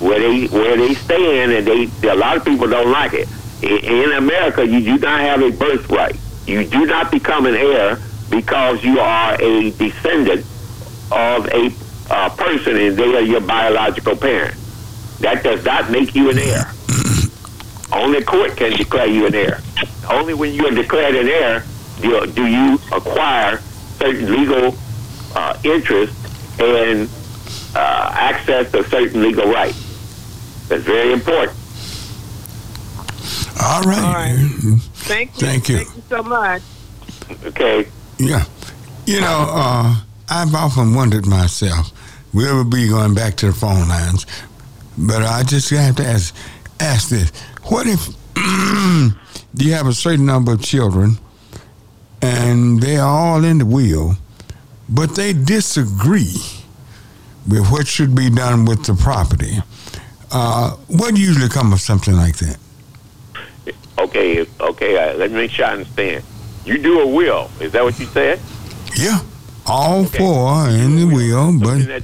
[0.00, 3.28] where they where they stand, and they a lot of people don't like it.
[3.62, 6.16] In America, you do not have a birthright.
[6.46, 7.98] You do not become an heir
[8.30, 10.40] because you are a descendant
[11.12, 11.70] of a
[12.10, 14.56] uh, person, and they are your biological parent.
[15.20, 16.73] That does not make you an heir.
[17.92, 19.60] Only court can declare you an heir.
[20.10, 21.64] Only when you are declared an heir
[22.00, 23.58] do, do you acquire
[23.98, 24.76] certain legal
[25.34, 26.14] uh, interest
[26.60, 27.08] and
[27.74, 29.78] uh, access to certain legal rights.
[30.68, 31.58] That's very important.
[33.62, 33.98] All right.
[33.98, 34.36] All right.
[34.94, 35.46] Thank you.
[35.46, 35.76] Thank you.
[35.78, 36.62] Thank you so much.
[37.46, 37.88] Okay.
[38.18, 38.44] Yeah.
[39.06, 39.96] You know, uh,
[40.28, 41.90] I've often wondered myself,
[42.32, 44.26] we'll be going back to the phone lines.
[44.96, 46.34] But I just have to ask,
[46.80, 47.30] ask this:
[47.64, 48.08] What if
[49.56, 51.18] you have a certain number of children,
[52.22, 54.16] and they are all in the will,
[54.88, 56.40] but they disagree
[57.48, 59.58] with what should be done with the property?
[60.30, 62.58] Uh, what usually comes of something like that?
[63.98, 64.96] Okay, okay.
[64.96, 66.24] Uh, let me make sure I understand.
[66.64, 67.50] You do a will.
[67.60, 68.40] Is that what you said?
[68.96, 69.20] Yeah,
[69.66, 72.02] all four in the will, but that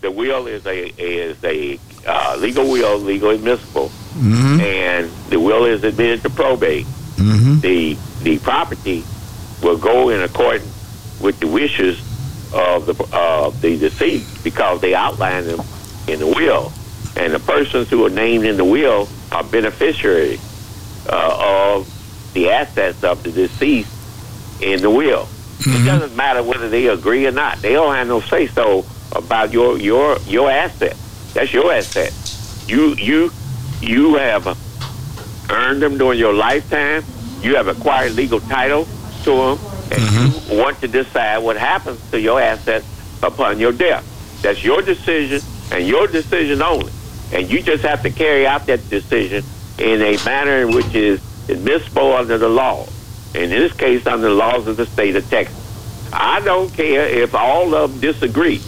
[0.00, 4.60] the will is a is a uh, legal will, legal admissible, Mhm.
[4.60, 6.86] and the will is admitted to probate.
[7.16, 7.60] Mhm.
[7.60, 9.04] The the property
[9.62, 10.68] will go in accordance
[11.20, 11.98] with the wishes
[12.52, 15.60] of the of the deceased because they outline them
[16.08, 16.72] in the will,
[17.16, 20.40] and the persons who are named in the will are beneficiaries
[21.08, 21.86] uh, of
[22.34, 23.90] the assets of the deceased
[24.60, 25.28] in the will.
[25.60, 27.60] It doesn't matter whether they agree or not.
[27.60, 30.96] They don't have no say so about your your your asset.
[31.34, 32.12] That's your asset.
[32.68, 33.30] You you
[33.80, 34.46] you have
[35.50, 37.04] earned them during your lifetime.
[37.42, 38.84] You have acquired legal title
[39.24, 39.58] to them,
[39.90, 40.52] and mm-hmm.
[40.52, 42.86] you want to decide what happens to your assets
[43.22, 44.04] upon your death.
[44.42, 45.40] That's your decision
[45.72, 46.92] and your decision only.
[47.32, 49.44] And you just have to carry out that decision
[49.78, 52.86] in a manner in which is admissible under the law.
[53.34, 55.56] In this case, under the laws of the state of Texas.
[56.12, 58.60] I don't care if all of them disagree.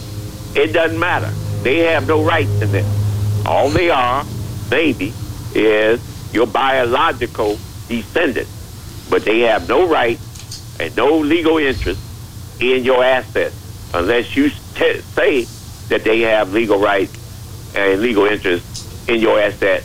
[0.55, 1.31] It doesn't matter.
[1.63, 3.45] They have no rights in this.
[3.45, 4.25] All they are,
[4.69, 5.13] maybe,
[5.55, 6.01] is
[6.33, 7.57] your biological
[7.87, 8.47] descendant.
[9.09, 10.19] But they have no right
[10.79, 12.01] and no legal interest
[12.59, 13.55] in your assets
[13.93, 15.43] unless you t- say
[15.89, 19.83] that they have legal rights and legal interest in your asset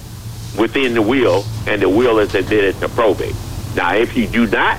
[0.58, 3.34] within the will, and the will is admitted to probate.
[3.76, 4.78] Now, if you do not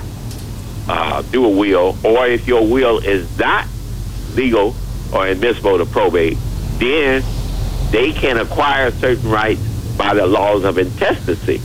[0.88, 3.66] uh, do a will, or if your will is not
[4.34, 4.74] legal
[5.12, 6.36] or admissible to probate,
[6.80, 7.22] then
[7.92, 9.60] they can acquire certain rights
[9.96, 11.60] by the laws of intestacy,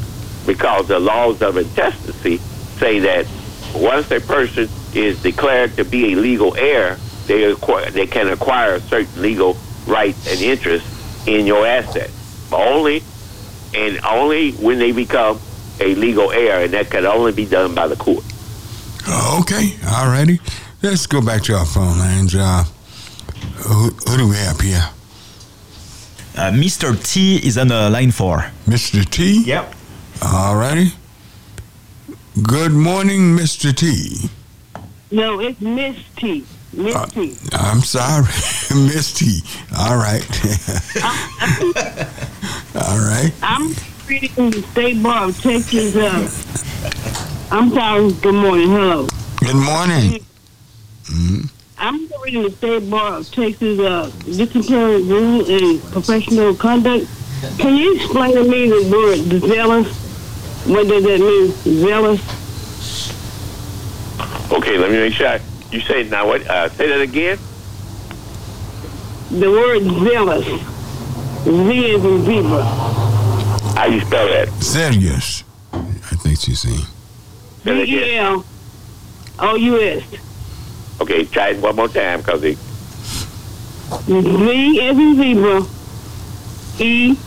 [0.45, 3.25] because the laws of intestacy say that
[3.73, 6.97] once a person is declared to be a legal heir,
[7.27, 12.11] they acquire, they can acquire certain legal rights and interests in your asset.
[12.51, 13.01] Only
[13.73, 15.39] and only when they become
[15.79, 18.23] a legal heir, and that can only be done by the court.
[19.39, 20.39] Okay, alrighty.
[20.81, 22.35] Let's go back to our phone lines.
[22.35, 22.63] Uh,
[23.57, 24.89] who, who do we have here?
[26.35, 27.01] Uh, Mr.
[27.01, 28.51] T is on uh, line four.
[28.67, 29.09] Mr.
[29.09, 29.43] T?
[29.45, 29.73] Yep.
[30.19, 30.93] Alrighty.
[32.43, 33.73] Good morning, Mr.
[33.73, 34.29] T.
[35.11, 36.45] No, it's Miss T.
[36.73, 37.35] Miss Uh, T.
[37.53, 38.25] I'm sorry,
[38.75, 39.41] Miss T.
[39.77, 40.25] All right.
[42.75, 43.31] All right.
[43.41, 43.73] I'm
[44.07, 45.95] reading the State Bar of Texas.
[45.95, 46.27] Uh,
[47.55, 48.11] I'm sorry.
[48.11, 48.69] Good morning.
[48.69, 49.07] Hello.
[49.39, 50.25] Good morning.
[51.05, 51.49] Mhm.
[51.77, 57.05] I'm reading the State Bar of Texas uh, disciplinary rule and professional conduct.
[57.59, 59.87] Can you explain to me the word zealous?
[60.67, 61.51] What does that mean?
[61.81, 62.21] Zealous?
[64.51, 65.27] Okay, let me make sure.
[65.27, 65.41] I-
[65.71, 66.41] You say now what?
[66.47, 67.37] Uh, say that again.
[69.31, 70.45] The word zealous.
[71.43, 72.63] Z is in zebra.
[73.75, 74.47] How you spell that?
[74.63, 75.43] Serious.
[75.73, 76.85] I think she's saying.
[77.63, 78.45] Z E L
[79.39, 80.03] O U S.
[81.01, 82.57] Okay, try it one more time, cause it.
[84.05, 85.65] Z as in zebra.
[86.79, 87.17] E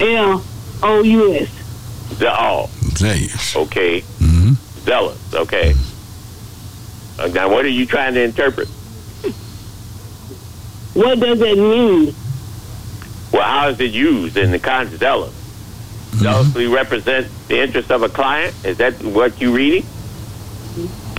[0.00, 0.44] L
[0.82, 1.48] O U S.
[2.18, 2.68] The all.
[2.96, 3.56] Zealous.
[3.56, 4.00] Okay.
[4.20, 4.56] Mhm.
[4.84, 5.18] Zealous.
[5.34, 5.74] Okay.
[7.18, 8.68] Uh, now, what are you trying to interpret?
[10.94, 12.14] What does that mean?
[13.32, 15.00] Well, how is it used in the context?
[15.00, 15.32] Zealous.
[16.16, 18.54] Zealously represent the interest of a client.
[18.64, 19.84] Is that what you reading?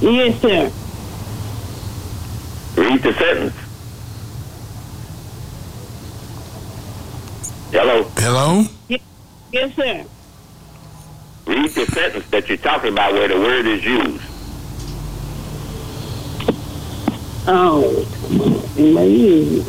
[0.01, 0.71] Yes, sir.
[2.75, 3.53] Read the sentence.
[7.71, 8.03] Hello.
[8.17, 8.63] Hello?
[9.51, 10.05] Yes, sir.
[11.47, 14.23] Read the sentence that you're talking about where the word is used.
[17.47, 18.05] Oh,
[18.77, 19.63] man.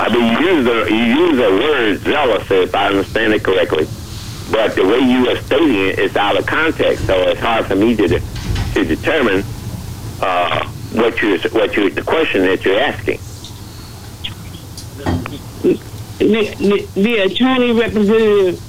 [0.00, 3.86] I mean, you use the you use the word zealous, if I understand it correctly,
[4.50, 7.76] but the way you are stating it is out of context, so it's hard for
[7.76, 8.22] me to de-
[8.74, 9.44] to determine
[10.20, 13.18] uh, what you what you the question that you're asking.
[16.18, 18.60] The, the, the attorney representative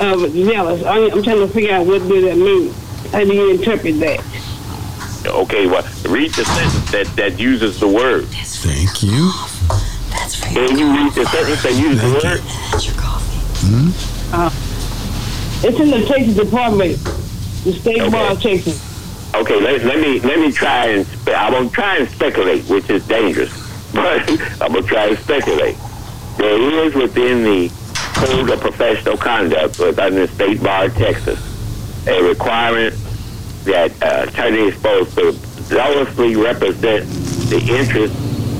[0.00, 0.82] of zealous.
[0.82, 2.72] I, I'm trying to figure out what does that mean.
[3.12, 4.20] How do you interpret that?
[5.24, 8.26] Okay, well, read the sentence that that uses the word.
[8.26, 9.30] Thank you.
[10.52, 12.40] Can you read the sentence that uses the word?
[14.34, 14.50] Uh,
[15.64, 16.98] it's in the Texas Department,
[17.64, 18.91] the State Bar of Texas.
[19.34, 22.90] Okay, let, let me let me try and spe- I won't try and speculate, which
[22.90, 23.52] is dangerous,
[23.94, 24.28] but
[24.60, 25.76] I'm gonna try and speculate.
[26.36, 27.70] There is within the
[28.14, 31.48] Code of Professional Conduct within the State Bar of Texas
[32.06, 32.94] a requirement
[33.64, 35.32] that uh, attorney is supposed to
[35.62, 37.06] zealously represent
[37.48, 38.16] the interests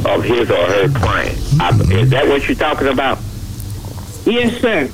[0.07, 1.39] of his or her client.
[1.61, 3.19] I, is that what you're talking about?
[4.25, 4.91] Yes, sir.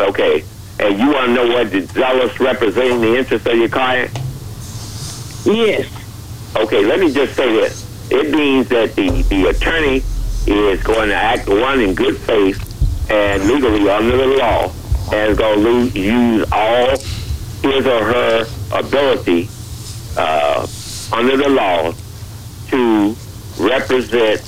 [0.00, 0.44] Okay,
[0.80, 4.16] and you want to know what the zealous representing the interests of your client?
[5.44, 5.86] Yes.
[6.56, 8.10] Okay, let me just say this.
[8.10, 10.02] It means that the, the attorney
[10.46, 12.64] is going to act one in good faith
[13.10, 14.72] and legally under the law
[15.12, 16.90] and is going to lo- use all
[17.62, 19.48] his or her ability
[20.16, 20.66] uh,
[21.12, 21.92] under the law
[22.68, 23.16] to
[23.58, 24.40] represent,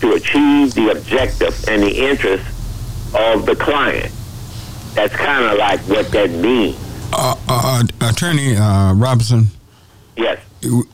[0.00, 2.44] to achieve the objective and the interest
[3.14, 4.12] of the client.
[4.94, 6.76] That's kind of like what that means.
[7.12, 9.48] Uh, uh, Attorney uh, Robinson
[10.18, 10.40] Yes.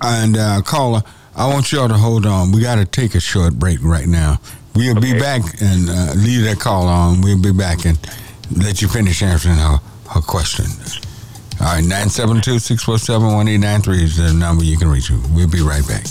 [0.02, 1.02] and uh, caller,
[1.34, 2.52] I want y'all to hold on.
[2.52, 4.38] We got to take a short break right now.
[4.74, 7.22] We'll be back and uh, leave that call on.
[7.22, 7.98] We'll be back and
[8.54, 9.78] let you finish answering her,
[10.10, 10.66] her question.
[11.60, 15.10] All right, 972 647 1893 is the number you can reach.
[15.32, 16.04] We'll be right back.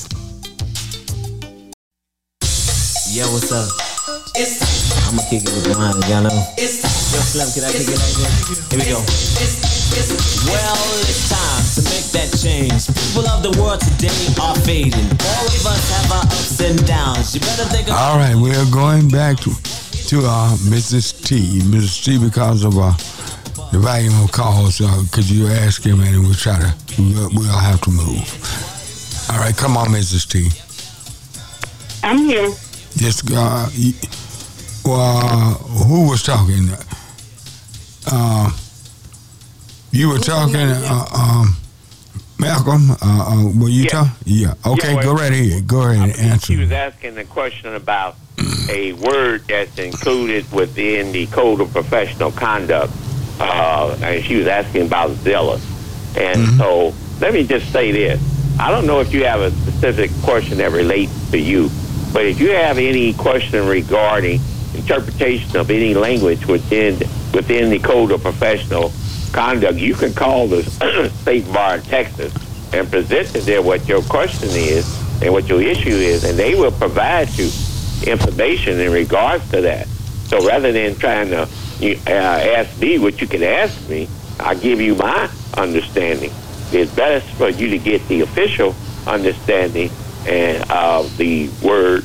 [3.14, 3.70] Yo, what's up?
[4.34, 4.58] It's
[5.08, 6.34] I'ma kick it with mine, y'all know.
[6.58, 8.74] Yo, Slim, can I kick it like this?
[8.74, 8.98] Here we go.
[10.50, 10.74] Well,
[11.06, 11.63] it's time to make
[12.14, 12.88] that change.
[12.88, 15.10] People of the world today are fading.
[15.22, 17.34] All of us have our ups and downs.
[17.34, 19.52] You better think of All right, we are going back to
[20.10, 21.26] to uh, Mrs.
[21.26, 21.60] T.
[21.62, 22.04] Mrs.
[22.04, 22.92] T, because of uh,
[23.72, 27.58] the volume of calls, uh, could you ask him and we'll try to, we'll, we'll
[27.58, 28.22] have to move.
[29.32, 30.28] All right, come on, Mrs.
[30.30, 30.50] T.
[32.04, 32.50] I'm here.
[32.98, 33.94] Just, uh, y-
[34.86, 35.54] well,
[35.88, 36.68] who was talking?
[38.06, 38.52] Uh,
[39.92, 41.56] you were talking, uh, um,
[42.44, 42.92] Malcolm.
[42.92, 43.90] Uh, uh, were you Yeah.
[43.90, 44.12] talking?
[44.26, 44.54] Yeah.
[44.66, 45.68] Okay, Yeah, go right ahead.
[45.68, 46.46] Go ahead and answer.
[46.48, 48.16] She was asking the question about
[48.70, 52.92] a word that's included within the Code of Professional Conduct,
[53.40, 55.62] uh, and she was asking about zealous.
[56.18, 58.22] And so, let me just say this:
[58.60, 61.70] I don't know if you have a specific question that relates to you,
[62.14, 64.40] but if you have any question regarding
[64.76, 66.98] interpretation of any language within
[67.34, 68.92] within the Code of Professional
[69.34, 70.62] Conduct, you can call the
[71.22, 72.34] State Bar of Texas
[72.72, 74.88] and present to them what your question is
[75.22, 77.50] and what your issue is, and they will provide you
[78.06, 79.88] information in regards to that.
[80.28, 84.08] So rather than trying to uh, ask me what you can ask me,
[84.40, 86.32] I give you my understanding.
[86.72, 88.76] It's best for you to get the official
[89.08, 89.90] understanding
[90.28, 92.04] and of the word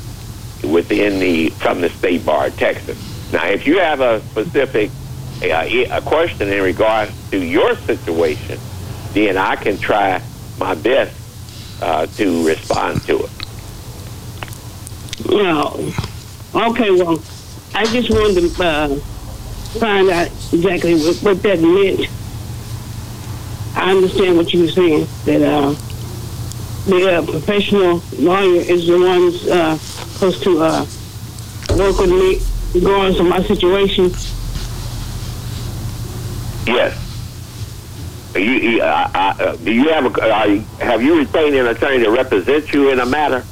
[0.64, 2.98] within the from the state bar of Texas.
[3.32, 4.97] Now, if you have a specific uh,
[5.42, 8.58] a question in regards to your situation,
[9.12, 10.22] then I can try
[10.58, 11.14] my best
[11.82, 13.30] uh, to respond to it.
[15.26, 15.92] No.
[16.54, 17.22] Okay, well,
[17.74, 18.96] I just wanted to uh,
[19.78, 22.08] find out exactly what, what that meant.
[23.76, 25.74] I understand what you were saying, that uh,
[26.86, 30.86] the uh, professional lawyer is the one uh, supposed to uh,
[31.76, 32.40] work with me
[32.74, 34.10] regardless of my situation.
[36.68, 38.32] Yes.
[38.34, 42.04] You, you, uh, uh, do you have a, are you, have you retained an attorney
[42.04, 43.42] to represent you in a matter?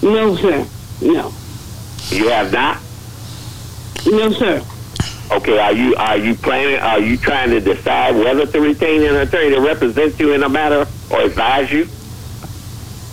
[0.00, 0.66] No, sir.
[1.00, 1.32] No.
[2.10, 2.78] You have not.
[4.06, 4.64] No, sir.
[5.32, 5.58] Okay.
[5.58, 6.78] Are you are you planning?
[6.78, 10.48] Are you trying to decide whether to retain an attorney to represent you in a
[10.48, 11.88] matter or advise you?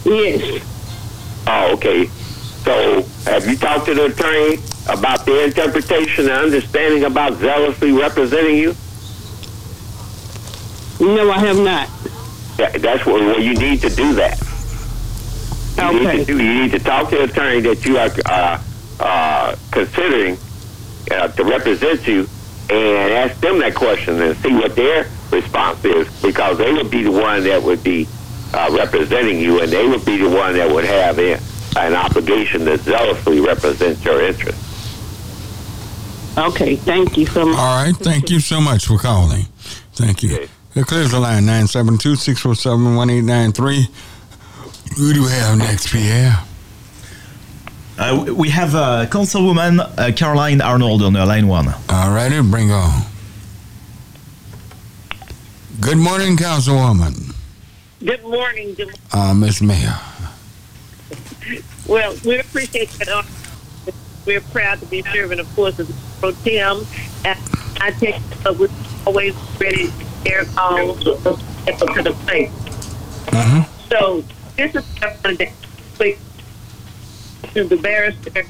[0.06, 0.64] Yes.
[1.48, 2.10] Oh, okay.
[2.70, 8.58] So, have you talked to the attorney about their interpretation and understanding about zealously representing
[8.58, 8.76] you?
[11.00, 11.90] No, I have not.
[12.60, 14.40] Yeah, that's what well, you need to do that.
[15.80, 16.44] You need to do.
[16.44, 18.62] You need to talk to the attorney that you are uh,
[19.00, 20.38] uh, considering
[21.10, 22.30] uh, to represent you,
[22.70, 27.02] and ask them that question and see what their response is, because they would be
[27.02, 28.08] the one that would be
[28.54, 31.40] uh, representing you, and they would be the one that would have a,
[31.78, 34.66] an obligation to zealously represent your interests.
[36.38, 37.58] Okay, thank you so much.
[37.58, 39.46] All right, thank you so much for calling.
[39.94, 40.48] Thank you.
[40.76, 43.88] It clears the line 972 647 1893.
[44.98, 46.40] Who do we have next, Pierre?
[47.98, 51.68] Uh, we have uh, Councilwoman uh, Carolyn Arnold on line one.
[51.90, 53.02] All righty, bring on.
[55.82, 57.34] Good morning, Councilwoman.
[58.04, 58.74] Good morning.
[58.76, 59.98] Good, Uh, Miss Mayor.
[61.88, 63.10] Well, we appreciate that.
[63.10, 63.28] honor.
[64.26, 66.86] We're proud to be serving, of course, as pro tem.
[67.26, 67.40] And
[67.82, 68.16] I take
[68.46, 68.70] uh, we're
[69.06, 72.52] always ready to share calls to the place.
[72.52, 73.88] Mm-hmm.
[73.90, 74.24] So
[74.56, 76.18] this is what I wanted to explain
[77.54, 78.44] to the barrister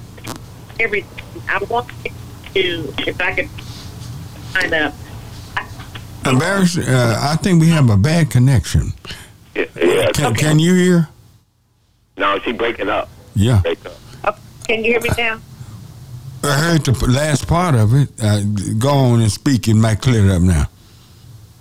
[0.80, 1.44] everything.
[1.48, 1.90] I want
[2.54, 3.50] to, if I could
[4.52, 4.94] find out.
[6.26, 8.94] Embarrassed, uh, I think we have a bad connection.
[9.56, 10.12] Yeah, yeah.
[10.12, 11.10] Can, can you hear?
[12.20, 13.10] No, she breaking up.
[13.34, 13.62] Yeah.
[13.62, 13.94] Break up.
[14.26, 14.34] Uh,
[14.68, 15.40] Can you hear me now?
[16.44, 18.10] I heard the last part of it.
[18.22, 18.42] Uh,
[18.78, 19.68] go on and speak.
[19.70, 20.66] It might clear it up now.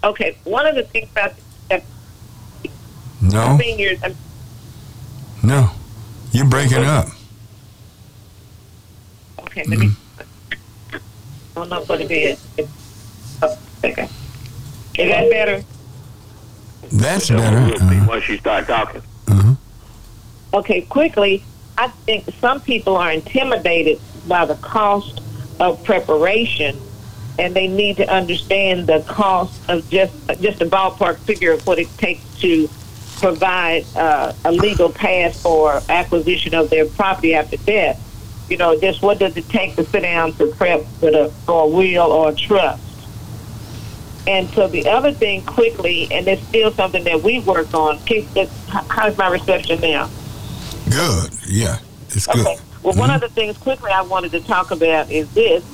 [0.02, 0.36] Okay.
[0.44, 1.34] One of the things about
[1.70, 1.84] that
[3.20, 4.00] No, seniors,
[5.44, 5.70] no.
[6.32, 7.06] You're breaking up.
[9.40, 9.90] okay, let me.
[10.92, 10.98] I
[11.54, 12.44] don't know what it is.
[13.42, 14.08] Oh, okay.
[14.98, 15.64] Is that better?
[16.92, 17.60] That's better.
[17.86, 19.02] we'll once you start talking.
[19.28, 19.54] uh-huh.
[20.52, 21.42] Okay, quickly,
[21.76, 25.20] I think some people are intimidated by the cost
[25.60, 26.78] of preparation,
[27.38, 31.78] and they need to understand the cost of just just a ballpark figure of what
[31.78, 32.68] it takes to
[33.18, 38.04] provide uh, a legal path for acquisition of their property after death.
[38.48, 41.64] You know, just what does it take to sit down to prep with a for
[41.64, 42.82] a will or a trust?
[44.26, 47.98] And so the other thing, quickly, and it's still something that we work on.
[48.68, 50.10] How's my reception now?
[50.90, 51.30] Good.
[51.46, 51.78] Yeah,
[52.08, 52.46] it's good.
[52.46, 52.58] Okay.
[52.82, 55.64] Well, one of the things quickly I wanted to talk about is this: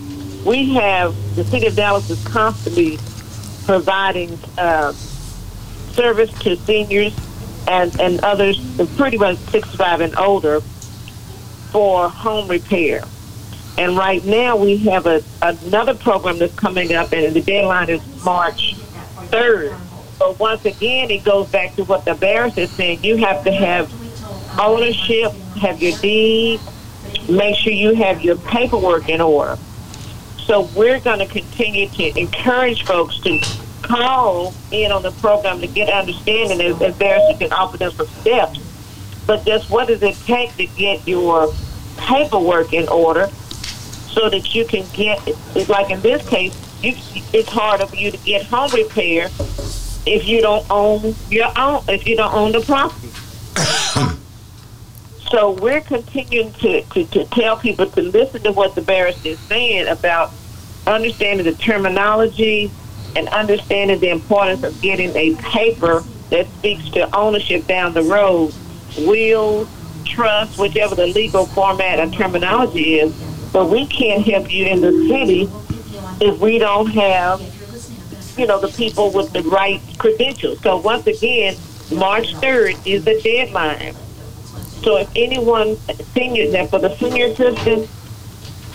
[0.45, 2.99] we have the city of Dallas is constantly
[3.65, 7.17] providing uh, service to seniors
[7.69, 8.59] and and others,
[8.97, 10.61] pretty much 65 and older,
[11.71, 13.05] for home repair.
[13.77, 18.25] And right now we have a another program that's coming up, and the deadline is
[18.25, 18.75] March
[19.31, 19.79] 3rd.
[20.19, 23.03] But once again, it goes back to what the barrister is saying.
[23.03, 23.93] You have to have
[24.61, 26.61] ownership, have your deed,
[27.29, 29.59] make sure you have your paperwork in order.
[30.39, 33.41] So we're going to continue to encourage folks to
[33.83, 38.07] call in on the program to get understanding as, as barrister can offer them some
[38.07, 38.59] steps.
[39.27, 41.53] But just what does it take to get your
[41.97, 43.29] paperwork in order
[44.09, 46.95] so that you can get, it's like in this case, you,
[47.33, 49.29] it's harder for you to get home repair
[50.07, 53.09] if you don't own your own, if you don't own the property.
[55.35, 59.39] So we're continuing to, to, to tell people to listen to what the barrister is
[59.41, 60.31] saying about
[60.87, 62.71] understanding the terminology
[63.17, 68.55] and understanding the importance of getting a paper that speaks to ownership down the road,
[68.99, 69.69] will,
[70.05, 73.13] trust, whichever the legal format and terminology is.
[73.53, 75.51] But we can't help you in the city
[76.25, 77.41] if we don't have,
[78.39, 80.61] you know, the people with the right credentials.
[80.61, 81.57] So once again,
[81.91, 83.97] March 3rd is the deadline.
[84.85, 85.77] So if anyone,
[86.13, 87.89] senior, now for the senior citizen,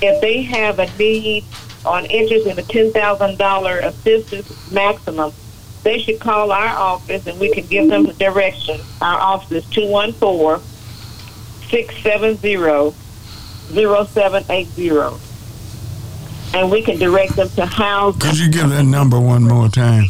[0.01, 1.45] if they have a need
[1.85, 5.31] or an interest in a $10,000 assistance maximum,
[5.83, 8.79] they should call our office and we can give them the direction.
[9.01, 10.65] Our office is 214
[11.69, 12.95] 670
[13.71, 15.25] 0780.
[16.55, 20.05] And we can direct them to house Could you give that number one more time?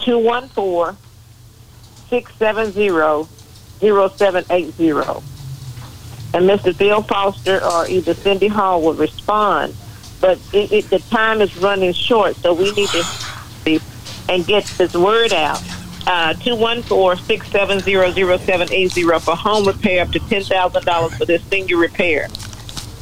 [0.00, 0.96] 214
[2.08, 3.39] 670
[3.80, 4.90] 0780.
[6.32, 6.74] And Mr.
[6.74, 9.74] Phil Foster or either Cindy Hall will respond.
[10.20, 13.04] But it, it, the time is running short, so we need to
[14.30, 15.60] and get this word out.
[16.06, 22.28] Uh, 214-670-0780 for home repair up to $10,000 for this senior repair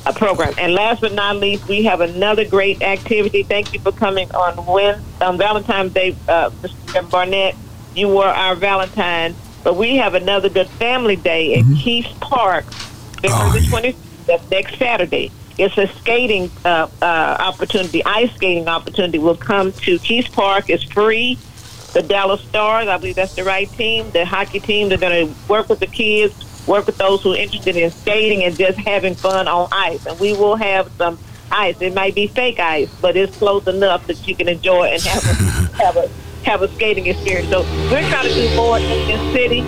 [0.04, 0.52] uh, program.
[0.58, 3.44] And last but not least, we have another great activity.
[3.44, 7.08] Thank you for coming on Wed on Valentine's Day, uh, Mr.
[7.08, 7.54] Barnett.
[7.94, 9.36] You were our Valentine.
[9.64, 12.64] But we have another good family day at Kiest Park,
[13.22, 15.30] February the 20th, that's next Saturday.
[15.58, 19.18] It's a skating uh, uh, opportunity, ice skating opportunity.
[19.18, 20.70] We'll come to Kiest Park.
[20.70, 21.36] It's free.
[21.92, 25.34] The Dallas Stars, I believe that's the right team, the hockey team, they're going to
[25.48, 26.34] work with the kids,
[26.66, 30.04] work with those who are interested in skating and just having fun on ice.
[30.06, 31.18] And we will have some
[31.50, 31.80] ice.
[31.80, 35.24] It might be fake ice, but it's close enough that you can enjoy and have
[35.24, 36.10] a, have a
[36.44, 37.48] have a skating experience.
[37.50, 39.60] So we're trying to do more in this city,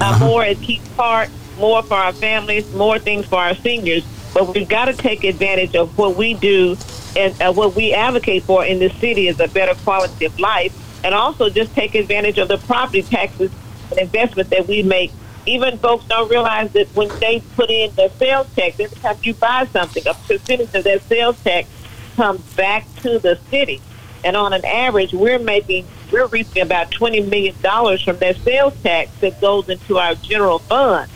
[0.00, 4.04] uh, more at Kiest Park, more for our families, more things for our seniors.
[4.34, 6.76] But we've got to take advantage of what we do
[7.16, 10.74] and uh, what we advocate for in this city is a better quality of life,
[11.02, 13.50] and also just take advantage of the property taxes
[13.90, 15.10] and investment that we make.
[15.46, 19.32] Even folks don't realize that when they put in their sales tax, every time you
[19.32, 21.68] buy something, a percentage of that sales tax
[22.16, 23.80] comes back to the city.
[24.24, 29.10] And on an average, we're making, we're reaping about $20 million from that sales tax
[29.20, 31.10] that goes into our general fund.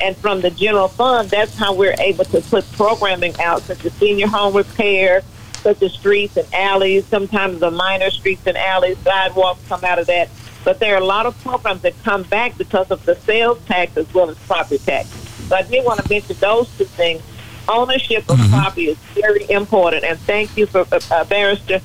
[0.00, 3.92] And from the general fund, that's how we're able to put programming out, such as
[3.94, 5.22] senior home repair,
[5.62, 7.06] such as streets and alleys.
[7.06, 10.28] Sometimes the minor streets and alleys, sidewalks come out of that.
[10.64, 13.96] But there are a lot of programs that come back because of the sales tax
[13.96, 15.08] as well as property tax.
[15.48, 17.22] So I did want to mention those two things.
[17.68, 21.80] Ownership of property is very important, and thank you for uh, uh, barrister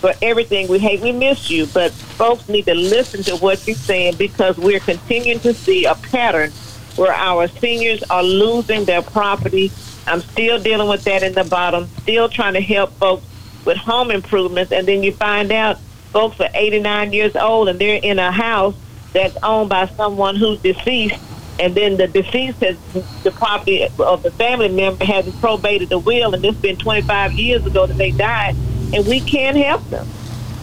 [0.00, 0.68] for everything.
[0.68, 4.56] We hate we miss you, but folks need to listen to what you're saying because
[4.56, 6.50] we're continuing to see a pattern
[6.96, 9.70] where our seniors are losing their property.
[10.06, 13.24] I'm still dealing with that in the bottom, still trying to help folks
[13.64, 15.78] with home improvements, and then you find out
[16.12, 18.74] folks are 89 years old and they're in a house
[19.12, 21.16] that's owned by someone who's deceased,
[21.60, 22.76] and then the deceased has
[23.24, 27.64] the property of the family member hasn't probated the will, and it's been 25 years
[27.66, 28.54] ago that they died,
[28.94, 30.06] and we can't help them,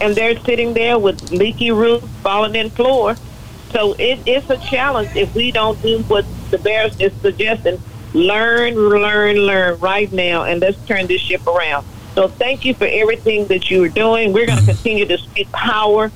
[0.00, 3.16] and they're sitting there with leaky roof, falling in floor.
[3.70, 7.80] So it, it's a challenge if we don't do what the bears is suggesting.
[8.14, 11.84] Learn, learn, learn right now, and let's turn this ship around.
[12.14, 14.32] So thank you for everything that you are doing.
[14.32, 16.10] We're going to continue to speak power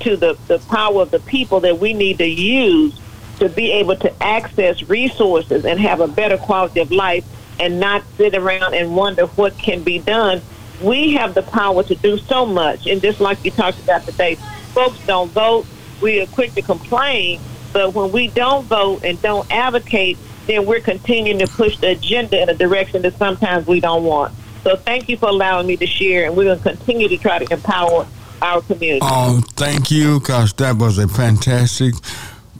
[0.00, 2.98] to the, the power of the people that we need to use
[3.38, 7.24] to be able to access resources and have a better quality of life
[7.60, 10.40] and not sit around and wonder what can be done.
[10.82, 12.86] We have the power to do so much.
[12.86, 14.36] And just like you talked about today,
[14.72, 15.66] folks don't vote.
[16.00, 17.40] We are quick to complain.
[17.72, 22.40] But when we don't vote and don't advocate, then we're continuing to push the agenda
[22.40, 24.34] in a direction that sometimes we don't want.
[24.64, 27.38] So thank you for allowing me to share, and we're going to continue to try
[27.38, 28.06] to empower
[28.40, 29.00] our community.
[29.02, 31.94] Oh, thank you, because that was a fantastic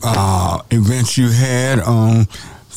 [0.02, 2.26] uh, event you had on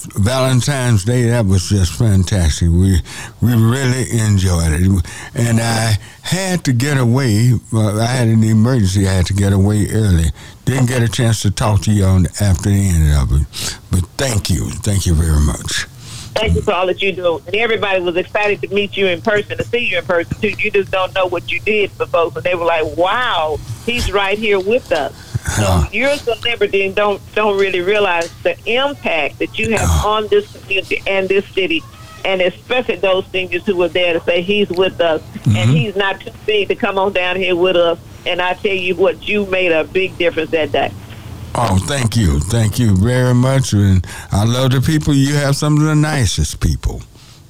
[0.06, 1.24] Valentine's Day.
[1.24, 2.70] That was just fantastic.
[2.70, 3.02] We
[3.42, 5.06] we really enjoyed it,
[5.36, 7.54] and I had to get away.
[7.74, 9.08] I had an emergency.
[9.08, 10.32] I had to get away early.
[10.66, 13.80] Didn't get a chance to talk to you on after the end of it.
[13.92, 15.88] But thank you, thank you very much.
[16.34, 17.42] Thank you for all that you do.
[17.46, 20.50] And everybody was excited to meet you in person, to see you in person, too.
[20.50, 22.38] You just don't know what you did for folks.
[22.38, 25.31] And they were like, wow, he's right here with us.
[25.56, 30.10] So you're a celebrity and don't, don't really realize the impact that you have uh-huh.
[30.10, 31.82] on this community and this city.
[32.24, 35.24] And especially those seniors who were there to say he's with us.
[35.46, 35.72] And mm-hmm.
[35.72, 37.98] he's not too big to come on down here with us.
[38.28, 40.92] And I tell you what, you made a big difference that day.
[41.54, 45.14] Oh, thank you, thank you very much, and I love the people.
[45.14, 47.02] You have some of the nicest people.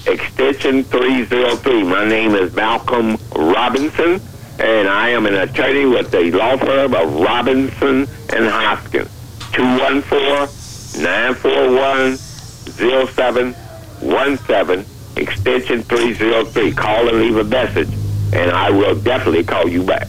[0.06, 1.84] extension 303.
[1.84, 4.22] My name is Malcolm Robinson,
[4.60, 9.10] and I am an attorney with the law firm of Robinson and Hoskins.
[9.54, 16.72] 214 941 0717, extension 303.
[16.74, 17.90] Call and leave a message,
[18.34, 20.08] and I will definitely call you back.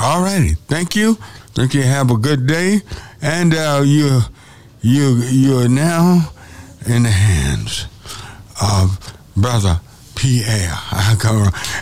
[0.00, 0.54] All righty.
[0.66, 1.14] Thank you.
[1.54, 1.82] Thank you.
[1.82, 2.80] Have a good day.
[3.22, 4.20] And uh, you,
[4.86, 6.30] you, you are now
[6.86, 7.86] in the hands
[8.62, 8.98] of
[9.36, 9.80] Brother
[10.14, 10.72] Pierre.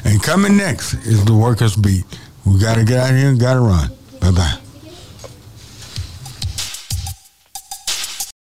[0.04, 2.04] And coming next is the Workers Beat.
[2.46, 3.90] We got to get out here and got to run.
[4.20, 4.63] Bye bye.